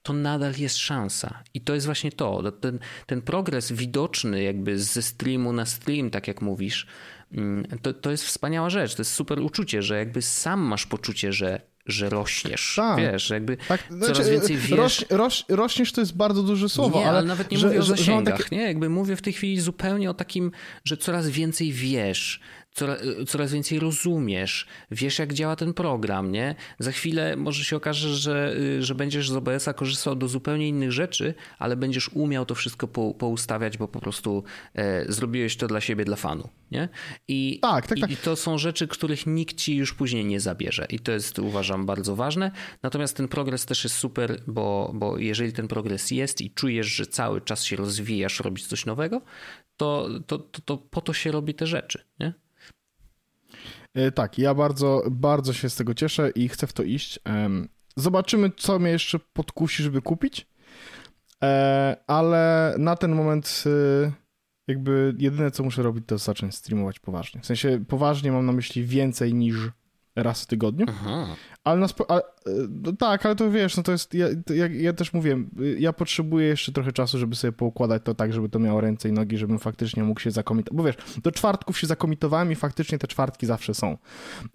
to 0.04 0.14
nadal 0.14 0.54
jest 0.58 0.78
szansa. 0.78 1.44
I 1.54 1.62
to 1.62 1.74
jest 1.74 1.86
właśnie 1.86 2.12
to. 2.12 2.52
Ten, 2.52 2.80
ten 3.06 3.22
progres 3.22 3.72
widoczny 3.72 4.44
jakby 4.44 4.80
ze 4.80 5.02
streamu 5.02 5.54
na 5.54 5.66
stream, 5.66 6.10
tak 6.10 6.28
jak 6.28 6.42
mówisz, 6.42 6.88
mm, 7.32 7.66
to, 7.82 7.94
to 7.94 8.12
jest 8.12 8.24
wspaniała 8.24 8.70
rzecz. 8.70 8.96
To 8.96 9.02
jest 9.02 9.14
super 9.14 9.40
uczucie, 9.40 9.82
że 9.82 9.98
jakby 9.98 10.22
sam 10.22 10.60
masz 10.60 10.86
poczucie, 10.86 11.34
że 11.34 11.75
że 11.86 12.10
rośniesz. 12.10 12.74
Tak. 12.76 12.98
Wiesz, 12.98 13.30
jakby 13.30 13.58
tak, 13.58 13.84
znaczy, 13.90 14.14
coraz 14.14 14.30
więcej 14.30 14.58
wiesz. 14.58 14.72
Roś, 14.72 15.06
roś, 15.10 15.46
rośniesz 15.50 15.92
to 15.92 16.02
jest 16.02 16.16
bardzo 16.16 16.44
duże 16.44 16.70
słowo, 16.70 17.00
nie, 17.00 17.08
ale, 17.08 17.18
ale 17.18 17.28
nawet 17.28 17.52
nie 17.52 17.58
że, 17.58 17.68
mówię 17.68 17.80
o 17.80 17.84
zasięgach, 17.84 18.44
takie... 18.44 18.56
nie? 18.56 18.62
Jakby 18.62 18.90
mówię 18.90 19.16
w 19.16 19.22
tej 19.22 19.34
chwili 19.34 19.60
zupełnie 19.62 20.10
o 20.10 20.14
takim, 20.14 20.52
że 20.86 20.98
coraz 20.98 21.30
więcej 21.30 21.72
wiesz, 21.72 22.40
coraz, 22.76 23.00
coraz 23.28 23.52
więcej 23.52 23.80
rozumiesz, 23.80 24.68
wiesz 24.92 25.20
jak 25.20 25.34
działa 25.34 25.56
ten 25.56 25.74
program, 25.74 26.32
nie? 26.32 26.56
Za 26.80 26.92
chwilę 26.92 27.36
może 27.36 27.64
się 27.64 27.76
okaże, 27.76 28.16
że, 28.16 28.56
że 28.80 28.96
będziesz 28.96 29.30
z 29.30 29.36
OBS-a 29.36 29.74
korzystał 29.74 30.16
do 30.16 30.28
zupełnie 30.28 30.68
innych 30.68 30.92
rzeczy, 30.92 31.34
ale 31.60 31.76
będziesz 31.76 32.10
umiał 32.10 32.46
to 32.46 32.56
wszystko 32.56 32.88
po, 32.88 33.14
poustawiać, 33.14 33.78
bo 33.78 33.88
po 33.88 34.00
prostu 34.00 34.44
e, 34.74 35.12
zrobiłeś 35.12 35.58
to 35.58 35.68
dla 35.68 35.82
siebie, 35.82 36.06
dla 36.06 36.16
fanu, 36.16 36.50
nie? 36.72 36.90
I, 37.28 37.60
tak, 37.62 37.88
tak, 37.88 38.00
tak. 38.00 38.12
I, 38.12 38.18
to 38.18 38.36
są 38.36 38.58
rzeczy, 38.58 38.88
których 38.88 39.26
nikt 39.26 39.56
ci 39.58 39.76
już 39.76 39.94
później 39.94 40.26
nie 40.26 40.40
zabierze 40.40 40.86
i 40.90 41.00
to 41.00 41.12
jest 41.12 41.40
uważam 41.40 41.86
bardzo 41.86 42.16
ważne. 42.16 42.52
Natomiast 42.84 43.18
ten 43.18 43.28
progres 43.28 43.66
też 43.66 43.84
jest 43.84 43.96
super, 43.96 44.42
bo, 44.48 44.92
bo 44.96 45.18
jeżeli 45.18 45.54
ten 45.54 45.68
progres 45.68 46.12
jest 46.12 46.42
i 46.42 46.52
czujesz, 46.52 46.88
że 46.88 47.06
cały 47.06 47.42
czas 47.42 47.64
się 47.64 47.76
rozwijasz, 47.76 48.40
robisz 48.40 48.68
coś 48.68 48.86
nowego, 48.86 49.22
to, 49.78 50.08
to, 50.28 50.40
to, 50.40 50.62
to 50.62 50.78
po 50.78 51.02
to 51.02 51.14
się 51.14 51.32
robi 51.32 51.54
te 51.54 51.68
rzeczy, 51.68 52.06
nie? 52.20 52.45
E, 53.96 54.12
tak, 54.12 54.38
ja 54.38 54.54
bardzo, 54.54 55.04
bardzo 55.12 55.54
się 55.54 55.70
z 55.70 55.76
tego 55.76 55.94
cieszę 55.94 56.30
i 56.30 56.50
chcę 56.50 56.68
w 56.68 56.74
to 56.74 56.84
iść. 56.84 57.20
Zobaczymy, 57.98 58.52
co 58.58 58.80
mnie 58.80 58.92
jeszcze 58.92 59.20
podkusi, 59.20 59.84
żeby 59.84 60.02
kupić. 60.02 60.48
E, 61.44 61.98
ale 62.08 62.76
na 62.78 62.96
ten 62.96 63.16
moment 63.16 63.64
y, 63.66 64.12
jakby 64.68 65.16
jedyne, 65.18 65.52
co 65.52 65.64
muszę 65.64 65.84
robić, 65.84 66.04
to 66.08 66.18
zacząć 66.18 66.56
streamować 66.56 67.00
poważnie. 67.00 67.42
W 67.42 67.46
sensie 67.46 67.86
poważnie 67.88 68.32
mam 68.32 68.46
na 68.46 68.52
myśli 68.52 68.84
więcej 68.84 69.34
niż 69.34 69.56
raz 70.16 70.44
w 70.44 70.46
tygodniu. 70.46 70.86
Aha. 70.90 71.36
Ale, 71.64 71.80
na 71.80 71.88
ale 72.08 72.22
no 72.70 72.94
tak, 72.94 73.26
ale 73.26 73.36
to 73.36 73.52
wiesz, 73.52 73.78
no 73.78 73.84
to 73.84 73.92
jest, 73.92 74.14
ja, 74.14 74.28
to 74.46 74.54
ja, 74.54 74.68
ja, 74.68 74.94
też 74.94 75.14
mówię, 75.14 75.38
ja 75.78 75.94
potrzebuję 75.94 76.48
jeszcze 76.48 76.72
trochę 76.72 76.92
czasu, 76.92 77.18
żeby 77.18 77.36
sobie 77.36 77.52
poukładać 77.52 78.02
to 78.06 78.16
tak, 78.16 78.34
żeby 78.34 78.50
to 78.50 78.60
miało 78.60 78.82
ręce 78.82 79.10
i 79.10 79.12
nogi, 79.12 79.38
żebym 79.38 79.60
faktycznie 79.60 80.04
mógł 80.04 80.20
się 80.20 80.32
zakomitować, 80.32 80.78
bo 80.78 80.84
wiesz, 80.84 80.96
do 81.24 81.32
czwartków 81.32 81.80
się 81.80 81.88
zakomitowałem 81.88 82.52
i 82.52 82.56
faktycznie 82.56 82.98
te 82.98 83.08
czwartki 83.08 83.46
zawsze 83.46 83.74
są. 83.74 83.98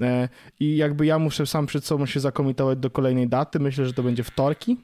E, 0.01 0.29
I 0.61 0.77
jakby 0.77 1.07
ja 1.07 1.19
muszę 1.19 1.47
sam 1.47 1.67
przed 1.67 1.85
sobą 1.85 2.07
się 2.07 2.21
zakomitować 2.21 2.79
do 2.79 2.91
kolejnej 2.91 3.29
daty, 3.29 3.61
myślę, 3.61 3.87
że 3.87 3.93
to 3.93 4.03
będzie 4.03 4.25
wtorki, 4.25 4.77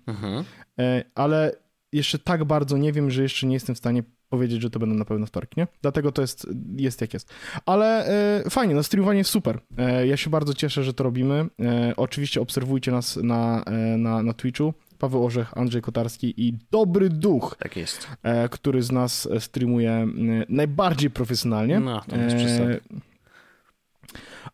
e, 0.79 1.05
ale 1.15 1.53
jeszcze 1.93 2.19
tak 2.19 2.45
bardzo 2.45 2.77
nie 2.77 2.93
wiem, 2.93 3.11
że 3.11 3.23
jeszcze 3.23 3.47
nie 3.47 3.55
jestem 3.55 3.75
w 3.75 3.79
stanie 3.79 4.03
powiedzieć, 4.29 4.63
że 4.63 4.71
to 4.71 4.79
będą 4.79 4.97
na 4.97 5.05
pewno 5.05 5.27
wtorki, 5.27 5.61
nie? 5.61 5.67
Dlatego 5.83 6.13
to 6.13 6.23
jest, 6.23 6.47
jest 6.77 7.01
jak 7.01 7.15
jest. 7.15 7.35
Ale 7.67 8.07
e, 8.45 8.51
fajnie, 8.51 8.75
no 8.75 8.83
streamowanie 8.83 9.19
jest 9.19 9.31
super. 9.31 9.61
E, 9.79 10.07
ja 10.07 10.17
się 10.17 10.31
bardzo 10.31 10.55
cieszę, 10.55 10.85
że 10.85 10.95
to 10.95 11.05
robimy. 11.05 11.47
E, 11.61 11.93
oczywiście 11.97 12.41
obserwujcie 12.41 12.93
nas 12.93 13.17
na, 13.17 13.65
e, 13.65 13.73
na, 13.97 14.23
na 14.23 14.33
Twitchu. 14.33 14.75
Paweł 14.99 15.25
Orzech, 15.25 15.59
Andrzej 15.59 15.83
Kotarski 15.83 16.35
i 16.37 16.59
Dobry 16.71 17.09
Duch. 17.09 17.57
Tak 17.59 17.77
jest. 17.77 18.09
E, 18.23 18.49
który 18.49 18.83
z 18.83 18.93
nas 18.93 19.29
streamuje 19.39 19.91
e, 19.91 20.07
najbardziej 20.49 21.11
profesjonalnie. 21.11 21.81
No, 21.81 22.03
to 22.09 22.17
jest 22.17 22.37
e, 22.37 22.81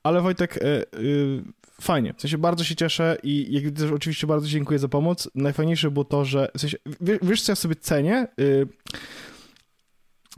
ale 0.02 0.20
Wojtek, 0.20 0.58
fajnie. 1.80 2.14
W 2.16 2.20
sensie 2.20 2.38
bardzo 2.38 2.64
się 2.64 2.74
cieszę 2.74 3.16
i 3.22 3.62
jak 3.62 3.74
też 3.74 3.90
oczywiście 3.90 4.26
bardzo 4.26 4.48
dziękuję 4.48 4.78
za 4.78 4.88
pomoc. 4.88 5.28
Najfajniejsze 5.34 5.90
było 5.90 6.04
to, 6.04 6.24
że 6.24 6.48
w 6.56 6.60
sensie, 6.60 6.76
wiesz 7.22 7.42
co 7.42 7.52
ja 7.52 7.56
sobie 7.56 7.76
cenię? 7.76 8.26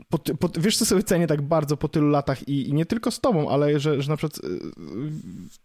Po, 0.09 0.19
po, 0.19 0.49
wiesz, 0.59 0.77
co 0.77 0.85
sobie 0.85 1.03
cenię 1.03 1.27
tak 1.27 1.41
bardzo 1.41 1.77
po 1.77 1.87
tylu 1.87 2.09
latach 2.09 2.47
i, 2.47 2.69
i 2.69 2.73
nie 2.73 2.85
tylko 2.85 3.11
z 3.11 3.19
tobą, 3.19 3.49
ale 3.49 3.79
że, 3.79 4.01
że 4.01 4.09
na 4.09 4.17
przykład, 4.17 4.45
y, 4.45 4.59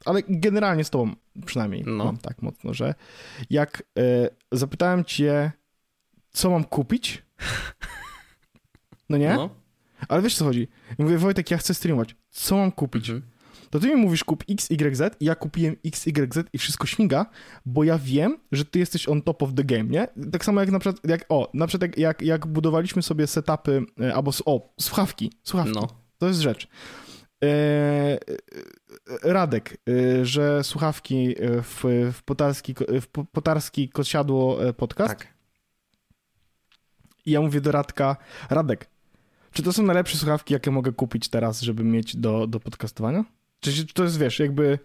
ale 0.05 0.23
generalnie 0.29 0.85
z 0.85 0.91
tobą 0.91 1.15
przynajmniej, 1.47 1.85
no. 1.87 2.05
mam 2.05 2.17
tak 2.17 2.43
mocno, 2.43 2.75
że 2.75 2.95
jak 3.51 3.83
y, 3.99 4.29
zapytałem 4.53 5.05
cię, 5.05 5.53
co 6.31 6.51
mam 6.51 6.65
kupić, 6.65 7.23
no 9.09 9.17
nie? 9.17 9.35
No. 9.35 9.51
Ale 10.09 10.23
wiesz 10.23 10.37
co 10.37 10.45
chodzi? 10.45 10.69
Mówię, 10.99 11.19
Wojtek, 11.19 11.51
ja 11.51 11.59
chcę 11.59 11.75
streamować. 11.75 12.17
Co 12.31 12.57
mam 12.57 12.73
kupić? 12.73 13.11
Mhm. 13.11 13.30
To 13.71 13.79
ty 13.81 13.87
mi 13.89 13.97
mówisz 13.97 14.25
kup 14.25 14.45
XYZ 14.49 15.03
i 15.21 15.25
ja 15.25 15.35
kupiłem 15.35 15.77
XYZ 15.85 16.45
i 16.53 16.59
wszystko 16.59 16.87
śmiga, 16.87 17.27
bo 17.67 17.85
ja 17.85 17.99
wiem, 17.99 18.39
że 18.53 18.65
ty 18.65 18.79
jesteś 18.79 19.09
on 19.09 19.23
top 19.23 19.43
of 19.43 19.55
the 19.55 19.65
game, 19.65 19.85
nie? 19.85 20.09
Tak 20.33 20.45
samo 20.45 20.61
jak 20.61 20.71
na 20.71 20.79
przykład, 20.79 21.09
jak, 21.09 21.25
o, 21.29 21.51
na 21.55 21.67
przykład 21.67 21.91
jak, 21.91 21.99
jak, 21.99 22.23
jak 22.23 22.47
budowaliśmy 22.47 23.03
sobie 23.03 23.27
setupy, 23.27 23.83
e, 24.01 24.15
albo, 24.15 24.31
o, 24.45 24.75
słuchawki, 24.81 25.33
słuchawki, 25.43 25.75
No. 25.75 25.89
to 26.19 26.29
jest 26.29 26.41
rzecz. 26.41 26.69
E, 27.45 27.47
e, 27.47 28.19
Radek, 29.23 29.77
że 30.23 30.65
słuchawki 30.65 31.35
w, 31.63 31.85
w, 32.13 32.23
potarski, 32.23 32.75
w 33.01 33.07
po- 33.07 33.25
potarski 33.25 33.89
kosiadło 33.89 34.59
podcast 34.77 35.09
Tak. 35.19 35.27
i 37.27 37.31
ja 37.31 37.41
mówię 37.41 37.61
do 37.61 37.73
Radka, 37.73 38.17
Radek, 38.51 38.87
czy 39.53 39.63
to 39.63 39.73
są 39.73 39.83
najlepsze 39.83 40.17
słuchawki, 40.19 40.55
jakie 40.55 40.71
mogę 40.71 40.93
kupić 40.93 41.29
teraz, 41.29 41.61
żeby 41.61 41.85
mieć 41.85 42.17
do, 42.17 42.47
do 42.47 42.61
podcastowania? 42.61 43.25
Czy 43.61 43.87
to 43.87 44.05
jest, 44.05 44.19
wiesz, 44.19 44.39
jakby, 44.39 44.79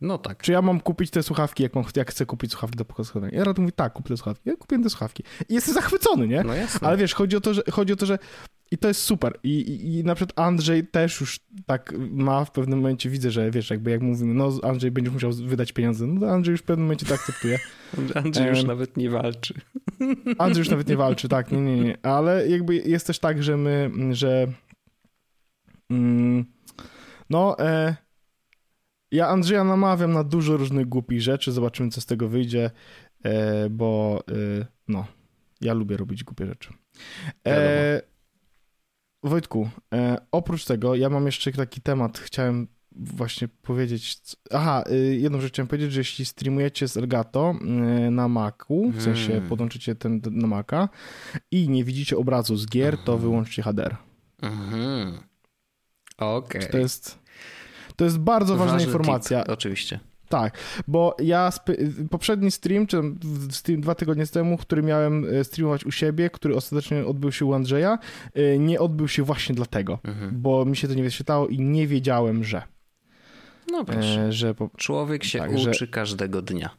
No 0.00 0.18
tak. 0.18 0.42
czy 0.42 0.52
ja 0.52 0.62
mam 0.62 0.80
kupić 0.80 1.10
te 1.10 1.22
słuchawki, 1.22 1.62
jak, 1.62 1.74
mam, 1.74 1.84
jak 1.96 2.10
chcę 2.10 2.26
kupić 2.26 2.50
słuchawki 2.52 2.76
do 2.76 2.84
podcastowania? 2.84 3.32
I 3.32 3.38
Radek 3.38 3.58
mówi, 3.58 3.72
tak, 3.72 3.92
kup 3.92 4.08
te 4.08 4.16
słuchawki. 4.16 4.50
Ja 4.50 4.56
kupiłem 4.56 4.82
te 4.82 4.90
słuchawki. 4.90 5.22
I 5.48 5.54
jestem 5.54 5.74
zachwycony, 5.74 6.28
nie? 6.28 6.44
No 6.44 6.54
jasne. 6.54 6.88
Ale 6.88 6.96
wiesz, 6.96 7.14
chodzi 7.14 7.36
o 7.36 7.40
to, 7.40 7.54
że, 7.54 7.62
chodzi 7.70 7.92
o 7.92 7.96
to, 7.96 8.06
że 8.06 8.18
i 8.70 8.78
to 8.78 8.88
jest 8.88 9.00
super. 9.00 9.38
I, 9.42 9.58
i, 9.58 9.98
I 9.98 10.04
na 10.04 10.14
przykład 10.14 10.38
Andrzej 10.38 10.86
też 10.86 11.20
już 11.20 11.40
tak 11.66 11.92
ma 12.10 12.44
w 12.44 12.50
pewnym 12.50 12.78
momencie, 12.78 13.10
widzę, 13.10 13.30
że 13.30 13.50
wiesz, 13.50 13.70
jakby 13.70 13.90
jak 13.90 14.00
mówimy, 14.00 14.34
no 14.34 14.52
Andrzej 14.62 14.90
będziesz 14.90 15.14
musiał 15.14 15.32
wydać 15.32 15.72
pieniądze, 15.72 16.06
no 16.06 16.20
to 16.20 16.30
Andrzej 16.30 16.52
już 16.52 16.60
w 16.60 16.64
pewnym 16.64 16.84
momencie 16.84 17.06
to 17.06 17.14
akceptuje. 17.14 17.58
Andrzej 18.24 18.48
już 18.48 18.58
Em, 18.58 18.66
nawet 18.66 18.96
nie 18.96 19.10
walczy. 19.10 19.54
Andrzej 20.38 20.60
już 20.60 20.70
nawet 20.70 20.88
nie 20.88 20.96
walczy, 20.96 21.28
tak, 21.28 21.52
nie, 21.52 21.60
nie, 21.60 21.80
nie. 21.80 21.98
Ale 22.06 22.48
jakby 22.48 22.76
jest 22.76 23.06
też 23.06 23.18
tak, 23.18 23.42
że 23.42 23.56
my, 23.56 23.90
że 24.10 24.46
mm, 25.90 26.44
no 27.30 27.58
e, 27.58 27.96
ja 29.10 29.28
Andrzeja 29.28 29.64
namawiam 29.64 30.12
na 30.12 30.24
dużo 30.24 30.56
różnych 30.56 30.86
głupich 30.88 31.22
rzeczy, 31.22 31.52
zobaczymy 31.52 31.90
co 31.90 32.00
z 32.00 32.06
tego 32.06 32.28
wyjdzie, 32.28 32.70
e, 33.22 33.70
bo 33.70 34.20
e, 34.60 34.66
no, 34.88 35.06
ja 35.60 35.74
lubię 35.74 35.96
robić 35.96 36.24
głupie 36.24 36.46
rzeczy. 36.46 36.72
E, 37.46 38.02
Wojtku, 39.22 39.70
e, 39.94 40.16
oprócz 40.32 40.64
tego 40.64 40.94
ja 40.94 41.10
mam 41.10 41.26
jeszcze 41.26 41.52
taki 41.52 41.80
temat, 41.80 42.18
chciałem 42.18 42.66
właśnie 42.92 43.48
powiedzieć, 43.48 44.18
aha, 44.50 44.84
jedną 45.18 45.40
rzecz 45.40 45.52
chciałem 45.52 45.68
powiedzieć, 45.68 45.92
że 45.92 46.00
jeśli 46.00 46.24
streamujecie 46.24 46.88
z 46.88 46.96
Elgato 46.96 47.54
na 48.10 48.28
Macu, 48.28 48.90
w 48.90 49.02
sensie 49.02 49.28
Hmm. 49.32 49.48
podłączycie 49.48 49.94
ten 49.94 50.20
na 50.30 50.46
Maca 50.46 50.88
i 51.50 51.68
nie 51.68 51.84
widzicie 51.84 52.16
obrazu 52.16 52.56
z 52.56 52.66
gier, 52.66 52.96
to 52.96 53.12
Mhm. 53.12 53.18
wyłączcie 53.20 53.62
HDR. 53.62 53.96
Mhm. 54.42 55.18
Okej. 56.18 56.70
To 56.70 56.78
jest 56.78 57.18
to 57.98 58.04
jest 58.04 58.18
bardzo 58.18 58.56
ważna 58.56 58.80
informacja. 58.80 59.42
Tip, 59.42 59.52
oczywiście. 59.52 60.00
Tak, 60.28 60.58
bo 60.88 61.16
ja 61.22 61.50
poprzedni 62.10 62.50
stream, 62.50 62.86
czy 62.86 63.02
stream 63.50 63.80
dwa 63.80 63.94
tygodnie 63.94 64.26
temu, 64.26 64.56
który 64.56 64.82
miałem 64.82 65.24
e, 65.40 65.44
streamować 65.44 65.84
u 65.84 65.90
siebie, 65.90 66.30
który 66.30 66.56
ostatecznie 66.56 67.06
odbył 67.06 67.32
się 67.32 67.44
u 67.44 67.54
Andrzeja, 67.54 67.98
e, 68.34 68.58
nie 68.58 68.80
odbył 68.80 69.08
się 69.08 69.22
właśnie 69.22 69.54
dlatego, 69.54 69.98
Mhm. 70.04 70.40
bo 70.42 70.64
mi 70.64 70.76
się 70.76 70.88
to 70.88 70.94
nie 70.94 71.02
wyświetlało 71.02 71.48
i 71.48 71.58
nie 71.60 71.86
wiedziałem, 71.86 72.44
że, 72.44 72.62
No 73.72 73.84
proszę. 73.84 74.20
e, 74.26 74.32
że 74.32 74.54
po, 74.54 74.70
Człowiek 74.76 75.24
się 75.24 75.38
tak, 75.38 75.58
że- 75.58 75.70
uczy 75.70 75.88
każdego 75.88 76.42
dnia. 76.42 76.70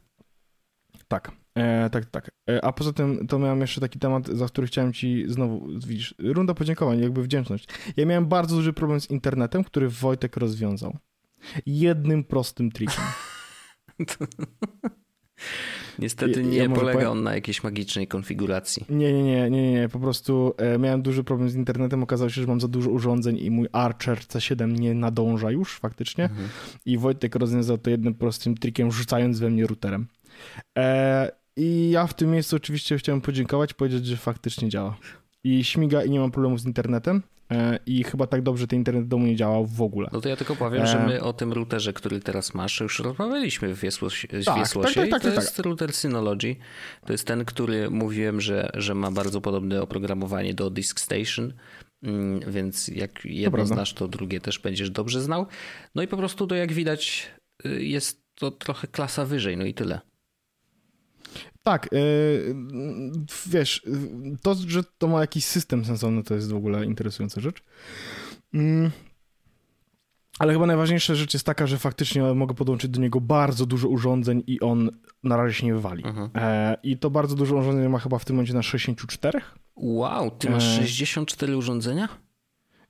Tak, 1.08 1.32
e, 1.54 1.90
tak, 1.90 2.04
tak. 2.04 2.30
E, 2.50 2.64
a 2.64 2.72
poza 2.72 2.92
tym 2.92 3.26
to 3.26 3.38
miałem 3.38 3.60
jeszcze 3.60 3.80
taki 3.80 3.98
temat, 3.98 4.28
za 4.28 4.46
który 4.46 4.66
chciałem 4.66 4.92
ci 4.92 5.24
znowu, 5.28 5.66
widzisz, 5.86 6.14
runda 6.18 6.54
podziękowań, 6.54 7.00
jakby 7.00 7.22
wdzięczność. 7.22 7.68
Ja 7.96 8.06
miałem 8.06 8.26
bardzo 8.26 8.56
duży 8.56 8.72
problem 8.72 9.00
z 9.00 9.10
internetem, 9.10 9.64
który 9.64 9.88
Wojtek 9.88 10.36
rozwiązał. 10.36 10.96
Jednym 11.66 12.24
prostym 12.24 12.70
trikiem. 12.72 13.04
Niestety 15.98 16.44
nie 16.44 16.56
ja 16.58 16.68
polega 16.68 16.92
powiem- 16.92 17.10
on 17.10 17.22
na 17.22 17.34
jakiejś 17.34 17.62
magicznej 17.62 18.06
konfiguracji. 18.06 18.84
Nie, 18.88 19.12
nie, 19.12 19.22
nie, 19.22 19.50
nie, 19.50 19.72
nie, 19.72 19.88
po 19.88 19.98
prostu 20.00 20.54
e, 20.58 20.78
miałem 20.78 21.02
duży 21.02 21.24
problem 21.24 21.50
z 21.50 21.54
internetem, 21.54 22.02
okazało 22.02 22.30
się, 22.30 22.40
że 22.40 22.46
mam 22.46 22.60
za 22.60 22.68
dużo 22.68 22.90
urządzeń 22.90 23.38
i 23.38 23.50
mój 23.50 23.68
Archer 23.72 24.18
C7 24.18 24.78
nie 24.80 24.94
nadąża 24.94 25.50
już 25.50 25.78
faktycznie 25.78 26.24
Mhm. 26.24 26.48
i 26.86 26.98
Wojtek 26.98 27.34
rozwiązał 27.34 27.78
to 27.78 27.90
jednym 27.90 28.14
prostym 28.14 28.54
trikiem, 28.56 28.92
rzucając 28.92 29.38
we 29.38 29.50
mnie 29.50 29.66
routerem. 29.66 30.06
E, 30.78 31.30
I 31.56 31.90
ja 31.90 32.06
w 32.06 32.14
tym 32.14 32.30
miejscu 32.30 32.56
oczywiście 32.56 32.98
chciałem 32.98 33.20
podziękować, 33.20 33.74
powiedzieć, 33.74 34.06
że 34.06 34.16
faktycznie 34.16 34.68
działa. 34.68 34.96
I 35.44 35.64
śmiga 35.64 36.04
i 36.04 36.10
nie 36.10 36.20
mam 36.20 36.30
problemu 36.30 36.58
z 36.58 36.66
internetem 36.66 37.22
i 37.86 38.04
chyba 38.04 38.26
tak 38.26 38.42
dobrze 38.42 38.66
ten 38.66 38.78
internet 38.78 39.04
w 39.04 39.08
domu 39.08 39.26
nie 39.26 39.36
działał 39.36 39.66
w 39.66 39.82
ogóle. 39.82 40.08
No 40.12 40.20
to 40.20 40.28
ja 40.28 40.36
tylko 40.36 40.56
powiem, 40.56 40.86
że 40.86 41.00
E. 41.04 41.06
my 41.06 41.22
o 41.22 41.32
tym 41.32 41.52
routerze, 41.52 41.92
który 41.92 42.20
teraz 42.20 42.54
masz, 42.54 42.80
już 42.80 42.98
rozmawialiśmy 42.98 43.74
w 43.74 43.80
Wiesłosie. 43.80 44.28
Tak, 44.44 44.58
Wiesłosie 44.58 45.00
tak, 45.00 45.10
tak, 45.10 45.10
tak, 45.10 45.22
to 45.22 45.36
tak, 45.36 45.44
jest 45.44 45.58
router 45.58 45.92
Synology. 45.92 46.56
To 47.06 47.12
jest 47.12 47.26
ten, 47.26 47.44
który 47.44 47.90
mówiłem, 47.90 48.40
że, 48.40 48.70
że 48.74 48.94
ma 48.94 49.10
bardzo 49.10 49.40
podobne 49.40 49.82
oprogramowanie 49.82 50.54
do 50.54 50.70
Disk 50.70 51.00
Station. 51.00 51.52
Mm, 52.02 52.40
Więc 52.52 52.88
jak 52.88 53.24
jedno 53.24 53.66
znasz, 53.66 53.94
to 53.94 54.08
drugie 54.08 54.40
też 54.40 54.58
będziesz 54.58 54.90
dobrze 54.90 55.20
znał. 55.20 55.46
No 55.94 56.02
i 56.02 56.08
po 56.08 56.16
prostu 56.16 56.46
to 56.46 56.54
jak 56.54 56.72
widać 56.72 57.30
y, 57.66 57.84
jest 57.84 58.22
to 58.34 58.50
trochę 58.50 58.86
klasa 58.86 59.24
wyżej, 59.24 59.56
no 59.56 59.64
i 59.64 59.74
tyle. 59.74 60.00
Tak, 61.62 61.86
e, 61.86 61.98
wiesz, 63.46 63.82
to, 64.42 64.54
że 64.54 64.84
to 64.98 65.08
ma 65.08 65.20
jakiś 65.20 65.44
system 65.44 65.84
sensowny, 65.84 66.22
to 66.22 66.34
jest 66.34 66.52
w 66.52 66.56
ogóle 66.56 66.84
interesująca 66.84 67.40
rzecz. 67.40 67.62
Mm. 68.54 68.90
Ale 70.38 70.52
chyba 70.52 70.66
najważniejsza 70.66 71.14
rzecz 71.14 71.34
jest 71.34 71.46
taka, 71.46 71.66
że 71.66 71.78
faktycznie 71.78 72.22
mogę 72.22 72.54
podłączyć 72.54 72.90
do 72.90 73.00
niego 73.00 73.20
bardzo 73.20 73.66
dużo 73.66 73.88
urządzeń 73.88 74.42
i 74.46 74.60
on 74.60 74.90
na 75.22 75.36
razie 75.36 75.54
się 75.54 75.66
nie 75.66 75.74
wywali. 75.74 76.04
Mhm. 76.06 76.30
E, 76.34 76.76
I 76.82 76.98
to 76.98 77.10
bardzo 77.10 77.36
dużo 77.36 77.56
urządzeń 77.56 77.88
ma 77.88 77.98
chyba 77.98 78.18
w 78.18 78.24
tym 78.24 78.36
momencie 78.36 78.54
na 78.54 78.62
64? 78.62 79.40
Wow, 79.76 80.30
ty 80.30 80.50
masz 80.50 80.64
E. 80.64 80.76
64 80.76 81.56
urządzenia? 81.56 82.08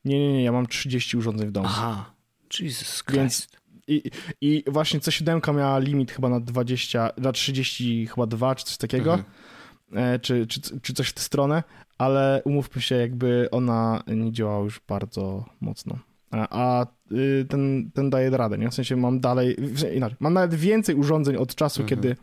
Nie, 0.05 0.21
nie, 0.21 0.33
nie, 0.33 0.45
ja 0.45 0.53
mam 0.53 0.67
30 0.67 1.17
urządzeń 1.17 1.49
w 1.49 1.53
domu. 1.53 1.67
Aha, 1.71 2.15
Jesus 2.61 3.05
Więc- 3.13 3.37
Christ. 3.37 3.60
I, 3.91 4.03
I 4.41 4.65
właśnie 4.67 5.01
C7 5.01 5.55
miała 5.55 5.79
limit 5.79 6.13
chyba 6.13 6.29
na 6.29 6.41
20, 6.41 7.11
na 7.19 7.33
30 7.33 8.07
chyba 8.07 8.27
2 8.27 8.55
czy 8.55 8.65
coś 8.65 8.77
takiego, 8.77 9.15
Mhm. 9.15 10.15
e, 10.15 10.19
czy, 10.19 10.47
czy, 10.47 10.61
czy 10.81 10.93
coś 10.95 11.09
w 11.09 11.13
tę 11.13 11.21
stronę, 11.23 11.63
ale 11.99 12.43
umówmy 12.45 12.83
się, 12.83 12.95
jakby 12.95 13.49
ona 13.51 14.03
nie 14.07 14.33
działała 14.33 14.65
już 14.65 14.81
bardzo 14.89 15.45
mocno. 15.61 15.99
A, 16.31 16.49
a 16.51 16.87
y, 17.13 17.47
ten, 17.49 17.91
ten 17.95 18.11
daje 18.11 18.31
radę, 18.31 18.59
nie? 18.59 18.71
W 18.71 18.75
sensie 18.75 18.97
mam 18.97 19.21
dalej, 19.21 19.57
inaczej, 19.95 20.17
mam 20.21 20.33
nawet 20.35 20.55
więcej 20.55 20.95
urządzeń 20.95 21.37
od 21.37 21.55
czasu, 21.55 21.83
Mhm. 21.83 21.89
kiedy 22.03 22.17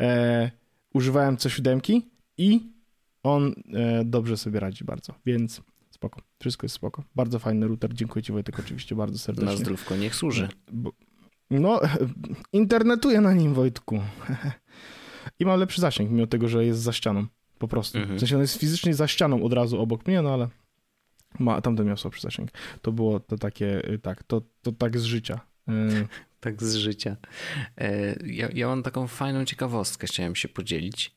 e, 0.00 0.50
używałem 0.94 1.36
C7 1.36 2.00
i 2.38 2.60
on 3.22 3.54
e, 3.74 4.04
dobrze 4.04 4.36
sobie 4.36 4.60
radzi 4.60 4.84
bardzo, 4.84 5.14
więc 5.26 5.62
spoko, 6.04 6.20
wszystko 6.40 6.64
jest 6.64 6.74
spoko. 6.74 7.04
Bardzo 7.14 7.38
fajny 7.38 7.68
router, 7.68 7.94
dziękuję 7.94 8.22
ci 8.22 8.32
Wojtek 8.32 8.58
oczywiście 8.58 8.94
bardzo 8.94 9.14
Na 9.14 9.18
serdecznie. 9.18 9.56
zdrówko 9.56 9.96
niech 9.96 10.14
służy. 10.14 10.48
Bo, 10.72 10.92
no, 11.50 11.80
internetuję 12.52 13.20
na 13.20 13.32
nim, 13.34 13.54
Wojtku. 13.54 14.00
I 15.40 15.44
mam 15.44 15.60
lepszy 15.60 15.80
zasięg, 15.80 16.10
mimo 16.10 16.26
tego, 16.26 16.48
że 16.48 16.64
jest 16.64 16.80
za 16.80 16.92
ścianą. 16.92 17.26
Po 17.58 17.68
prostu. 17.68 17.98
Mhm. 17.98 18.16
W 18.16 18.20
sensie 18.20 18.34
on 18.34 18.40
jest 18.40 18.56
fizycznie 18.56 18.94
za 18.94 19.08
ścianą 19.08 19.42
od 19.42 19.52
razu 19.52 19.80
obok 19.80 20.06
mnie, 20.06 20.22
no 20.22 20.34
ale 20.34 20.48
ma, 21.38 21.60
tamten 21.60 21.86
miał 21.86 21.96
słabszy 21.96 22.20
zasięg. 22.20 22.50
To 22.82 22.92
było 22.92 23.20
to 23.20 23.38
takie, 23.38 23.90
y, 23.92 23.98
tak, 23.98 24.22
to, 24.22 24.42
to 24.62 24.72
tak 24.72 24.98
z 24.98 25.02
życia. 25.02 25.40
Y, 26.46 26.56
Tak 26.56 26.62
z 26.62 26.74
życia. 26.74 27.16
E, 27.78 28.14
Ja, 28.26 28.48
ja 28.54 28.66
mam 28.66 28.82
taką 28.82 29.06
fajną 29.06 29.44
ciekawostkę, 29.44 30.06
chciałem 30.06 30.34
się 30.34 30.48
podzielić. 30.48 31.12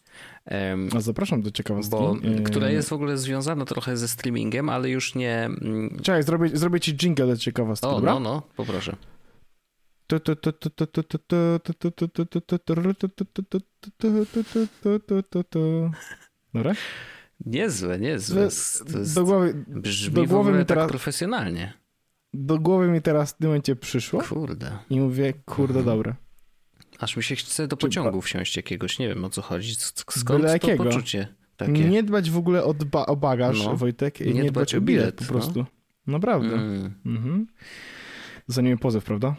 A 0.96 1.00
zapraszam 1.02 1.42
do 1.42 1.52
ciekawostki. 1.52 1.92
Bo, 1.92 2.16
Y, 2.40 2.42
która 2.44 2.70
jest 2.70 2.90
w 2.90 2.94
ogóle 2.94 3.18
związana 3.18 3.66
trochę 3.66 3.98
ze 3.98 4.08
streamingiem, 4.08 4.70
ale 4.70 4.90
już 4.90 5.16
nie. 5.16 5.36
mm, 5.46 5.98
Czekaj, 6.04 6.24
zrobię, 6.24 6.50
zrobię 6.58 6.80
ci 6.80 6.94
jingle 6.96 7.28
do 7.28 7.38
ciekawostki, 7.38 7.88
O, 7.88 7.92
dobra? 7.92 8.14
no, 8.14 8.20
no, 8.20 8.42
poproszę. 8.56 8.96
Dobra? 16.54 16.74
Niezłe, 17.46 18.00
niezłe. 18.00 18.36
To 18.36 18.44
jest, 18.44 19.16
Do 19.16 19.24
głowy, 19.26 19.64
brzmi 19.68 20.14
do 20.16 20.26
głowy 20.26 20.52
mi 20.52 20.66
teraz- 20.66 20.84
tak 20.84 20.90
profesjonalnie. 20.90 21.74
Do 22.46 22.60
głowy 22.60 22.88
mi 22.88 23.02
teraz 23.02 23.32
w 23.32 23.38
tym 23.38 23.48
momencie 23.48 23.76
przyszło 23.76 24.22
Kurde. 24.22 24.78
i 24.90 25.00
mówię, 25.00 25.34
kurde, 25.46 25.84
dobre. 25.84 26.16
Aż 27.00 27.18
mi 27.18 27.24
się 27.24 27.36
chce 27.36 27.68
do 27.68 27.78
pociągu 27.78 28.22
wsiąść 28.22 28.58
jakiegoś. 28.58 29.00
Nie 29.00 29.08
wiem 29.08 29.26
o 29.26 29.30
co 29.30 29.42
chodzi. 29.42 29.76
Skąd 30.10 30.42
Byle 30.42 30.60
to 30.60 30.68
poczucie 30.78 31.28
takie? 31.58 31.72
Nie 31.90 32.04
dbać 32.04 32.32
w 32.32 32.38
ogóle 32.38 32.64
o, 32.64 32.74
dba, 32.74 33.06
o 33.06 33.16
bagaż, 33.16 33.66
No. 33.66 33.76
Wojtek, 33.78 34.20
Nie 34.20 34.26
nie, 34.26 34.34
dbać 34.42 34.52
dbać 34.52 34.76
o 34.76 34.82
bilet, 34.82 35.04
bilet, 35.04 35.16
po 35.16 35.24
no. 35.24 35.30
prostu. 35.30 35.66
Naprawdę. 36.08 36.56
Mm. 36.56 36.94
Mhm. 37.06 37.48
Dostaniemy 38.48 38.78
pozew, 38.78 39.04
prawda? 39.04 39.36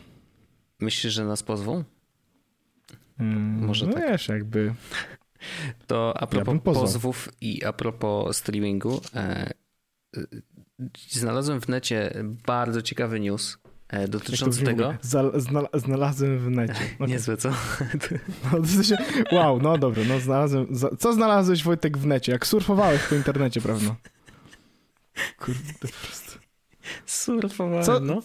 Myślisz, 0.80 1.12
że 1.12 1.24
nas 1.24 1.42
pozwą? 1.42 1.84
Mm, 3.18 3.66
Może 3.66 3.86
no 3.86 3.92
tak. 3.92 4.03
wiesz, 4.09 4.28
jakby... 4.28 4.74
To 5.86 6.14
a 6.20 6.26
propos 6.26 6.55
pozwał. 6.64 6.84
pozwów 6.84 7.28
i 7.40 7.64
a 7.64 7.72
propos 7.72 8.36
streamingu, 8.36 9.01
e, 9.14 9.51
znalazłem 11.09 11.61
w 11.61 11.68
necie 11.68 12.24
bardzo 12.47 12.83
ciekawy 12.83 13.20
news 13.20 13.59
e, 13.89 14.09
dotyczący 14.09 14.64
tego. 14.64 14.95
znalazłem 15.74 16.39
w 16.39 16.51
necie. 16.51 16.74
Okay. 16.95 17.09
Niezłe, 17.09 17.37
co? 17.37 17.51
No, 18.53 18.59
wow, 19.33 19.62
no 19.62 19.79
dobra, 19.79 20.03
no 20.09 20.20
znalazłem. 20.20 20.66
Co 20.99 21.12
znalazłeś 21.12 21.62
Wojtek 21.62 21.99
w 21.99 22.07
necie? 22.07 22.33
Jak 22.33 22.47
surfowałeś 22.47 23.03
po 23.03 23.14
internecie, 23.14 23.61
prawda? 23.61 23.97
Kurde, 25.39 25.72
po 25.72 25.89
prostu. 25.89 26.39
Surfowałem, 27.07 27.85
co, 27.85 28.01
no. 28.01 28.22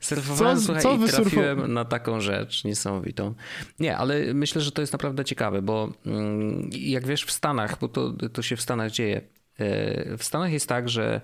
Surfowałem, 0.00 0.56
co, 0.56 0.62
słuchaj, 0.62 0.82
co 0.82 0.94
i 0.94 1.08
trafiłem 1.08 1.72
na 1.72 1.84
taką 1.84 2.20
rzecz 2.20 2.64
niesamowitą. 2.64 3.34
Nie, 3.78 3.96
ale 3.96 4.34
myślę, 4.34 4.60
że 4.60 4.72
to 4.72 4.80
jest 4.80 4.92
naprawdę 4.92 5.24
ciekawe, 5.24 5.62
bo 5.62 5.92
mm, 6.06 6.70
jak 6.72 7.06
wiesz 7.06 7.24
w 7.24 7.30
Stanach, 7.30 7.78
bo 7.80 7.88
to, 7.88 8.12
to 8.32 8.42
się 8.42 8.56
w 8.56 8.62
Stanach 8.62 8.90
dzieje, 8.90 9.20
e, 9.58 10.16
w 10.16 10.24
Stanach 10.24 10.52
jest 10.52 10.68
tak, 10.68 10.88
że 10.88 11.20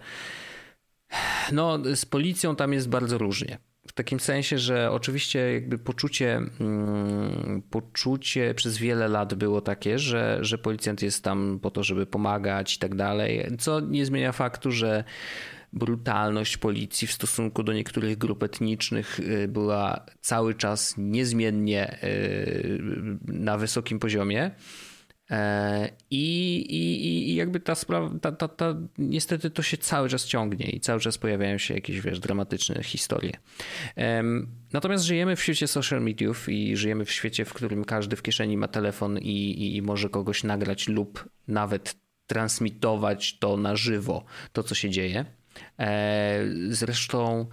no, 1.52 1.78
z 1.94 2.04
policją 2.04 2.56
tam 2.56 2.72
jest 2.72 2.88
bardzo 2.88 3.18
różnie. 3.18 3.58
W 3.88 3.92
takim 3.92 4.20
sensie, 4.20 4.58
że 4.58 4.90
oczywiście 4.90 5.52
jakby 5.52 5.78
poczucie, 5.78 6.36
mm, 6.60 7.62
poczucie 7.70 8.54
przez 8.54 8.78
wiele 8.78 9.08
lat 9.08 9.34
było 9.34 9.60
takie, 9.60 9.98
że, 9.98 10.38
że 10.40 10.58
policjant 10.58 11.02
jest 11.02 11.24
tam 11.24 11.58
po 11.62 11.70
to, 11.70 11.84
żeby 11.84 12.06
pomagać 12.06 12.76
i 12.76 12.78
tak 12.78 12.94
dalej, 12.94 13.46
co 13.58 13.80
nie 13.80 14.06
zmienia 14.06 14.32
faktu, 14.32 14.72
że 14.72 15.04
brutalność 15.72 16.56
policji 16.56 17.08
w 17.08 17.12
stosunku 17.12 17.62
do 17.62 17.72
niektórych 17.72 18.18
grup 18.18 18.42
etnicznych 18.42 19.20
y, 19.20 19.48
była 19.48 20.06
cały 20.20 20.54
czas 20.54 20.94
niezmiennie 20.98 21.98
y, 22.04 22.80
na 23.24 23.58
wysokim 23.58 23.98
poziomie. 23.98 24.50
E, 25.30 25.90
I, 26.10 26.56
i, 26.56 27.30
i 27.30 27.34
jakby 27.34 27.60
ta 27.60 27.74
sprawa, 27.74 28.18
ta, 28.18 28.32
ta, 28.32 28.48
ta, 28.48 28.74
niestety 28.98 29.50
to 29.50 29.62
się 29.62 29.76
cały 29.76 30.08
czas 30.08 30.26
ciągnie 30.26 30.70
i 30.70 30.80
cały 30.80 31.00
czas 31.00 31.18
pojawiają 31.18 31.58
się 31.58 31.74
jakieś, 31.74 32.00
wiesz, 32.00 32.20
dramatyczne 32.20 32.82
historie. 32.82 33.32
Natomiast 34.72 35.04
żyjemy 35.04 35.36
w 35.36 35.42
świecie 35.42 35.66
social 35.66 36.02
mediów 36.02 36.48
i 36.48 36.76
żyjemy 36.76 37.04
w 37.04 37.12
świecie, 37.12 37.44
w 37.44 37.52
którym 37.52 37.84
każdy 37.84 38.16
w 38.16 38.22
kieszeni 38.22 38.56
ma 38.56 38.68
telefon 38.68 39.18
i, 39.18 39.76
i 39.76 39.82
może 39.82 40.08
kogoś 40.08 40.44
nagrać 40.44 40.88
lub 40.88 41.28
nawet 41.48 41.96
transmitować 42.26 43.38
to 43.38 43.56
na 43.56 43.76
żywo, 43.76 44.24
to 44.52 44.62
co 44.62 44.74
się 44.74 44.90
dzieje. 44.90 45.24
E, 45.78 46.44
zresztą, 46.68 47.46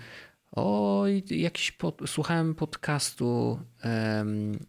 oj, 0.52 1.24
jakiś 1.30 1.72
pod, 1.72 2.02
słuchałem 2.06 2.56
podcastu 2.56 3.60
um, 3.84 4.60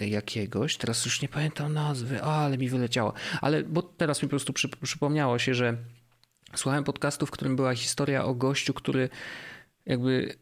jakiegoś, 0.00 0.76
teraz 0.76 1.04
już 1.04 1.22
nie 1.22 1.28
pamiętam 1.28 1.72
nazwy, 1.72 2.22
o, 2.22 2.34
ale 2.34 2.58
mi 2.58 2.68
wyleciało. 2.68 3.12
Ale 3.40 3.62
bo 3.62 3.82
teraz 3.82 4.22
mi 4.22 4.28
po 4.28 4.30
prostu 4.30 4.52
przy, 4.52 4.68
przypomniało 4.68 5.38
się, 5.38 5.54
że 5.54 5.76
słuchałem 6.54 6.84
podcastu, 6.84 7.26
w 7.26 7.30
którym 7.30 7.56
była 7.56 7.74
historia 7.74 8.24
o 8.24 8.34
gościu, 8.34 8.74
który 8.74 9.08
jakby 9.86 10.34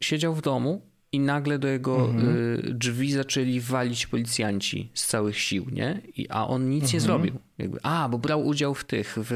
siedział 0.00 0.34
w 0.34 0.42
domu 0.42 0.82
i 1.12 1.20
nagle 1.20 1.58
do 1.58 1.68
jego 1.68 2.04
mhm. 2.04 2.36
Y, 2.68 2.74
drzwi 2.74 3.12
zaczęli 3.12 3.60
walić 3.60 4.06
policjanci 4.06 4.90
z 4.94 5.06
całych 5.06 5.38
sił, 5.38 5.66
nie? 5.72 6.00
I, 6.16 6.28
a 6.28 6.46
on 6.46 6.68
nic 6.70 6.82
mhm. 6.82 6.94
nie 6.94 7.00
zrobił. 7.00 7.38
Jakby, 7.58 7.78
a, 7.82 8.08
bo 8.08 8.18
brał 8.18 8.46
udział 8.46 8.74
w 8.74 8.84
tych, 8.84 9.16
w, 9.20 9.32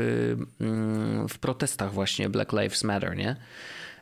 mm, 0.60 1.28
w 1.28 1.38
protestach 1.38 1.92
właśnie 1.92 2.28
Black 2.28 2.52
Lives 2.52 2.84
Matter, 2.84 3.16
nie? 3.16 3.36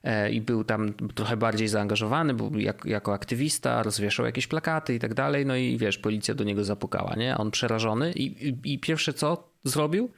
E, 0.05 0.31
I 0.31 0.41
był 0.41 0.65
tam 0.65 0.93
trochę 1.15 1.37
bardziej 1.37 1.69
zaangażowany, 1.69 2.35
był 2.35 2.59
jak, 2.59 2.85
jako 2.85 3.15
aktywista, 3.15 3.83
rozwieszał 3.83 4.27
jakieś 4.27 4.47
plakaty 4.47 4.95
i 4.95 4.99
tak 4.99 5.15
dalej. 5.15 5.47
No 5.47 5.57
i 5.57 5.79
wiesz, 5.79 5.99
policja 5.99 6.35
do 6.35 6.45
niego 6.45 6.65
zapukała, 6.65 7.15
nie? 7.15 7.39
On 7.39 7.51
przerażony 7.51 8.13
i, 8.13 8.49
i, 8.49 8.73
i 8.73 8.79
pierwsze 8.79 9.13
co 9.13 9.49
zrobił, 9.65 10.11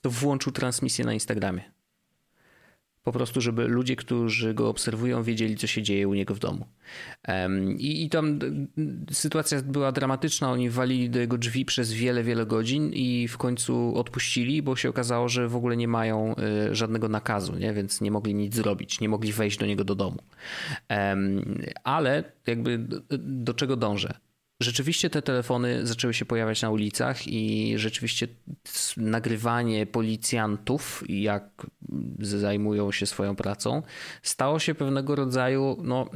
to 0.00 0.10
włączył 0.10 0.52
transmisję 0.52 1.04
na 1.04 1.12
Instagramie. 1.12 1.79
Po 3.02 3.12
prostu, 3.12 3.40
żeby 3.40 3.68
ludzie, 3.68 3.96
którzy 3.96 4.54
go 4.54 4.68
obserwują, 4.68 5.22
wiedzieli, 5.22 5.56
co 5.56 5.66
się 5.66 5.82
dzieje 5.82 6.08
u 6.08 6.14
niego 6.14 6.34
w 6.34 6.38
domu. 6.38 6.66
I, 7.78 8.04
I 8.04 8.08
tam 8.08 8.38
sytuacja 9.12 9.62
była 9.62 9.92
dramatyczna. 9.92 10.52
Oni 10.52 10.70
walili 10.70 11.10
do 11.10 11.20
jego 11.20 11.38
drzwi 11.38 11.64
przez 11.64 11.92
wiele, 11.92 12.22
wiele 12.22 12.46
godzin 12.46 12.90
i 12.92 13.28
w 13.28 13.38
końcu 13.38 13.96
odpuścili, 13.96 14.62
bo 14.62 14.76
się 14.76 14.88
okazało, 14.88 15.28
że 15.28 15.48
w 15.48 15.56
ogóle 15.56 15.76
nie 15.76 15.88
mają 15.88 16.34
y, 16.70 16.74
żadnego 16.74 17.08
nakazu, 17.08 17.56
nie? 17.56 17.72
więc 17.72 18.00
nie 18.00 18.10
mogli 18.10 18.34
nic 18.34 18.54
zrobić, 18.54 19.00
nie 19.00 19.08
mogli 19.08 19.32
wejść 19.32 19.58
do 19.58 19.66
niego 19.66 19.84
do 19.84 19.94
domu. 19.94 20.18
Ale 21.84 22.24
jakby 22.46 22.86
do 23.18 23.54
czego 23.54 23.76
dążę? 23.76 24.29
Rzeczywiście 24.60 25.10
te 25.10 25.22
telefony 25.22 25.86
zaczęły 25.86 26.14
się 26.14 26.24
pojawiać 26.24 26.62
na 26.62 26.70
ulicach 26.70 27.28
i 27.28 27.72
rzeczywiście 27.76 28.28
nagrywanie 28.96 29.86
policjantów, 29.86 31.04
jak 31.08 31.66
zajmują 32.18 32.92
się 32.92 33.06
swoją 33.06 33.36
pracą, 33.36 33.82
stało 34.22 34.58
się 34.58 34.74
pewnego 34.74 35.14
rodzaju, 35.14 35.76
no. 35.82 36.10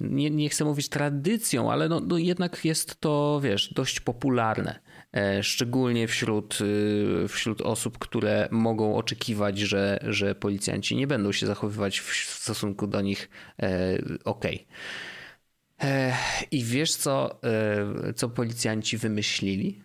Nie, 0.00 0.30
nie 0.30 0.48
chcę 0.48 0.64
mówić 0.64 0.88
tradycją, 0.88 1.72
ale 1.72 1.88
no, 1.88 2.00
no 2.00 2.18
jednak 2.18 2.64
jest 2.64 3.00
to, 3.00 3.40
wiesz, 3.42 3.74
dość 3.74 4.00
popularne. 4.00 4.80
E, 5.12 5.42
szczególnie 5.42 6.08
wśród, 6.08 6.58
y, 6.60 7.28
wśród 7.28 7.60
osób, 7.60 7.98
które 7.98 8.48
mogą 8.50 8.96
oczekiwać, 8.96 9.58
że, 9.58 9.98
że 10.02 10.34
policjanci 10.34 10.96
nie 10.96 11.06
będą 11.06 11.32
się 11.32 11.46
zachowywać 11.46 12.00
w 12.00 12.14
stosunku 12.14 12.86
do 12.86 13.00
nich 13.00 13.30
e, 13.62 13.98
ok. 14.24 14.44
I 16.50 16.64
wiesz, 16.64 16.94
co, 16.94 17.40
co 18.16 18.28
policjanci 18.28 18.98
wymyślili, 18.98 19.82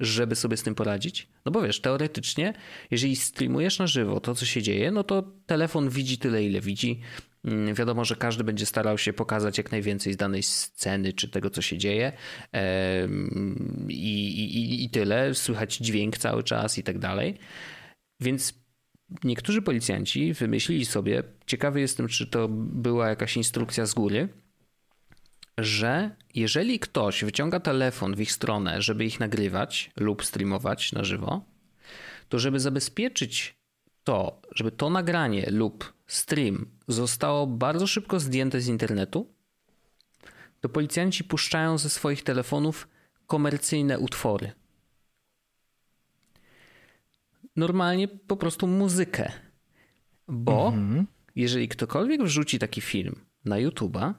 żeby 0.00 0.36
sobie 0.36 0.56
z 0.56 0.62
tym 0.62 0.74
poradzić? 0.74 1.28
No 1.44 1.52
bo 1.52 1.62
wiesz, 1.62 1.80
teoretycznie, 1.80 2.54
jeżeli 2.90 3.16
streamujesz 3.16 3.78
na 3.78 3.86
żywo 3.86 4.20
to, 4.20 4.34
co 4.34 4.46
się 4.46 4.62
dzieje, 4.62 4.90
no 4.90 5.04
to 5.04 5.32
telefon 5.46 5.88
widzi 5.88 6.18
tyle, 6.18 6.44
ile 6.44 6.60
widzi. 6.60 7.00
Mm, 7.44 7.74
wiadomo, 7.74 8.04
że 8.04 8.16
każdy 8.16 8.44
będzie 8.44 8.66
starał 8.66 8.98
się 8.98 9.12
pokazać 9.12 9.58
jak 9.58 9.72
najwięcej 9.72 10.12
z 10.12 10.16
danej 10.16 10.42
sceny 10.42 11.12
czy 11.12 11.28
tego, 11.28 11.50
co 11.50 11.62
się 11.62 11.78
dzieje. 11.78 12.12
I, 13.88 14.28
i, 14.40 14.84
i 14.84 14.90
tyle. 14.90 15.34
Słychać 15.34 15.76
dźwięk 15.76 16.18
cały 16.18 16.42
czas 16.42 16.78
i 16.78 16.82
tak 16.82 16.98
dalej. 16.98 17.38
Więc 18.20 18.54
niektórzy 19.24 19.62
policjanci 19.62 20.32
wymyślili 20.32 20.84
sobie, 20.84 21.22
ciekawy 21.46 21.80
jestem, 21.80 22.08
czy 22.08 22.26
to 22.26 22.48
była 22.48 23.08
jakaś 23.08 23.36
instrukcja 23.36 23.86
z 23.86 23.94
góry, 23.94 24.28
że 25.58 26.16
jeżeli 26.34 26.78
ktoś 26.78 27.24
wyciąga 27.24 27.60
telefon 27.60 28.14
w 28.14 28.20
ich 28.20 28.32
stronę, 28.32 28.82
żeby 28.82 29.04
ich 29.04 29.20
nagrywać 29.20 29.90
lub 29.96 30.24
streamować 30.24 30.92
na 30.92 31.04
żywo, 31.04 31.44
to 32.28 32.38
żeby 32.38 32.60
zabezpieczyć 32.60 33.56
to, 34.04 34.42
żeby 34.54 34.70
to 34.70 34.90
nagranie 34.90 35.46
lub 35.50 35.92
stream 36.06 36.66
zostało 36.88 37.46
bardzo 37.46 37.86
szybko 37.86 38.20
zdjęte 38.20 38.60
z 38.60 38.68
internetu, 38.68 39.34
to 40.60 40.68
policjanci 40.68 41.24
puszczają 41.24 41.78
ze 41.78 41.90
swoich 41.90 42.22
telefonów 42.22 42.88
komercyjne 43.26 43.98
utwory. 43.98 44.52
Normalnie 47.56 48.08
po 48.08 48.36
prostu 48.36 48.66
muzykę. 48.66 49.32
Bo 50.28 50.68
mhm. 50.68 51.06
jeżeli 51.36 51.68
ktokolwiek 51.68 52.22
wrzuci 52.22 52.58
taki 52.58 52.80
film 52.80 53.14
na 53.44 53.56
YouTube'a, 53.56 54.14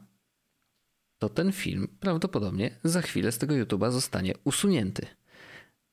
to 1.18 1.30
ten 1.30 1.52
film 1.52 1.88
prawdopodobnie 2.00 2.80
za 2.84 3.02
chwilę 3.02 3.32
z 3.32 3.38
tego 3.38 3.56
YouTube'a 3.56 3.92
zostanie 3.92 4.34
usunięty. 4.44 5.06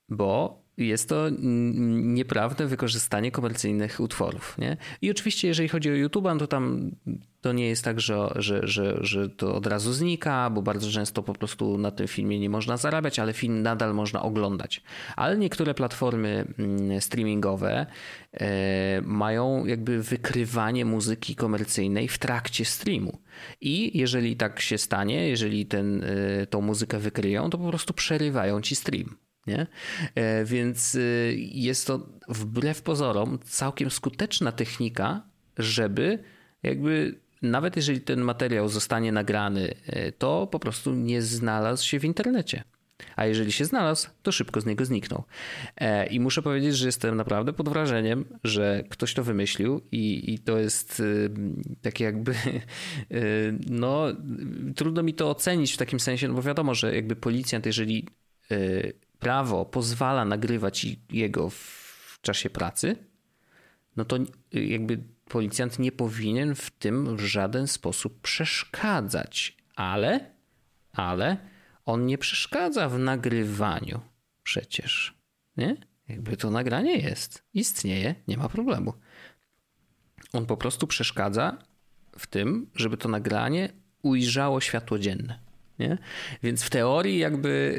Bo 0.08 0.61
jest 0.76 1.08
to 1.08 1.28
nieprawne 2.02 2.66
wykorzystanie 2.66 3.30
komercyjnych 3.30 4.00
utworów. 4.00 4.58
Nie? 4.58 4.76
I 5.02 5.10
oczywiście, 5.10 5.48
jeżeli 5.48 5.68
chodzi 5.68 5.90
o 5.90 5.94
YouTube, 5.94 6.28
to 6.38 6.46
tam 6.46 6.90
to 7.40 7.52
nie 7.52 7.68
jest 7.68 7.84
tak, 7.84 8.00
że, 8.00 8.28
że, 8.34 8.60
że, 8.62 8.98
że 9.00 9.28
to 9.28 9.54
od 9.54 9.66
razu 9.66 9.92
znika, 9.92 10.50
bo 10.50 10.62
bardzo 10.62 10.90
często 10.90 11.22
po 11.22 11.32
prostu 11.32 11.78
na 11.78 11.90
tym 11.90 12.08
filmie 12.08 12.40
nie 12.40 12.50
można 12.50 12.76
zarabiać, 12.76 13.18
ale 13.18 13.32
film 13.32 13.62
nadal 13.62 13.94
można 13.94 14.22
oglądać. 14.22 14.82
Ale 15.16 15.38
niektóre 15.38 15.74
platformy 15.74 16.44
mm, 16.58 17.00
streamingowe 17.00 17.86
e, 18.32 19.02
mają 19.04 19.66
jakby 19.66 20.02
wykrywanie 20.02 20.84
muzyki 20.84 21.36
komercyjnej 21.36 22.08
w 22.08 22.18
trakcie 22.18 22.64
streamu. 22.64 23.18
I 23.60 23.98
jeżeli 23.98 24.36
tak 24.36 24.60
się 24.60 24.78
stanie, 24.78 25.28
jeżeli 25.28 25.66
ten, 25.66 26.04
e, 26.04 26.46
tą 26.46 26.60
muzykę 26.60 26.98
wykryją, 26.98 27.50
to 27.50 27.58
po 27.58 27.68
prostu 27.68 27.94
przerywają 27.94 28.60
ci 28.60 28.76
stream. 28.76 29.16
Nie? 29.46 29.66
E, 30.14 30.44
więc 30.44 30.94
y, 30.94 31.34
jest 31.38 31.86
to 31.86 32.08
wbrew 32.28 32.82
pozorom 32.82 33.38
całkiem 33.44 33.90
skuteczna 33.90 34.52
technika, 34.52 35.22
żeby 35.58 36.18
jakby 36.62 37.20
nawet 37.42 37.76
jeżeli 37.76 38.00
ten 38.00 38.20
materiał 38.20 38.68
zostanie 38.68 39.12
nagrany, 39.12 39.74
e, 39.86 40.12
to 40.12 40.46
po 40.46 40.58
prostu 40.58 40.94
nie 40.94 41.22
znalazł 41.22 41.86
się 41.86 42.00
w 42.00 42.04
internecie. 42.04 42.64
A 43.16 43.26
jeżeli 43.26 43.52
się 43.52 43.64
znalazł, 43.64 44.08
to 44.22 44.32
szybko 44.32 44.60
z 44.60 44.66
niego 44.66 44.84
zniknął. 44.84 45.24
E, 45.76 46.06
I 46.06 46.20
muszę 46.20 46.42
powiedzieć, 46.42 46.76
że 46.76 46.86
jestem 46.86 47.16
naprawdę 47.16 47.52
pod 47.52 47.68
wrażeniem, 47.68 48.24
że 48.44 48.84
ktoś 48.88 49.14
to 49.14 49.24
wymyślił 49.24 49.80
i, 49.92 50.34
i 50.34 50.38
to 50.38 50.58
jest 50.58 51.00
y, 51.00 51.30
takie 51.82 52.04
jakby, 52.04 52.32
y, 53.12 53.58
no 53.70 54.06
trudno 54.76 55.02
mi 55.02 55.14
to 55.14 55.30
ocenić 55.30 55.72
w 55.72 55.76
takim 55.76 56.00
sensie, 56.00 56.28
no 56.28 56.34
bo 56.34 56.42
wiadomo, 56.42 56.74
że 56.74 56.94
jakby 56.94 57.16
policjant, 57.16 57.66
jeżeli 57.66 58.08
prawo 59.22 59.64
pozwala 59.64 60.24
nagrywać 60.24 60.86
jego 61.10 61.50
w 61.50 62.18
czasie 62.22 62.50
pracy, 62.50 62.96
no 63.96 64.04
to 64.04 64.16
jakby 64.52 64.98
policjant 65.28 65.78
nie 65.78 65.92
powinien 65.92 66.54
w 66.54 66.70
tym 66.70 67.16
w 67.16 67.20
żaden 67.20 67.66
sposób 67.66 68.20
przeszkadzać. 68.20 69.56
Ale, 69.76 70.30
ale 70.92 71.36
on 71.84 72.06
nie 72.06 72.18
przeszkadza 72.18 72.88
w 72.88 72.98
nagrywaniu 72.98 74.00
przecież. 74.42 75.14
Nie? 75.56 75.76
Jakby 76.08 76.36
to 76.36 76.50
nagranie 76.50 76.96
jest, 76.96 77.44
istnieje, 77.54 78.14
nie 78.28 78.36
ma 78.36 78.48
problemu. 78.48 78.92
On 80.32 80.46
po 80.46 80.56
prostu 80.56 80.86
przeszkadza 80.86 81.58
w 82.18 82.26
tym, 82.26 82.70
żeby 82.74 82.96
to 82.96 83.08
nagranie 83.08 83.72
ujrzało 84.02 84.60
światło 84.60 84.98
dzienne. 84.98 85.51
Nie? 85.82 85.98
Więc 86.42 86.62
w 86.62 86.70
teorii 86.70 87.18
jakby 87.18 87.74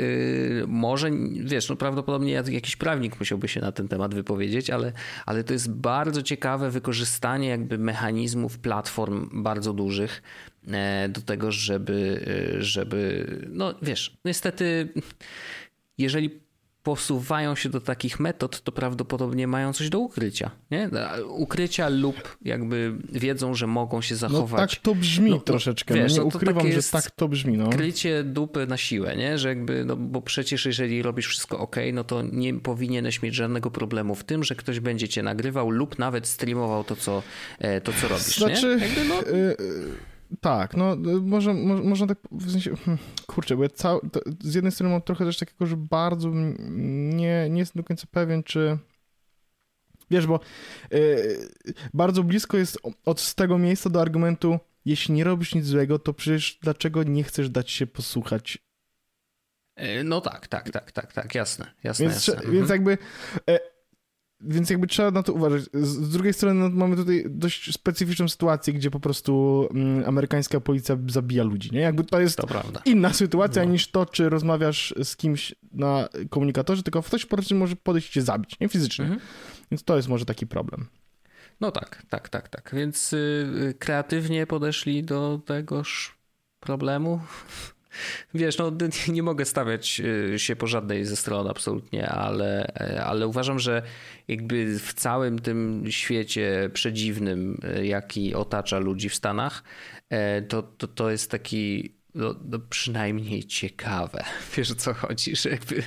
yy, 0.59 0.67
może, 0.67 1.11
wiesz, 1.39 1.69
no 1.69 1.75
prawdopodobnie 1.75 2.31
jakiś 2.31 2.75
prawnik 2.75 3.19
musiałby 3.19 3.47
się 3.47 3.61
na 3.61 3.71
ten 3.71 3.87
temat 3.87 4.15
wypowiedzieć, 4.15 4.69
ale, 4.69 4.91
ale 5.25 5.43
to 5.43 5.53
jest 5.53 5.71
bardzo 5.71 6.21
ciekawe 6.21 6.71
wykorzystanie 6.71 7.47
jakby 7.47 7.77
mechanizmów 7.77 8.59
platform 8.59 9.43
bardzo 9.43 9.73
dużych 9.73 10.21
e, 10.67 11.09
do 11.09 11.21
tego, 11.21 11.51
żeby, 11.51 12.25
e, 12.57 12.63
żeby 12.63 13.27
no 13.49 13.73
wiesz, 13.81 14.17
niestety 14.25 14.89
jeżeli 15.97 16.42
posuwają 16.83 17.55
się 17.55 17.69
do 17.69 17.81
takich 17.81 18.19
metod, 18.19 18.61
to 18.61 18.71
prawdopodobnie 18.71 19.47
mają 19.47 19.73
coś 19.73 19.89
do 19.89 19.99
ukrycia. 19.99 20.51
Nie? 20.71 20.89
Ukrycia 21.27 21.89
lub 21.89 22.37
jakby 22.41 22.93
wiedzą, 23.11 23.53
że 23.55 23.67
mogą 23.67 24.01
się 24.01 24.15
zachować. 24.15 24.61
No 24.61 24.67
tak 24.67 24.75
to 24.75 24.95
brzmi 24.95 25.31
no, 25.31 25.39
troszeczkę. 25.39 25.95
No 25.95 26.01
wiesz, 26.01 26.15
no, 26.15 26.17
nie 26.17 26.23
ukrywam, 26.23 26.71
że 26.71 26.83
tak 26.83 27.11
to 27.11 27.27
brzmi. 27.27 27.57
No. 27.57 27.69
Krycie 27.69 28.23
dupy 28.23 28.67
na 28.67 28.77
siłę, 28.77 29.15
nie? 29.17 29.37
że 29.37 29.49
jakby, 29.49 29.85
no 29.85 29.95
bo 29.95 30.21
przecież 30.21 30.65
jeżeli 30.65 31.01
robisz 31.01 31.27
wszystko 31.27 31.59
ok, 31.59 31.75
no 31.93 32.03
to 32.03 32.21
nie 32.21 32.53
powinieneś 32.53 33.21
mieć 33.21 33.35
żadnego 33.35 33.71
problemu 33.71 34.15
w 34.15 34.23
tym, 34.23 34.43
że 34.43 34.55
ktoś 34.55 34.79
będzie 34.79 35.09
cię 35.09 35.23
nagrywał 35.23 35.69
lub 35.69 35.99
nawet 35.99 36.27
streamował 36.27 36.83
to, 36.83 36.95
co, 36.95 37.23
e, 37.59 37.81
to, 37.81 37.93
co 38.01 38.07
robisz. 38.07 38.37
Znaczy, 38.37 38.77
nie? 38.79 38.87
Jakby, 38.87 39.03
no... 39.05 39.21
Y 39.21 40.12
tak, 40.41 40.77
no 40.77 40.95
może, 41.21 41.53
może, 41.53 41.83
można 41.83 42.07
tak 42.07 42.17
w 42.31 42.51
sensie, 42.51 42.75
hmm, 42.75 43.03
kurczę, 43.27 43.55
bo 43.55 43.63
ja 43.63 43.69
cał, 43.69 44.01
z 44.39 44.55
jednej 44.55 44.71
strony 44.71 44.93
mam 44.93 45.01
trochę 45.01 45.25
też 45.25 45.37
takiego, 45.37 45.65
że 45.65 45.77
bardzo 45.77 46.31
nie, 46.69 47.49
nie 47.49 47.59
jestem 47.59 47.81
do 47.81 47.87
końca 47.87 48.07
pewien, 48.11 48.43
czy 48.43 48.77
wiesz, 50.11 50.27
bo 50.27 50.39
yy, 50.91 51.37
bardzo 51.93 52.23
blisko 52.23 52.57
jest 52.57 52.77
od 53.05 53.33
tego 53.33 53.57
miejsca 53.57 53.89
do 53.89 54.01
argumentu, 54.01 54.59
jeśli 54.85 55.13
nie 55.13 55.23
robisz 55.23 55.55
nic 55.55 55.65
złego, 55.65 55.99
to 55.99 56.13
przecież 56.13 56.59
dlaczego 56.61 57.03
nie 57.03 57.23
chcesz 57.23 57.49
dać 57.49 57.71
się 57.71 57.87
posłuchać? 57.87 58.57
E, 59.75 60.03
no 60.03 60.21
tak, 60.21 60.47
tak, 60.47 60.69
tak, 60.69 60.91
tak, 60.91 61.13
tak, 61.13 61.35
jasne, 61.35 61.71
jasne. 61.83 62.05
Więc, 62.05 62.27
jasne. 62.27 62.51
więc 62.51 62.61
mhm. 62.61 62.69
jakby 62.69 62.97
e, 63.49 63.72
więc 64.43 64.69
jakby 64.69 64.87
trzeba 64.87 65.11
na 65.11 65.23
to 65.23 65.33
uważać. 65.33 65.63
Z 65.73 66.09
drugiej 66.09 66.33
strony 66.33 66.59
no, 66.59 66.69
mamy 66.69 66.95
tutaj 66.95 67.25
dość 67.29 67.73
specyficzną 67.73 68.27
sytuację, 68.27 68.73
gdzie 68.73 68.91
po 68.91 68.99
prostu 68.99 69.67
mm, 69.73 70.03
amerykańska 70.07 70.59
policja 70.59 70.97
zabija 71.07 71.43
ludzi, 71.43 71.69
nie? 71.71 71.79
Jakby 71.79 72.03
to 72.03 72.19
jest 72.19 72.37
to 72.37 72.47
inna 72.85 73.13
sytuacja 73.13 73.65
no. 73.65 73.71
niż 73.71 73.91
to, 73.91 74.05
czy 74.05 74.29
rozmawiasz 74.29 74.93
z 75.03 75.15
kimś 75.15 75.55
na 75.71 76.09
komunikatorze, 76.29 76.83
tylko 76.83 77.01
ktoś 77.01 77.25
po 77.25 77.37
prostu 77.37 77.55
może 77.55 77.75
podejść 77.75 78.09
i 78.09 78.13
cię 78.13 78.21
zabić, 78.21 78.59
nie? 78.59 78.69
Fizycznie. 78.69 79.05
Mhm. 79.05 79.21
Więc 79.71 79.83
to 79.83 79.95
jest 79.95 80.07
może 80.07 80.25
taki 80.25 80.47
problem. 80.47 80.87
No 81.61 81.71
tak, 81.71 82.03
tak, 82.09 82.29
tak, 82.29 82.49
tak. 82.49 82.71
Więc 82.73 83.11
yy, 83.11 83.73
kreatywnie 83.79 84.47
podeszli 84.47 85.03
do 85.03 85.41
tegoż 85.45 86.17
problemu. 86.59 87.19
Wiesz, 88.33 88.57
no 88.57 88.71
nie 89.13 89.23
mogę 89.23 89.45
stawiać 89.45 90.01
y, 90.33 90.39
się 90.39 90.55
po 90.55 90.67
żadnej 90.67 91.05
ze 91.05 91.15
stron 91.15 91.47
absolutnie, 91.47 92.09
ale, 92.09 92.67
e, 92.67 93.05
ale 93.05 93.27
uważam, 93.27 93.59
że 93.59 93.81
jakby 94.27 94.79
w 94.79 94.93
całym 94.93 95.39
tym 95.39 95.83
świecie 95.89 96.69
przedziwnym, 96.73 97.57
y, 97.77 97.85
jaki 97.85 98.35
otacza 98.35 98.79
ludzi 98.79 99.09
w 99.09 99.15
Stanach, 99.15 99.63
e, 100.09 100.41
to, 100.41 100.63
to, 100.63 100.87
to 100.87 101.11
jest 101.11 101.31
taki 101.31 101.95
no, 102.15 102.35
no 102.45 102.59
przynajmniej 102.59 103.43
ciekawe. 103.43 104.23
Wiesz 104.57 104.71
o 104.71 104.75
co 104.75 104.93
chodzi, 104.93 105.35
że 105.35 105.49
jakby 105.49 105.83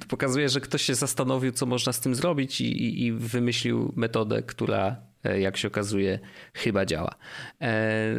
to 0.00 0.06
pokazuje, 0.08 0.48
że 0.48 0.60
ktoś 0.60 0.82
się 0.82 0.94
zastanowił, 0.94 1.52
co 1.52 1.66
można 1.66 1.92
z 1.92 2.00
tym 2.00 2.14
zrobić 2.14 2.60
i, 2.60 3.04
i 3.06 3.12
wymyślił 3.12 3.92
metodę, 3.96 4.42
która 4.42 4.96
E, 4.96 5.09
jak 5.24 5.56
się 5.56 5.68
okazuje, 5.68 6.18
chyba 6.54 6.86
działa. 6.86 7.14
E, 7.60 8.14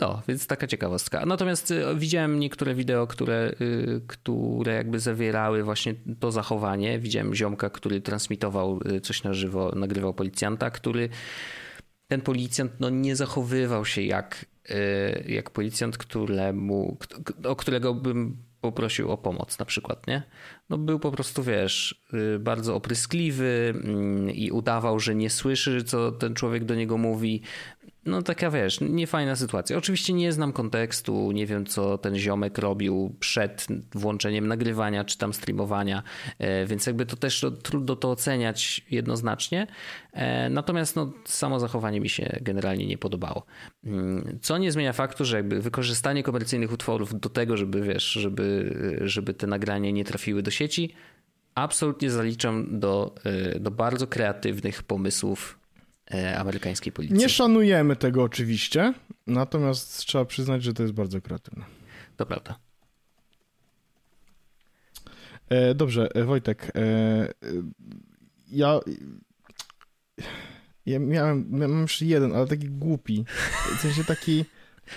no, 0.00 0.22
więc 0.28 0.46
taka 0.46 0.66
ciekawostka. 0.66 1.26
Natomiast 1.26 1.70
e, 1.70 1.94
widziałem 1.94 2.40
niektóre 2.40 2.74
wideo, 2.74 3.06
które, 3.06 3.52
które 4.06 4.74
jakby 4.74 5.00
zawierały 5.00 5.62
właśnie 5.62 5.94
to 6.20 6.32
zachowanie. 6.32 6.98
Widziałem 6.98 7.34
ziomka, 7.34 7.70
który 7.70 8.00
transmitował 8.00 8.80
coś 9.02 9.22
na 9.22 9.34
żywo, 9.34 9.72
nagrywał 9.76 10.14
policjanta, 10.14 10.70
który 10.70 11.08
ten 12.08 12.20
policjant 12.20 12.72
no, 12.80 12.90
nie 12.90 13.16
zachowywał 13.16 13.84
się 13.84 14.02
jak, 14.02 14.46
jak 15.26 15.50
policjant, 15.50 15.98
któremu, 15.98 16.98
o 17.44 17.56
którego 17.56 17.94
bym 17.94 18.47
poprosił 18.60 19.10
o 19.10 19.18
pomoc 19.18 19.58
na 19.58 19.64
przykład, 19.64 20.06
nie? 20.06 20.22
No 20.70 20.78
był 20.78 20.98
po 20.98 21.10
prostu, 21.10 21.42
wiesz, 21.42 22.04
y, 22.34 22.38
bardzo 22.38 22.74
opryskliwy 22.74 23.74
mm, 23.84 24.30
i 24.30 24.50
udawał, 24.50 25.00
że 25.00 25.14
nie 25.14 25.30
słyszy, 25.30 25.84
co 25.84 26.12
ten 26.12 26.34
człowiek 26.34 26.64
do 26.64 26.74
niego 26.74 26.98
mówi 26.98 27.42
no 28.08 28.22
taka 28.22 28.50
wiesz, 28.50 28.80
niefajna 28.80 29.36
sytuacja. 29.36 29.76
Oczywiście 29.76 30.12
nie 30.12 30.32
znam 30.32 30.52
kontekstu, 30.52 31.32
nie 31.32 31.46
wiem 31.46 31.66
co 31.66 31.98
ten 31.98 32.18
ziomek 32.18 32.58
robił 32.58 33.16
przed 33.20 33.66
włączeniem 33.94 34.46
nagrywania 34.46 35.04
czy 35.04 35.18
tam 35.18 35.32
streamowania, 35.32 36.02
e, 36.38 36.66
więc 36.66 36.86
jakby 36.86 37.06
to 37.06 37.16
też 37.16 37.44
trudno 37.62 37.96
to 37.96 38.10
oceniać 38.10 38.86
jednoznacznie. 38.90 39.66
E, 40.12 40.50
natomiast 40.50 40.96
no, 40.96 41.12
samo 41.24 41.60
zachowanie 41.60 42.00
mi 42.00 42.08
się 42.08 42.38
generalnie 42.40 42.86
nie 42.86 42.98
podobało. 42.98 43.46
Mm, 43.84 44.38
co 44.42 44.58
nie 44.58 44.72
zmienia 44.72 44.92
faktu, 44.92 45.24
że 45.24 45.36
jakby 45.36 45.60
wykorzystanie 45.60 46.22
komercyjnych 46.22 46.72
utworów 46.72 47.20
do 47.20 47.28
tego, 47.28 47.56
żeby 47.56 47.82
wiesz, 47.82 48.04
żeby, 48.04 48.76
żeby 49.00 49.34
te 49.34 49.46
nagrania 49.46 49.90
nie 49.90 50.04
trafiły 50.04 50.42
do 50.42 50.50
sieci, 50.50 50.94
absolutnie 51.54 52.10
zaliczam 52.10 52.80
do, 52.80 53.14
e, 53.24 53.60
do 53.60 53.70
bardzo 53.70 54.06
kreatywnych 54.06 54.82
pomysłów 54.82 55.58
E, 55.67 55.67
amerykańskiej 56.38 56.92
policji. 56.92 57.18
Nie 57.18 57.28
szanujemy 57.28 57.96
tego 57.96 58.22
oczywiście, 58.22 58.94
natomiast 59.26 59.98
trzeba 59.98 60.24
przyznać, 60.24 60.62
że 60.62 60.72
to 60.72 60.82
jest 60.82 60.94
bardzo 60.94 61.20
kreatywne. 61.20 61.64
To 62.16 62.26
prawda. 62.26 62.58
E, 65.48 65.74
dobrze, 65.74 66.08
e, 66.14 66.24
Wojtek. 66.24 66.72
ja. 68.48 68.80
Ja 70.86 70.98
miałem, 70.98 71.46
miałem 71.50 71.82
już 71.82 72.02
jeden, 72.02 72.36
ale 72.36 72.46
taki 72.46 72.68
głupi. 72.68 73.24
W 73.76 73.80
sensie 73.80 74.04
taki. 74.04 74.44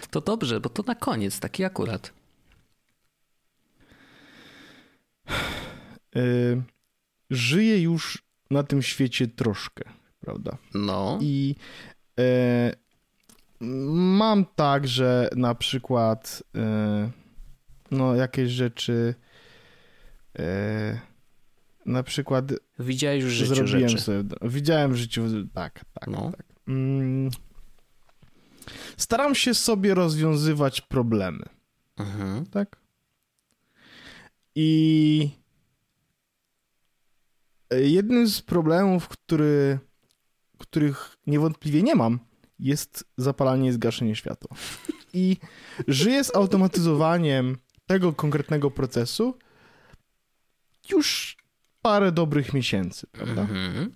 To 0.10 0.22
dobrze, 0.22 0.60
bo 0.60 0.70
to 0.70 0.84
na 0.84 0.96
koniec, 0.96 1.40
taki 1.40 1.64
akurat. 1.64 2.14
Żyję 7.30 7.82
już 7.82 8.24
na 8.52 8.64
tym 8.64 8.82
świecie 8.82 9.28
troszkę 9.28 9.84
prawda? 10.22 10.58
No. 10.74 11.20
I 11.22 11.56
e, 12.20 12.74
mam 14.20 14.46
tak, 14.56 14.88
że 14.88 15.30
na 15.36 15.56
przykład 15.56 16.44
e, 16.56 17.12
no 17.92 18.16
jakieś 18.16 18.52
rzeczy 18.52 19.16
e, 20.40 21.00
na 21.86 22.04
przykład 22.04 22.46
widziałeś 22.80 23.26
w 23.26 23.30
życiu 23.30 23.56
zrobiłem 23.56 23.90
rzeczy. 23.90 24.04
Sobie, 24.04 24.36
widziałem 24.42 24.94
w 24.94 24.96
życiu, 24.96 25.24
tak, 25.54 25.86
tak, 25.94 26.08
no. 26.08 26.32
tak. 26.38 26.46
Mm, 26.68 27.30
staram 28.98 29.36
się 29.36 29.54
sobie 29.54 29.94
rozwiązywać 29.94 30.82
problemy. 30.82 31.46
Mhm. 31.98 32.46
Tak? 32.46 32.82
I 34.56 35.30
jednym 37.72 38.28
z 38.28 38.42
problemów, 38.42 39.08
który 39.08 39.80
których 40.62 41.18
niewątpliwie 41.28 41.84
nie 41.84 41.96
mam, 41.96 42.20
jest 42.60 43.06
zapalanie 43.18 43.70
i 43.70 43.72
zgaszenie 43.72 44.16
światła. 44.16 44.58
I 45.14 45.38
żyję 45.88 46.24
z 46.24 46.36
automatyzowaniem 46.36 47.58
tego 47.86 48.14
konkretnego 48.14 48.72
procesu 48.72 49.38
już 50.92 51.38
parę 51.82 52.12
dobrych 52.12 52.54
miesięcy, 52.54 53.08
prawda? 53.12 53.42
Mhm. 53.42 53.92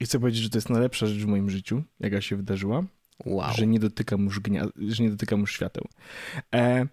I 0.00 0.04
chcę 0.04 0.20
powiedzieć, 0.20 0.42
że 0.42 0.50
to 0.50 0.58
jest 0.58 0.70
najlepsza 0.70 1.06
rzecz 1.06 1.22
w 1.22 1.26
moim 1.26 1.50
życiu, 1.50 1.82
jaka 2.00 2.20
się 2.20 2.36
wydarzyła. 2.36 2.84
Wow. 3.24 3.54
Że 3.54 3.66
nie 3.66 3.78
dotykam 3.78 4.24
już, 4.24 4.40
gnia- 4.40 4.70
że 4.88 5.02
nie 5.02 5.10
dotykam 5.10 5.40
już 5.40 5.52
świateł. 5.52 5.84
E, 6.54 6.86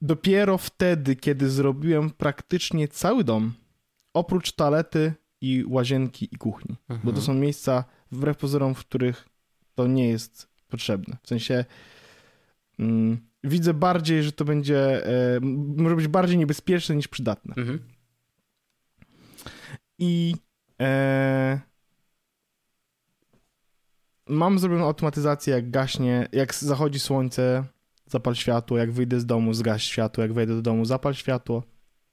dopiero 0.00 0.58
wtedy, 0.58 1.16
kiedy 1.16 1.50
zrobiłem 1.50 2.10
praktycznie 2.10 2.88
cały 2.88 3.24
dom, 3.24 3.52
oprócz 4.14 4.52
toalety, 4.52 5.12
i 5.42 5.64
łazienki 5.66 6.28
i 6.32 6.36
kuchni. 6.36 6.76
Mhm. 6.88 7.00
Bo 7.04 7.12
to 7.12 7.18
mhm. 7.18 7.26
są 7.26 7.34
miejsca, 7.34 7.84
wbrew 8.12 8.36
pozorom, 8.36 8.74
w 8.74 8.78
których 8.78 9.28
to 9.74 9.86
nie 9.86 10.08
jest 10.08 10.48
potrzebne. 10.68 11.16
W 11.22 11.28
sensie 11.28 11.64
mm, 12.78 13.18
widzę 13.44 13.74
bardziej, 13.74 14.22
że 14.22 14.32
to 14.32 14.44
będzie, 14.44 15.06
e, 15.06 15.40
może 15.76 15.96
być 15.96 16.08
bardziej 16.08 16.38
niebezpieczne 16.38 16.96
niż 16.96 17.08
przydatne. 17.08 17.54
Mhm. 17.56 17.78
I 19.98 20.34
e, 20.80 21.60
mam 24.28 24.58
zrobioną 24.58 24.84
automatyzację, 24.84 25.54
jak 25.54 25.70
gaśnie, 25.70 26.28
jak 26.32 26.54
zachodzi 26.54 27.00
słońce, 27.00 27.64
zapal 28.06 28.34
światło, 28.34 28.78
jak 28.78 28.92
wyjdę 28.92 29.20
z 29.20 29.26
domu, 29.26 29.54
zgaś 29.54 29.84
światło, 29.84 30.22
jak 30.22 30.32
wejdę 30.32 30.54
do 30.54 30.62
domu, 30.62 30.84
zapal 30.84 31.14
światło, 31.14 31.62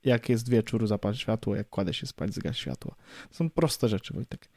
jak 0.03 0.29
jest 0.29 0.49
wieczór, 0.49 0.87
zapal 0.87 1.15
światło, 1.15 1.55
jak 1.55 1.69
kładę 1.69 1.93
się 1.93 2.07
spać, 2.07 2.33
zgaś 2.33 2.59
światło. 2.59 2.95
To 3.29 3.35
są 3.35 3.49
proste 3.49 3.89
rzeczy, 3.89 4.13
Wojtek. 4.13 4.49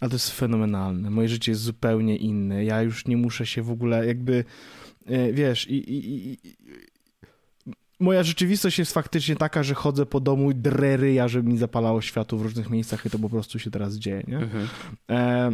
Ale 0.00 0.08
to 0.08 0.14
jest 0.14 0.30
fenomenalne. 0.30 1.10
Moje 1.10 1.28
życie 1.28 1.52
jest 1.52 1.62
zupełnie 1.62 2.16
inne. 2.16 2.64
Ja 2.64 2.82
już 2.82 3.06
nie 3.06 3.16
muszę 3.16 3.46
się 3.46 3.62
w 3.62 3.70
ogóle 3.70 4.06
jakby, 4.06 4.44
e, 5.06 5.32
wiesz, 5.32 5.70
i, 5.70 5.74
i, 5.74 6.32
i 6.32 6.38
moja 8.00 8.22
rzeczywistość 8.22 8.78
jest 8.78 8.92
faktycznie 8.92 9.36
taka, 9.36 9.62
że 9.62 9.74
chodzę 9.74 10.06
po 10.06 10.20
domu 10.20 10.50
i 10.50 10.54
drę 10.54 11.12
ja, 11.12 11.28
żeby 11.28 11.50
mi 11.50 11.58
zapalało 11.58 12.02
światło 12.02 12.38
w 12.38 12.42
różnych 12.42 12.70
miejscach 12.70 13.06
i 13.06 13.10
to 13.10 13.18
po 13.18 13.28
prostu 13.28 13.58
się 13.58 13.70
teraz 13.70 13.94
dzieje, 13.94 14.24
nie? 14.28 14.38
Mhm. 14.38 14.68
E, 15.10 15.50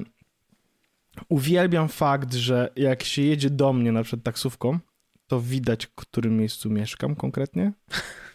uwielbiam 1.28 1.89
fakt, 1.89 2.35
że 2.35 2.70
jak 2.76 3.03
się 3.03 3.22
jedzie 3.22 3.51
do 3.51 3.72
mnie 3.72 3.93
na 3.93 4.03
przykład 4.03 4.22
taksówką, 4.22 4.78
to 5.31 5.41
widać, 5.41 5.87
w 5.87 5.95
którym 5.95 6.37
miejscu 6.37 6.70
mieszkam 6.70 7.16
konkretnie. 7.16 7.72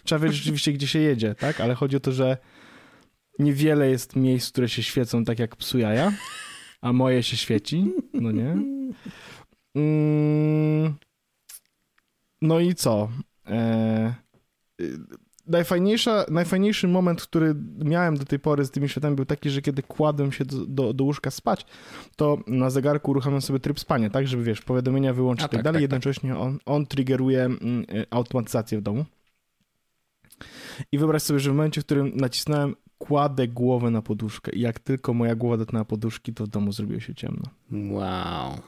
Trzeba 0.04 0.20
wiedzieć 0.20 0.38
rzeczywiście, 0.38 0.74
gdzie 0.74 0.88
się 0.88 1.00
jedzie, 1.00 1.36
tak? 1.36 1.62
Ale 1.62 1.76
chodzi 1.76 1.98
o 1.98 2.00
to, 2.00 2.12
że 2.12 2.38
niewiele 3.40 3.90
jest 3.90 4.16
miejsc, 4.16 4.52
które 4.52 4.70
się 4.70 4.84
świecą 4.84 5.24
tak 5.24 5.40
jak 5.40 5.56
psu 5.56 5.80
jaja, 5.80 6.12
a 6.82 6.94
moje 6.94 7.24
się 7.24 7.38
świeci, 7.38 7.94
no 8.14 8.32
nie? 8.32 8.58
Mm, 9.76 10.96
no 12.42 12.60
i 12.60 12.76
co? 12.76 13.10
Najfajniejsza, 15.48 16.26
najfajniejszy 16.30 16.88
moment, 16.88 17.22
który 17.22 17.56
miałem 17.86 18.18
do 18.18 18.26
tej 18.26 18.40
pory 18.40 18.66
z 18.66 18.72
tymi 18.72 18.90
światami 18.90 19.16
był 19.16 19.26
taki, 19.26 19.50
że 19.50 19.62
kiedy 19.62 19.84
kładłem 19.84 20.32
się 20.32 20.46
do, 20.46 20.66
do, 20.66 20.94
do 20.94 21.04
łóżka 21.04 21.32
spać, 21.32 21.66
to 22.16 22.38
na 22.48 22.70
zegarku 22.70 23.12
uruchamiam 23.12 23.42
sobie 23.42 23.60
tryb 23.60 23.80
spania, 23.80 24.10
tak, 24.10 24.28
żeby 24.28 24.44
wiesz, 24.44 24.62
powiadomienia 24.62 25.14
wyłączyć 25.14 25.46
i 25.46 25.50
tak, 25.50 25.52
tak 25.52 25.64
dalej, 25.64 25.78
tak, 25.78 25.82
jednocześnie 25.82 26.30
tak. 26.30 26.40
On, 26.40 26.60
on 26.66 26.86
triggeruje 26.86 27.46
mm, 27.46 27.86
e, 27.90 28.06
automatyzację 28.10 28.78
w 28.78 28.82
domu. 28.82 29.06
I 30.92 30.98
wyobraź 30.98 31.22
sobie, 31.22 31.40
że 31.40 31.52
w 31.52 31.54
momencie, 31.54 31.82
w 31.82 31.86
którym 31.86 32.12
nacisnąłem 32.16 32.76
kładę 32.98 33.48
głowę 33.48 33.92
na 33.92 34.02
poduszkę 34.02 34.52
i 34.52 34.62
jak 34.62 34.80
tylko 34.80 35.14
moja 35.14 35.36
głowa 35.36 35.58
dotknęła 35.58 35.86
poduszki, 35.86 36.34
to 36.34 36.46
w 36.46 36.48
domu 36.48 36.72
zrobiło 36.72 37.00
się 37.00 37.16
ciemno. 37.16 37.44
Wow. 37.72 38.60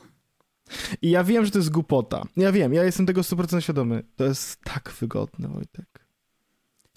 I 1.01 1.09
ja 1.09 1.23
wiem, 1.23 1.45
że 1.45 1.51
to 1.51 1.59
jest 1.59 1.71
głupota. 1.71 2.23
Ja 2.37 2.51
wiem, 2.51 2.73
ja 2.73 2.83
jestem 2.83 3.05
tego 3.05 3.21
100% 3.21 3.59
świadomy. 3.59 4.03
To 4.15 4.23
jest 4.23 4.61
tak 4.61 4.93
wygodne, 4.99 5.47
Wojtek. 5.47 6.06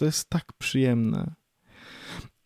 To 0.01 0.05
jest 0.05 0.29
tak 0.29 0.53
przyjemne. 0.53 1.33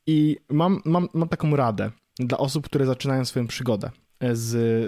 I 0.08 0.38
mam, 0.50 0.82
mam, 0.86 1.10
mam 1.14 1.30
taką 1.30 1.56
radę 1.56 1.92
dla 2.20 2.38
osób, 2.38 2.66
które 2.66 2.86
zaczynają 2.86 3.26
swoją 3.26 3.48
przygodę 3.48 3.92
z, 4.34 4.48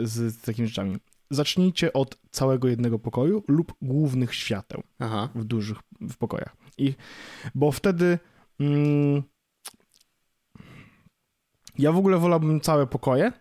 z 0.10 0.42
takimi 0.42 0.68
rzeczami. 0.68 0.98
Zacznijcie 1.30 1.94
od 1.94 2.18
całego 2.32 2.68
jednego 2.68 3.00
pokoju 3.00 3.44
lub 3.48 3.74
głównych 3.82 4.36
świateł 4.36 4.84
Aha. 5.00 5.30
w 5.36 5.44
dużych 5.44 5.78
w 6.02 6.18
pokojach. 6.18 6.56
I, 6.78 6.96
bo 7.56 7.72
wtedy 7.72 8.20
mm, 8.60 9.24
ja 11.78 11.92
w 11.92 11.98
ogóle 11.98 12.18
wolałbym 12.18 12.62
całe 12.62 12.88
pokoje, 12.88 13.32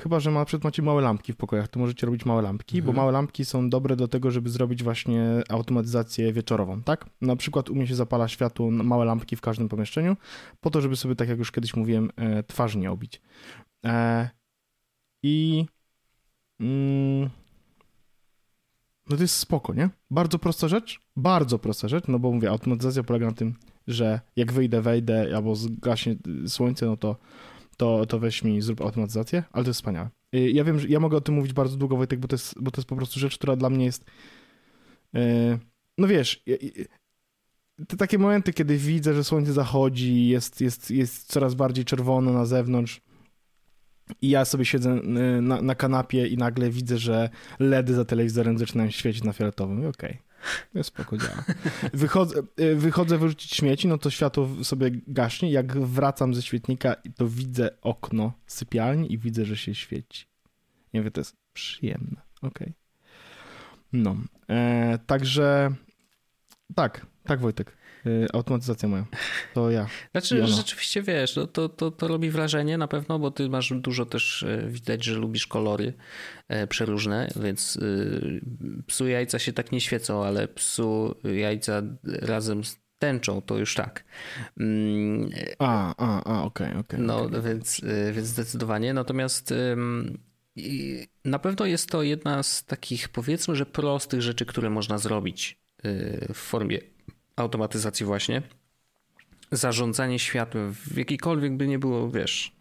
Chyba, 0.00 0.20
że 0.20 0.30
na 0.30 0.44
przykład 0.44 0.64
macie 0.64 0.82
małe 0.82 1.02
lampki 1.02 1.32
w 1.32 1.36
pokojach, 1.36 1.68
to 1.68 1.80
możecie 1.80 2.06
robić 2.06 2.24
małe 2.24 2.42
lampki, 2.42 2.78
mhm. 2.78 2.86
bo 2.86 3.00
małe 3.00 3.12
lampki 3.12 3.44
są 3.44 3.70
dobre 3.70 3.96
do 3.96 4.08
tego, 4.08 4.30
żeby 4.30 4.50
zrobić 4.50 4.82
właśnie 4.82 5.42
automatyzację 5.48 6.32
wieczorową, 6.32 6.82
tak? 6.82 7.06
Na 7.20 7.36
przykład 7.36 7.70
u 7.70 7.74
mnie 7.74 7.86
się 7.86 7.94
zapala 7.94 8.28
światło, 8.28 8.70
małe 8.70 9.04
lampki 9.04 9.36
w 9.36 9.40
każdym 9.40 9.68
pomieszczeniu, 9.68 10.16
po 10.60 10.70
to, 10.70 10.80
żeby 10.80 10.96
sobie, 10.96 11.16
tak 11.16 11.28
jak 11.28 11.38
już 11.38 11.52
kiedyś 11.52 11.76
mówiłem, 11.76 12.10
e, 12.16 12.42
twarz 12.42 12.76
nie 12.76 12.90
obić. 12.90 13.20
E, 13.84 14.28
I... 15.22 15.66
Mm, 16.60 17.30
no 19.10 19.16
to 19.16 19.22
jest 19.22 19.36
spoko, 19.36 19.74
nie? 19.74 19.90
Bardzo 20.10 20.38
prosta 20.38 20.68
rzecz, 20.68 21.00
bardzo 21.16 21.58
prosta 21.58 21.88
rzecz, 21.88 22.04
no 22.08 22.18
bo 22.18 22.30
mówię, 22.30 22.50
automatyzacja 22.50 23.02
polega 23.02 23.26
na 23.26 23.32
tym, 23.32 23.54
że 23.86 24.20
jak 24.36 24.52
wyjdę, 24.52 24.82
wejdę 24.82 25.32
albo 25.36 25.56
zgaśnie 25.56 26.16
słońce, 26.46 26.86
no 26.86 26.96
to 26.96 27.16
to, 27.80 28.06
to 28.06 28.18
weź 28.18 28.44
mi, 28.44 28.62
zrób 28.62 28.80
automatyzację, 28.80 29.42
ale 29.52 29.64
to 29.64 29.70
jest 29.70 29.80
wspaniałe. 29.80 30.08
Y, 30.34 30.50
ja 30.50 30.64
wiem, 30.64 30.78
że 30.78 30.88
ja 30.88 31.00
mogę 31.00 31.16
o 31.16 31.20
tym 31.20 31.34
mówić 31.34 31.52
bardzo 31.52 31.76
długo, 31.76 31.96
Wojtek, 31.96 32.20
bo 32.20 32.28
to 32.28 32.34
jest, 32.34 32.62
bo 32.62 32.70
to 32.70 32.80
jest 32.80 32.88
po 32.88 32.96
prostu 32.96 33.20
rzecz, 33.20 33.38
która 33.38 33.56
dla 33.56 33.70
mnie 33.70 33.84
jest 33.84 34.04
y, 35.16 35.58
no 35.98 36.08
wiesz, 36.08 36.44
te 37.88 37.96
takie 37.96 38.18
momenty, 38.18 38.52
kiedy 38.52 38.76
widzę, 38.76 39.14
że 39.14 39.24
słońce 39.24 39.52
zachodzi, 39.52 40.28
jest, 40.28 40.60
jest, 40.60 40.90
jest 40.90 41.26
coraz 41.26 41.54
bardziej 41.54 41.84
czerwone 41.84 42.32
na 42.32 42.46
zewnątrz 42.46 43.00
i 44.22 44.30
ja 44.30 44.44
sobie 44.44 44.64
siedzę 44.64 44.90
y, 44.92 45.42
na, 45.42 45.62
na 45.62 45.74
kanapie 45.74 46.26
i 46.26 46.36
nagle 46.36 46.70
widzę, 46.70 46.98
że 46.98 47.30
LEDy 47.58 47.94
za 47.94 48.04
telewizorem 48.04 48.58
zaczynają 48.58 48.90
świecić 48.90 49.24
na 49.24 49.32
fioletowym. 49.32 49.78
Okej. 49.78 49.90
Okay. 49.90 50.29
Jest 50.74 50.88
spoko 50.88 51.16
działa. 51.16 51.44
Wychodzę, 51.92 52.42
y, 52.60 52.76
wychodzę 52.76 53.18
wyrzucić 53.18 53.54
śmieci, 53.54 53.88
no 53.88 53.98
to 53.98 54.10
światło 54.10 54.48
sobie 54.62 54.90
gaśnie. 55.06 55.50
Jak 55.50 55.78
wracam 55.78 56.34
ze 56.34 56.42
świetnika, 56.42 56.96
to 57.16 57.28
widzę 57.28 57.70
okno 57.82 58.32
sypialni 58.46 59.12
i 59.12 59.18
widzę, 59.18 59.44
że 59.44 59.56
się 59.56 59.74
świeci. 59.74 60.26
Nie 60.94 61.02
wiem, 61.02 61.12
to 61.12 61.20
jest 61.20 61.36
przyjemne. 61.52 62.20
Okej. 62.42 62.48
Okay. 62.48 62.72
No. 63.92 64.16
E, 64.48 64.98
także 65.06 65.70
tak, 66.74 67.06
tak 67.24 67.40
Wojtek. 67.40 67.76
Y, 68.06 68.26
automatyzacja 68.32 68.88
moja. 68.88 69.06
To 69.54 69.70
ja. 69.70 69.86
Znaczy, 70.12 70.46
rzeczywiście 70.46 71.02
wiesz, 71.02 71.36
no, 71.36 71.46
to, 71.46 71.68
to, 71.68 71.90
to 71.90 72.08
robi 72.08 72.30
wrażenie 72.30 72.78
na 72.78 72.88
pewno, 72.88 73.18
bo 73.18 73.30
ty 73.30 73.48
masz 73.48 73.72
dużo 73.76 74.06
też, 74.06 74.42
y, 74.42 74.66
widać, 74.68 75.04
że 75.04 75.14
lubisz 75.14 75.46
kolory 75.46 75.92
e, 76.48 76.66
przeróżne, 76.66 77.28
więc 77.36 77.76
y, 77.76 78.40
psu 78.86 79.08
jajca 79.08 79.38
się 79.38 79.52
tak 79.52 79.72
nie 79.72 79.80
świecą, 79.80 80.24
ale 80.24 80.48
psu 80.48 81.14
jajca 81.24 81.82
razem 82.04 82.64
z 82.64 82.80
tęczą, 82.98 83.42
to 83.42 83.58
już 83.58 83.74
tak. 83.74 84.04
Mm, 84.60 85.30
a, 85.58 85.94
a, 85.96 86.24
a, 86.24 86.42
okej, 86.42 86.66
okay, 86.66 86.80
okej. 86.80 86.80
Okay, 86.80 87.06
no, 87.06 87.22
okay. 87.22 87.42
Więc, 87.42 87.80
więc 88.12 88.26
zdecydowanie. 88.26 88.94
Natomiast 88.94 89.54
na 91.24 91.38
pewno 91.38 91.66
jest 91.66 91.90
to 91.90 92.02
jedna 92.02 92.42
z 92.42 92.64
takich, 92.64 93.08
powiedzmy, 93.08 93.56
że 93.56 93.66
prostych 93.66 94.22
rzeczy, 94.22 94.46
które 94.46 94.70
można 94.70 94.98
zrobić 94.98 95.58
w 96.34 96.36
formie 96.36 96.78
automatyzacji 97.42 98.06
właśnie, 98.06 98.42
zarządzanie 99.52 100.18
światłem 100.18 100.74
w 100.74 100.96
jakikolwiek 100.96 101.56
by 101.56 101.68
nie 101.68 101.78
było, 101.78 102.10
wiesz, 102.10 102.52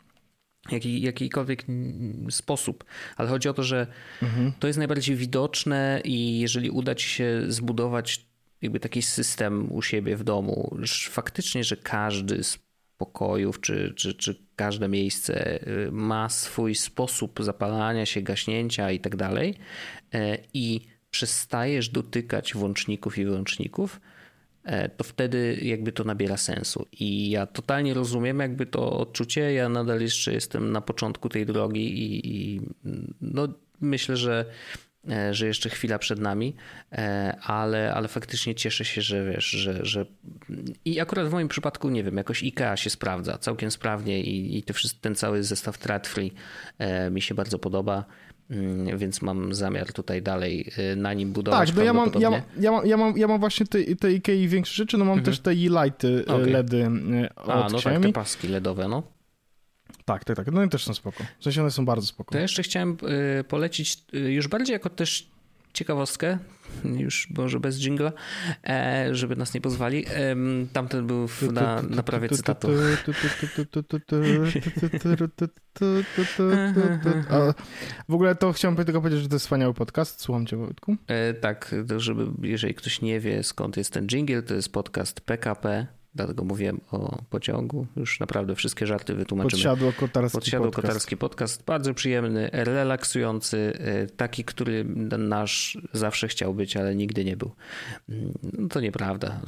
jaki, 0.71 1.01
jakikolwiek 1.01 1.65
sposób, 2.30 2.84
ale 3.17 3.30
chodzi 3.30 3.49
o 3.49 3.53
to, 3.53 3.63
że 3.63 3.88
mhm. 4.21 4.53
to 4.59 4.67
jest 4.67 4.80
najbardziej 4.80 5.15
widoczne 5.15 6.01
i 6.03 6.39
jeżeli 6.39 6.69
uda 6.69 6.95
ci 6.95 7.09
się 7.09 7.43
zbudować 7.47 8.25
jakby 8.61 8.80
taki 8.80 9.01
system 9.01 9.71
u 9.71 9.82
siebie 9.82 10.15
w 10.15 10.23
domu, 10.23 10.75
że 10.80 11.09
faktycznie, 11.09 11.63
że 11.63 11.77
każdy 11.77 12.43
z 12.43 12.59
pokojów 12.97 13.61
czy, 13.61 13.93
czy, 13.95 14.13
czy 14.13 14.36
każde 14.55 14.88
miejsce 14.88 15.63
y, 15.67 15.91
ma 15.91 16.30
swój 16.30 16.75
sposób 16.75 17.39
zapalania 17.43 18.05
się, 18.05 18.21
gaśnięcia 18.21 18.91
i 18.91 18.99
tak 18.99 19.15
dalej 19.15 19.55
e, 20.13 20.38
i 20.53 20.82
przestajesz 21.11 21.89
dotykać 21.89 22.53
włączników 22.53 23.17
i 23.17 23.25
wyłączników, 23.25 23.99
to 24.97 25.03
wtedy 25.03 25.60
jakby 25.62 25.91
to 25.91 26.03
nabiera 26.03 26.38
sensu. 26.38 26.88
I 26.91 27.30
ja 27.30 27.45
totalnie 27.45 27.93
rozumiem 27.93 28.39
jakby 28.39 28.66
to 28.66 28.91
odczucie. 28.91 29.53
Ja 29.53 29.70
nadal 29.70 30.01
jeszcze 30.01 30.34
jestem 30.34 30.72
na 30.72 30.82
początku 30.82 31.30
tej 31.30 31.45
drogi 31.45 31.99
i, 32.03 32.32
i 32.36 32.62
no 33.22 33.47
myślę, 33.82 34.18
że 34.18 34.45
e, 35.10 35.34
że 35.34 35.47
jeszcze 35.47 35.70
chwila 35.70 35.99
przed 35.99 36.20
nami, 36.20 36.55
e, 36.91 37.38
ale, 37.41 37.93
ale 37.93 38.07
faktycznie 38.07 38.55
cieszę 38.55 38.86
się, 38.86 39.01
że 39.01 39.32
wiesz, 39.32 39.45
że, 39.45 39.86
że 39.86 40.05
i 40.86 40.99
akurat 40.99 41.28
w 41.28 41.32
moim 41.32 41.47
przypadku, 41.47 41.89
nie 41.89 42.03
wiem, 42.03 42.18
jakoś 42.18 42.43
IKEA 42.43 42.78
się 42.78 42.89
sprawdza 42.89 43.38
całkiem 43.38 43.72
sprawnie 43.72 44.22
i, 44.22 44.57
i 44.57 44.64
ten 45.01 45.16
cały 45.16 45.43
zestaw 45.43 45.78
Thread 45.78 46.07
Free 46.07 46.32
mi 47.12 47.22
się 47.22 47.36
bardzo 47.36 47.60
podoba. 47.60 48.05
Mm, 48.50 48.97
więc 48.97 49.22
mam 49.22 49.54
zamiar 49.54 49.93
tutaj 49.93 50.22
dalej 50.22 50.72
y, 50.93 50.95
na 50.95 51.14
nim 51.14 51.32
budować. 51.32 51.70
Tak, 51.70 51.78
no 51.78 51.84
ja 51.84 51.93
mam, 51.93 52.12
ja, 52.20 52.43
ja, 52.60 52.72
mam, 52.72 52.88
ja, 52.88 52.97
mam, 52.97 53.18
ja 53.18 53.28
mam 53.28 53.39
właśnie 53.39 53.66
te, 53.66 53.95
te 53.95 54.08
IKEA 54.08 54.47
większe 54.47 54.74
rzeczy, 54.74 54.97
no 54.97 55.06
mam 55.06 55.18
mhm. 55.18 55.26
też 55.26 55.39
te 55.39 55.52
e-lighty, 55.52 56.08
y, 56.08 56.26
okay. 56.26 56.50
LEDy 56.50 56.88
od 57.36 57.50
A, 57.50 57.70
no 57.70 57.82
tak, 57.82 58.02
te 58.02 58.12
paski 58.12 58.47
LEDowe, 58.47 58.88
no. 58.88 59.04
Tak, 60.06 60.24
tak, 60.24 60.38
tak. 60.38 60.52
No 60.52 60.64
i 60.64 60.70
też 60.70 60.84
są 60.84 60.93
spoko. 60.93 61.24
W 61.39 61.43
sensie 61.43 61.62
one 61.62 61.72
są 61.72 61.86
bardzo 61.86 62.08
spoko. 62.08 62.32
To 62.32 62.39
jeszcze 62.39 62.64
chciałem 62.64 62.97
y, 63.39 63.43
polecić 63.43 64.04
już 64.14 64.47
bardziej 64.47 64.74
jako 64.74 64.89
też 64.89 65.30
ciekawostkę, 65.74 66.38
już 66.84 67.30
może 67.30 67.59
bez 67.59 67.80
jingla, 67.80 68.11
e, 68.63 69.15
żeby 69.15 69.36
nas 69.36 69.53
nie 69.53 69.61
pozwali. 69.61 70.05
Tamten 70.74 71.07
był 71.07 71.28
na 71.51 71.82
naprawie 71.82 72.30
cytatu. 72.30 72.67
w 78.09 78.13
ogóle 78.13 78.36
to 78.36 78.53
chciałem 78.53 78.76
tylko 78.86 79.01
powiedzieć, 79.01 79.22
że 79.22 79.30
to 79.30 79.36
jest 79.36 79.45
wspaniały 79.45 79.74
podcast. 79.74 80.22
Słucham 80.22 80.45
cię, 80.45 80.57
Wojtku. 80.57 80.95
E, 81.07 81.34
tak, 81.34 81.76
żeby 81.97 82.47
jeżeli 82.47 82.74
ktoś 82.74 83.01
nie 83.01 83.20
wie 83.20 83.43
skąd 83.43 83.78
jest 83.78 83.93
ten 83.93 84.07
jingle, 84.07 84.41
to 84.41 84.53
jest 84.53 84.74
podcast 84.74 85.22
PKP 85.22 85.99
Dlatego 86.16 86.43
mówiłem 86.43 86.82
o 86.91 87.22
pociągu. 87.30 87.88
Już 87.95 88.20
naprawdę 88.20 88.55
wszystkie 88.55 88.88
żarty 88.88 89.16
wytłumaczymy. 89.16 89.51
Podsiadło 89.51 89.93
kotarski 89.93 90.38
Podsiadło 90.38 90.68
podcast. 90.68 90.88
kotarski 90.88 91.18
podcast. 91.18 91.66
Bardzo 91.66 91.93
przyjemny, 91.93 92.49
relaksujący, 92.53 93.74
e, 93.80 94.07
taki, 94.07 94.43
który 94.43 94.86
nasz 95.18 95.78
zawsze 95.93 96.28
chciał 96.28 96.53
być, 96.53 96.78
ale 96.78 96.95
nigdy 96.95 97.26
nie 97.26 97.38
był. 97.38 97.51
No 98.43 98.68
to 98.68 98.80
nieprawda. 98.80 99.41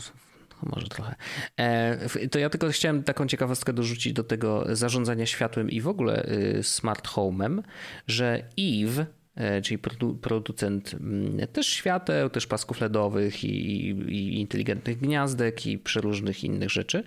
Może 0.64 0.88
trochę. 0.88 1.16
E, 1.58 2.30
to 2.30 2.40
ja 2.40 2.50
tylko 2.50 2.70
chciałem 2.70 3.04
taką 3.04 3.28
ciekawostkę 3.28 3.74
dorzucić 3.74 4.14
do 4.14 4.24
tego 4.24 4.66
zarządzania 4.76 5.26
światłem 5.26 5.70
i 5.70 5.82
w 5.82 5.88
ogóle 5.88 6.26
y, 6.26 6.64
smart 6.64 7.08
home'em, 7.08 7.62
że 8.08 8.44
Eve 8.60 9.06
E, 9.36 9.62
czyli 9.62 9.80
producent 10.22 10.94
mm, 10.94 11.48
też 11.48 11.68
świateł, 11.68 12.30
też 12.30 12.48
pasków 12.48 12.82
LEDowych 12.82 13.44
i, 13.44 13.90
i 13.90 14.40
inteligentnych 14.40 14.98
gniazdek 14.98 15.68
i 15.68 15.78
przeróżnych 15.78 16.44
innych 16.44 16.70
rzeczy. 16.70 17.04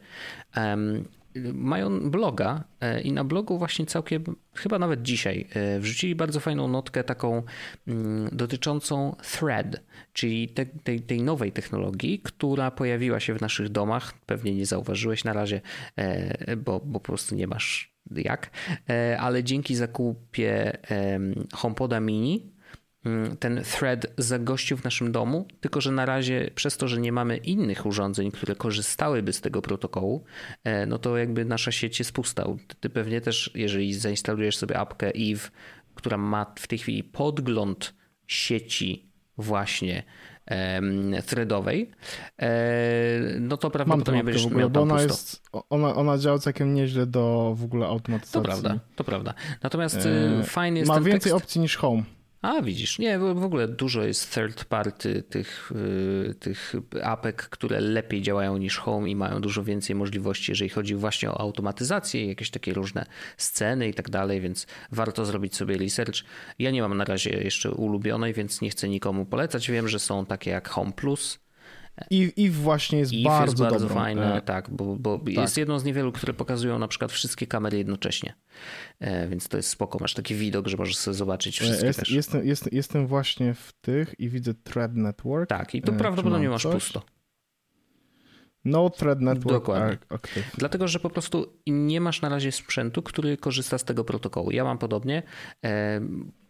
Mają 1.53 2.11
bloga 2.11 2.65
e, 2.81 3.01
i 3.01 3.13
na 3.13 3.25
blogu 3.25 3.59
właśnie 3.59 3.87
całkiem, 3.87 4.25
chyba 4.55 4.79
nawet 4.79 5.03
dzisiaj, 5.03 5.47
e, 5.55 5.81
wrzucili 5.81 6.15
bardzo 6.15 6.41
fajną 6.41 6.69
notkę 6.69 7.05
taką 7.05 7.43
mm, 7.89 8.29
dotyczącą 8.33 9.17
Thread, 9.33 9.81
czyli 10.13 10.49
te, 10.49 10.67
tej, 10.67 11.01
tej 11.01 11.23
nowej 11.23 11.53
technologii, 11.53 12.19
która 12.19 12.71
pojawiła 12.71 13.21
się 13.21 13.35
w 13.35 13.41
naszych 13.41 13.69
domach. 13.69 14.15
Pewnie 14.27 14.55
nie 14.55 14.67
zauważyłeś 14.67 15.25
na 15.25 15.33
razie, 15.33 15.61
bo, 16.57 16.81
bo 16.81 17.01
po 17.01 17.07
prostu 17.07 17.35
nie 17.35 17.47
masz 17.47 17.95
jak, 18.11 18.51
e, 18.91 19.21
ale 19.21 19.45
dzięki 19.45 19.75
zakupie 19.75 20.79
HomePoda 21.53 22.01
Mini 22.01 22.54
ten 23.39 23.63
thread 23.65 24.07
zagościł 24.19 24.77
w 24.77 24.85
naszym 24.85 25.13
domu, 25.13 25.47
tylko 25.61 25.81
że 25.81 25.93
na 25.93 26.07
razie 26.07 26.51
przez 26.55 26.77
to, 26.77 26.89
że 26.89 27.01
nie 27.01 27.13
mamy 27.13 27.37
innych 27.37 27.87
urządzeń, 27.87 28.31
które 28.31 28.55
korzystałyby 28.55 29.33
z 29.33 29.41
tego 29.41 29.63
protokołu, 29.63 30.25
e, 30.65 30.87
no 30.87 30.99
to 30.99 31.19
jakby 31.19 31.45
nasza 31.45 31.73
sieć 31.73 31.99
jest 31.99 32.13
pusta. 32.13 32.45
Ty 32.81 32.91
pewnie 32.91 33.21
też, 33.21 33.51
jeżeli 33.55 33.95
zainstalujesz 33.95 34.57
sobie 34.57 34.79
apkę 34.79 35.13
Eve, 35.15 35.51
która 35.95 36.19
ma 36.19 36.47
w 36.59 36.67
tej 36.67 36.79
chwili 36.79 37.05
podgląd 37.05 37.95
sieci 38.27 39.11
właśnie 39.39 40.03
threadowej, 41.27 41.91
e, 42.39 43.21
no 43.41 43.57
to 43.57 43.71
prawdopodobnie 43.71 44.25
będziesz 44.25 44.47
ogóle, 44.47 44.61
miał 44.61 44.71
tam 44.71 44.83
ona, 44.83 45.03
jest, 45.03 45.43
ona, 45.71 45.95
ona 45.95 46.19
działa 46.19 46.39
całkiem 46.39 46.75
nieźle 46.75 47.07
do 47.07 47.55
w 47.57 47.65
ogóle 47.65 47.87
automatyzacji. 47.87 48.41
To 48.41 48.43
prawda, 48.43 48.79
to 48.97 49.05
prawda. 49.05 49.35
Natomiast 49.63 49.97
e, 49.97 50.45
fajny 50.45 50.79
jest 50.79 50.89
Ma 50.89 51.01
więcej 51.01 51.33
tekst. 51.33 51.45
opcji 51.45 51.61
niż 51.61 51.77
Home. 51.77 52.03
A 52.45 52.63
widzisz, 52.63 52.99
nie, 52.99 53.19
w 53.19 53.45
ogóle 53.45 53.69
dużo 53.69 54.03
jest 54.03 54.35
third 54.35 54.65
party 54.65 55.23
tych, 55.23 55.73
y, 56.31 56.35
tych 56.35 56.75
apek, 57.03 57.49
które 57.49 57.81
lepiej 57.81 58.23
działają 58.23 58.57
niż 58.57 58.79
Home 58.79 59.11
i 59.11 59.17
mają 59.17 59.41
dużo 59.41 59.65
więcej 59.65 59.97
możliwości, 59.97 60.53
jeżeli 60.53 60.71
chodzi 60.71 60.95
właśnie 60.95 61.31
o 61.31 61.41
automatyzację, 61.41 62.27
jakieś 62.27 62.51
takie 62.51 62.75
różne 62.75 63.07
sceny 63.37 63.89
i 63.89 63.95
tak 63.95 64.11
dalej, 64.11 64.41
więc 64.41 64.67
warto 64.93 65.25
zrobić 65.25 65.57
sobie 65.57 65.79
research. 65.79 66.15
Ja 66.59 66.71
nie 66.71 66.83
mam 66.83 66.97
na 66.97 67.05
razie 67.05 67.31
jeszcze 67.31 67.71
ulubionej, 67.71 68.33
więc 68.33 68.61
nie 68.61 68.71
chcę 68.71 68.89
nikomu 68.89 69.27
polecać. 69.27 69.71
Wiem, 69.71 69.89
że 69.89 69.99
są 69.99 70.27
takie 70.27 70.51
jak 70.51 70.69
Home 70.69 70.93
Plus, 70.93 71.44
i, 72.11 72.33
i 72.37 72.51
właśnie 72.51 72.99
jest 72.99 73.13
Eve 73.13 73.23
bardzo, 73.23 73.45
jest 73.45 73.61
bardzo 73.61 73.79
dobrą. 73.79 73.95
fajne, 73.95 74.37
e, 74.37 74.43
tak, 74.43 74.71
bo, 74.71 74.97
bo 74.97 75.19
tak. 75.19 75.29
jest 75.29 75.57
jedną 75.57 75.79
z 75.79 75.85
niewielu, 75.85 76.13
które 76.13 76.35
pokazują 76.35 76.79
na 76.79 76.89
przykład 76.89 77.13
wszystkie 77.13 77.47
kamery 77.47 77.79
jednocześnie. 77.79 78.35
E, 79.01 79.29
więc 79.29 79.49
to 79.49 79.57
jest 79.57 79.69
spoko. 79.69 79.99
Masz 80.01 80.15
taki 80.15 80.35
widok, 80.35 80.69
że 80.69 80.77
możesz 80.77 80.97
sobie 80.97 81.15
zobaczyć 81.15 81.63
e, 81.63 81.65
wszystkie 81.65 81.87
jest, 81.87 81.99
też. 81.99 82.11
Jestem, 82.11 82.47
jest, 82.47 82.73
jestem 82.73 83.07
właśnie 83.07 83.55
w 83.55 83.73
tych 83.81 84.15
i 84.19 84.29
widzę 84.29 84.55
Thread 84.55 84.97
Network. 84.97 85.49
Tak, 85.49 85.75
i 85.75 85.83
tu 85.83 85.93
prawdopodobnie 85.93 86.49
masz 86.49 86.63
coś? 86.63 86.75
pusto. 86.75 87.03
No 88.65 88.91
Thread 88.91 89.21
Network 89.21 89.57
Dokładnie. 89.57 89.99
Active. 90.09 90.51
Dlatego, 90.59 90.89
że 90.89 91.01
po 91.01 91.11
prostu 91.11 91.47
nie 91.67 92.01
masz 92.01 92.23
na 92.23 92.29
razie 92.29 92.53
sprzętu, 92.53 93.03
który 93.03 93.37
korzysta 93.37 93.79
z 93.79 93.85
tego 93.85 94.05
protokołu. 94.05 94.51
Ja 94.51 94.65
mam 94.65 94.79
podobnie. 94.79 95.23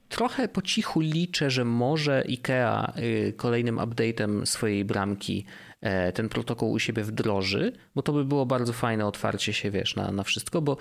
Trochę 0.08 0.48
po 0.48 0.62
cichu 0.62 1.00
liczę, 1.00 1.50
że 1.50 1.64
może 1.64 2.24
IKEA 2.28 2.92
y, 2.98 3.32
kolejnym 3.36 3.76
update'em 3.76 4.46
swojej 4.46 4.84
bramki 4.84 5.44
e, 5.80 6.12
ten 6.12 6.28
protokół 6.28 6.72
u 6.72 6.78
siebie 6.78 7.02
wdroży, 7.02 7.72
bo 7.94 8.02
to 8.02 8.12
by 8.12 8.24
było 8.24 8.46
bardzo 8.46 8.72
fajne 8.72 9.06
otwarcie 9.06 9.52
się, 9.52 9.70
wiesz, 9.70 9.96
na, 9.96 10.12
na 10.12 10.22
wszystko, 10.22 10.62
bo 10.62 10.76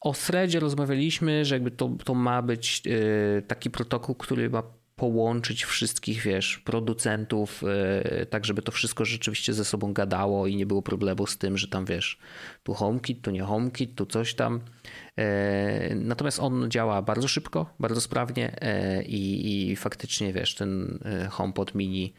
o 0.00 0.12
threadzie 0.12 0.60
rozmawialiśmy, 0.60 1.44
że 1.44 1.54
jakby 1.54 1.70
to, 1.70 1.90
to 2.04 2.14
ma 2.14 2.42
być 2.42 2.82
y, 2.86 3.42
taki 3.46 3.70
protokół, 3.70 4.14
który 4.14 4.50
ma 4.50 4.62
połączyć 4.96 5.64
wszystkich, 5.64 6.22
wiesz, 6.22 6.58
producentów, 6.58 7.62
y, 8.22 8.26
tak 8.26 8.44
żeby 8.44 8.62
to 8.62 8.72
wszystko 8.72 9.04
rzeczywiście 9.04 9.52
ze 9.54 9.64
sobą 9.64 9.92
gadało 9.92 10.46
i 10.46 10.56
nie 10.56 10.66
było 10.66 10.82
problemu 10.82 11.26
z 11.26 11.38
tym, 11.38 11.58
że 11.58 11.68
tam, 11.68 11.84
wiesz, 11.84 12.18
tu 12.62 12.74
HomeKit, 12.74 13.22
tu 13.22 13.30
nie 13.30 13.42
HomeKit, 13.42 13.94
tu 13.94 14.06
coś 14.06 14.34
tam. 14.34 14.60
E, 15.16 15.94
natomiast 15.94 16.40
on 16.40 16.70
działa 16.70 17.02
bardzo 17.02 17.28
szybko, 17.28 17.74
bardzo 17.80 18.00
sprawnie 18.00 18.60
e, 18.60 19.02
i, 19.02 19.76
faktycznie 19.76 20.32
wiesz, 20.32 20.54
ten 20.54 20.98
e, 21.04 21.28
HomePod 21.28 21.74
mini 21.74 22.14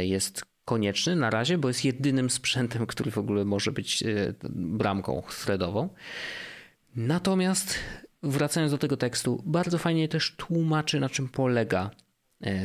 jest 0.00 0.44
konieczny 0.64 1.16
na 1.16 1.30
razie, 1.30 1.58
bo 1.58 1.68
jest 1.68 1.84
jedynym 1.84 2.30
sprzętem, 2.30 2.86
który 2.86 3.10
w 3.10 3.18
ogóle 3.18 3.44
może 3.44 3.72
być 3.72 4.04
bramką 4.50 5.22
threadową. 5.44 5.88
Natomiast 6.96 7.78
wracając 8.22 8.72
do 8.72 8.78
tego 8.78 8.96
tekstu, 8.96 9.42
bardzo 9.46 9.78
fajnie 9.78 10.08
też 10.08 10.34
tłumaczy, 10.36 11.00
na 11.00 11.08
czym 11.08 11.28
polega 11.28 11.90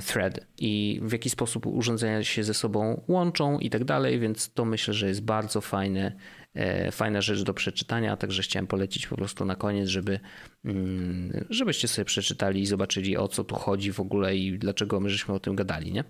thread 0.06 0.40
i 0.58 1.00
w 1.04 1.12
jaki 1.12 1.30
sposób 1.30 1.66
urządzenia 1.66 2.24
się 2.24 2.44
ze 2.44 2.54
sobą 2.54 3.04
łączą 3.08 3.60
i 3.60 3.70
tak 3.70 3.84
dalej, 3.84 4.20
więc 4.20 4.54
to 4.54 4.66
myślę, 4.66 4.94
że 4.94 5.08
jest 5.08 5.22
bardzo 5.22 5.62
fajne 5.62 6.16
E, 6.56 6.92
fajna 6.92 7.22
rzecz 7.22 7.44
do 7.44 7.54
przeczytania, 7.54 8.18
także 8.18 8.42
chciałem 8.42 8.68
polecić 8.68 9.08
po 9.08 9.16
prostu 9.16 9.46
na 9.46 9.56
koniec, 9.56 9.90
żeby, 9.90 10.20
mm, 10.66 11.46
żebyście 11.50 11.88
sobie 11.88 12.06
przeczytali 12.06 12.62
i 12.62 12.66
zobaczyli 12.66 13.18
o 13.18 13.28
co 13.28 13.44
tu 13.44 13.56
chodzi 13.56 13.92
w 13.92 14.00
ogóle 14.00 14.38
i 14.38 14.60
dlaczego 14.60 15.00
my 15.00 15.10
żeśmy 15.10 15.34
o 15.34 15.40
tym 15.40 15.56
gadali, 15.56 15.94
nie? 15.94 16.04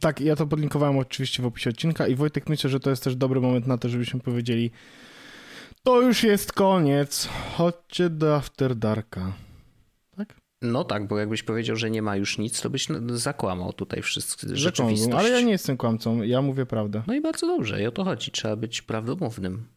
Tak, 0.00 0.20
ja 0.20 0.36
to 0.36 0.46
podlinkowałem 0.46 0.98
oczywiście 0.98 1.42
w 1.42 1.46
opisie 1.46 1.70
odcinka 1.70 2.06
i 2.06 2.14
Wojtek 2.14 2.48
myślę, 2.48 2.70
że 2.70 2.80
to 2.80 2.90
jest 2.90 3.04
też 3.04 3.16
dobry 3.16 3.40
moment 3.40 3.66
na 3.66 3.78
to, 3.78 3.88
żebyśmy 3.88 4.20
powiedzieli 4.20 4.70
to 5.82 6.02
już 6.02 6.22
jest 6.22 6.52
koniec, 6.52 7.28
chodźcie 7.56 8.10
do 8.10 8.36
After 8.36 8.76
Darka. 8.76 9.47
No 10.62 10.84
tak, 10.84 11.08
bo 11.08 11.18
jakbyś 11.18 11.42
powiedział, 11.42 11.76
że 11.76 11.90
nie 11.90 12.02
ma 12.02 12.16
już 12.16 12.38
nic, 12.38 12.60
to 12.60 12.70
byś 12.70 12.86
zakłamał 13.08 13.72
tutaj 13.72 14.02
wszystko 14.02 14.46
rzeczywistość. 14.56 15.16
Ale 15.16 15.30
ja 15.30 15.40
nie 15.40 15.52
jestem 15.52 15.76
kłamcą, 15.76 16.22
ja 16.22 16.42
mówię 16.42 16.66
prawdę. 16.66 17.02
No 17.06 17.14
i 17.14 17.20
bardzo 17.20 17.46
dobrze, 17.46 17.82
i 17.82 17.86
o 17.86 17.92
to 17.92 18.04
chodzi, 18.04 18.30
trzeba 18.30 18.56
być 18.56 18.82
prawdomównym. 18.82 19.68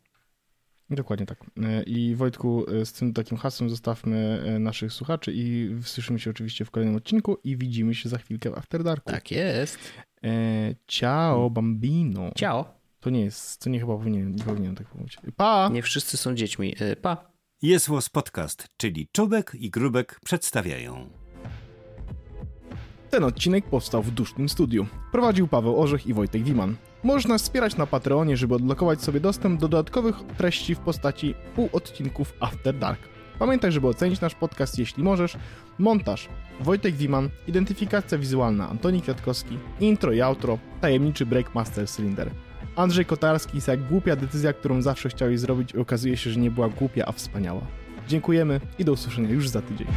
Dokładnie 0.89 1.25
tak. 1.25 1.45
E, 1.63 1.83
I 1.83 2.15
Wojtku, 2.15 2.65
e, 2.69 2.85
z 2.85 2.93
tym 2.93 3.13
takim 3.13 3.37
hasłem 3.37 3.69
zostawmy 3.69 4.43
e, 4.45 4.59
naszych 4.59 4.93
słuchaczy 4.93 5.31
i 5.35 5.75
słyszymy 5.83 6.19
się 6.19 6.29
oczywiście 6.29 6.65
w 6.65 6.71
kolejnym 6.71 6.95
odcinku 6.95 7.37
i 7.43 7.57
widzimy 7.57 7.95
się 7.95 8.09
za 8.09 8.17
chwilkę 8.17 8.51
w 8.51 8.57
After 8.57 8.83
Darku. 8.83 9.11
Tak 9.11 9.31
jest. 9.31 9.79
Ciao, 10.87 11.49
bambino. 11.49 12.31
Ciao. 12.35 12.81
To 12.99 13.09
nie 13.09 13.21
jest, 13.21 13.61
to 13.61 13.69
nie 13.69 13.79
chyba 13.79 13.97
powinien, 13.97 14.35
nie 14.59 14.75
tak 14.75 14.95
mówić. 14.95 15.17
Pa! 15.35 15.69
Nie 15.73 15.81
wszyscy 15.81 16.17
są 16.17 16.35
dziećmi. 16.35 16.75
Pa! 17.01 17.30
Jest 17.61 17.89
Podcast, 18.13 18.67
czyli 18.77 19.07
Czubek 19.11 19.51
i 19.59 19.69
Grubek 19.69 20.19
przedstawiają. 20.25 21.09
Ten 23.09 23.23
odcinek 23.23 23.65
powstał 23.65 24.03
w 24.03 24.11
dusznym 24.11 24.49
studiu. 24.49 24.87
Prowadził 25.11 25.47
Paweł 25.47 25.81
Orzech 25.81 26.07
i 26.07 26.13
Wojtek 26.13 26.43
Wiman. 26.43 26.75
Można 27.03 27.37
wspierać 27.37 27.77
na 27.77 27.87
Patreonie, 27.87 28.37
żeby 28.37 28.55
odblokować 28.55 29.01
sobie 29.01 29.19
dostęp 29.19 29.59
do 29.59 29.67
dodatkowych 29.67 30.15
treści 30.37 30.75
w 30.75 30.79
postaci 30.79 31.35
półodcinków 31.55 32.33
After 32.39 32.77
Dark. 32.77 32.99
Pamiętaj, 33.39 33.71
żeby 33.71 33.87
ocenić 33.87 34.21
nasz 34.21 34.35
podcast, 34.35 34.79
jeśli 34.79 35.03
możesz. 35.03 35.37
Montaż 35.77 36.29
Wojtek 36.59 36.95
Wiman, 36.95 37.29
identyfikacja 37.47 38.17
wizualna 38.17 38.69
Antoni 38.69 39.01
Kwiatkowski, 39.01 39.57
intro 39.79 40.11
i 40.11 40.21
outro, 40.21 40.59
tajemniczy 40.81 41.25
Breakmaster 41.25 41.87
Cylinder. 41.87 42.31
Andrzej 42.75 43.05
Kotarski 43.05 43.57
jest 43.57 43.67
jak 43.67 43.87
głupia 43.87 44.15
decyzja, 44.15 44.53
którą 44.53 44.81
zawsze 44.81 45.09
chciałeś 45.09 45.39
zrobić 45.39 45.73
i 45.73 45.77
okazuje 45.77 46.17
się, 46.17 46.29
że 46.29 46.39
nie 46.39 46.51
była 46.51 46.69
głupia, 46.69 47.05
a 47.05 47.11
wspaniała. 47.11 47.61
Dziękujemy 48.07 48.61
i 48.79 48.85
do 48.85 48.91
usłyszenia 48.91 49.29
już 49.29 49.49
za 49.49 49.61
tydzień. 49.61 49.87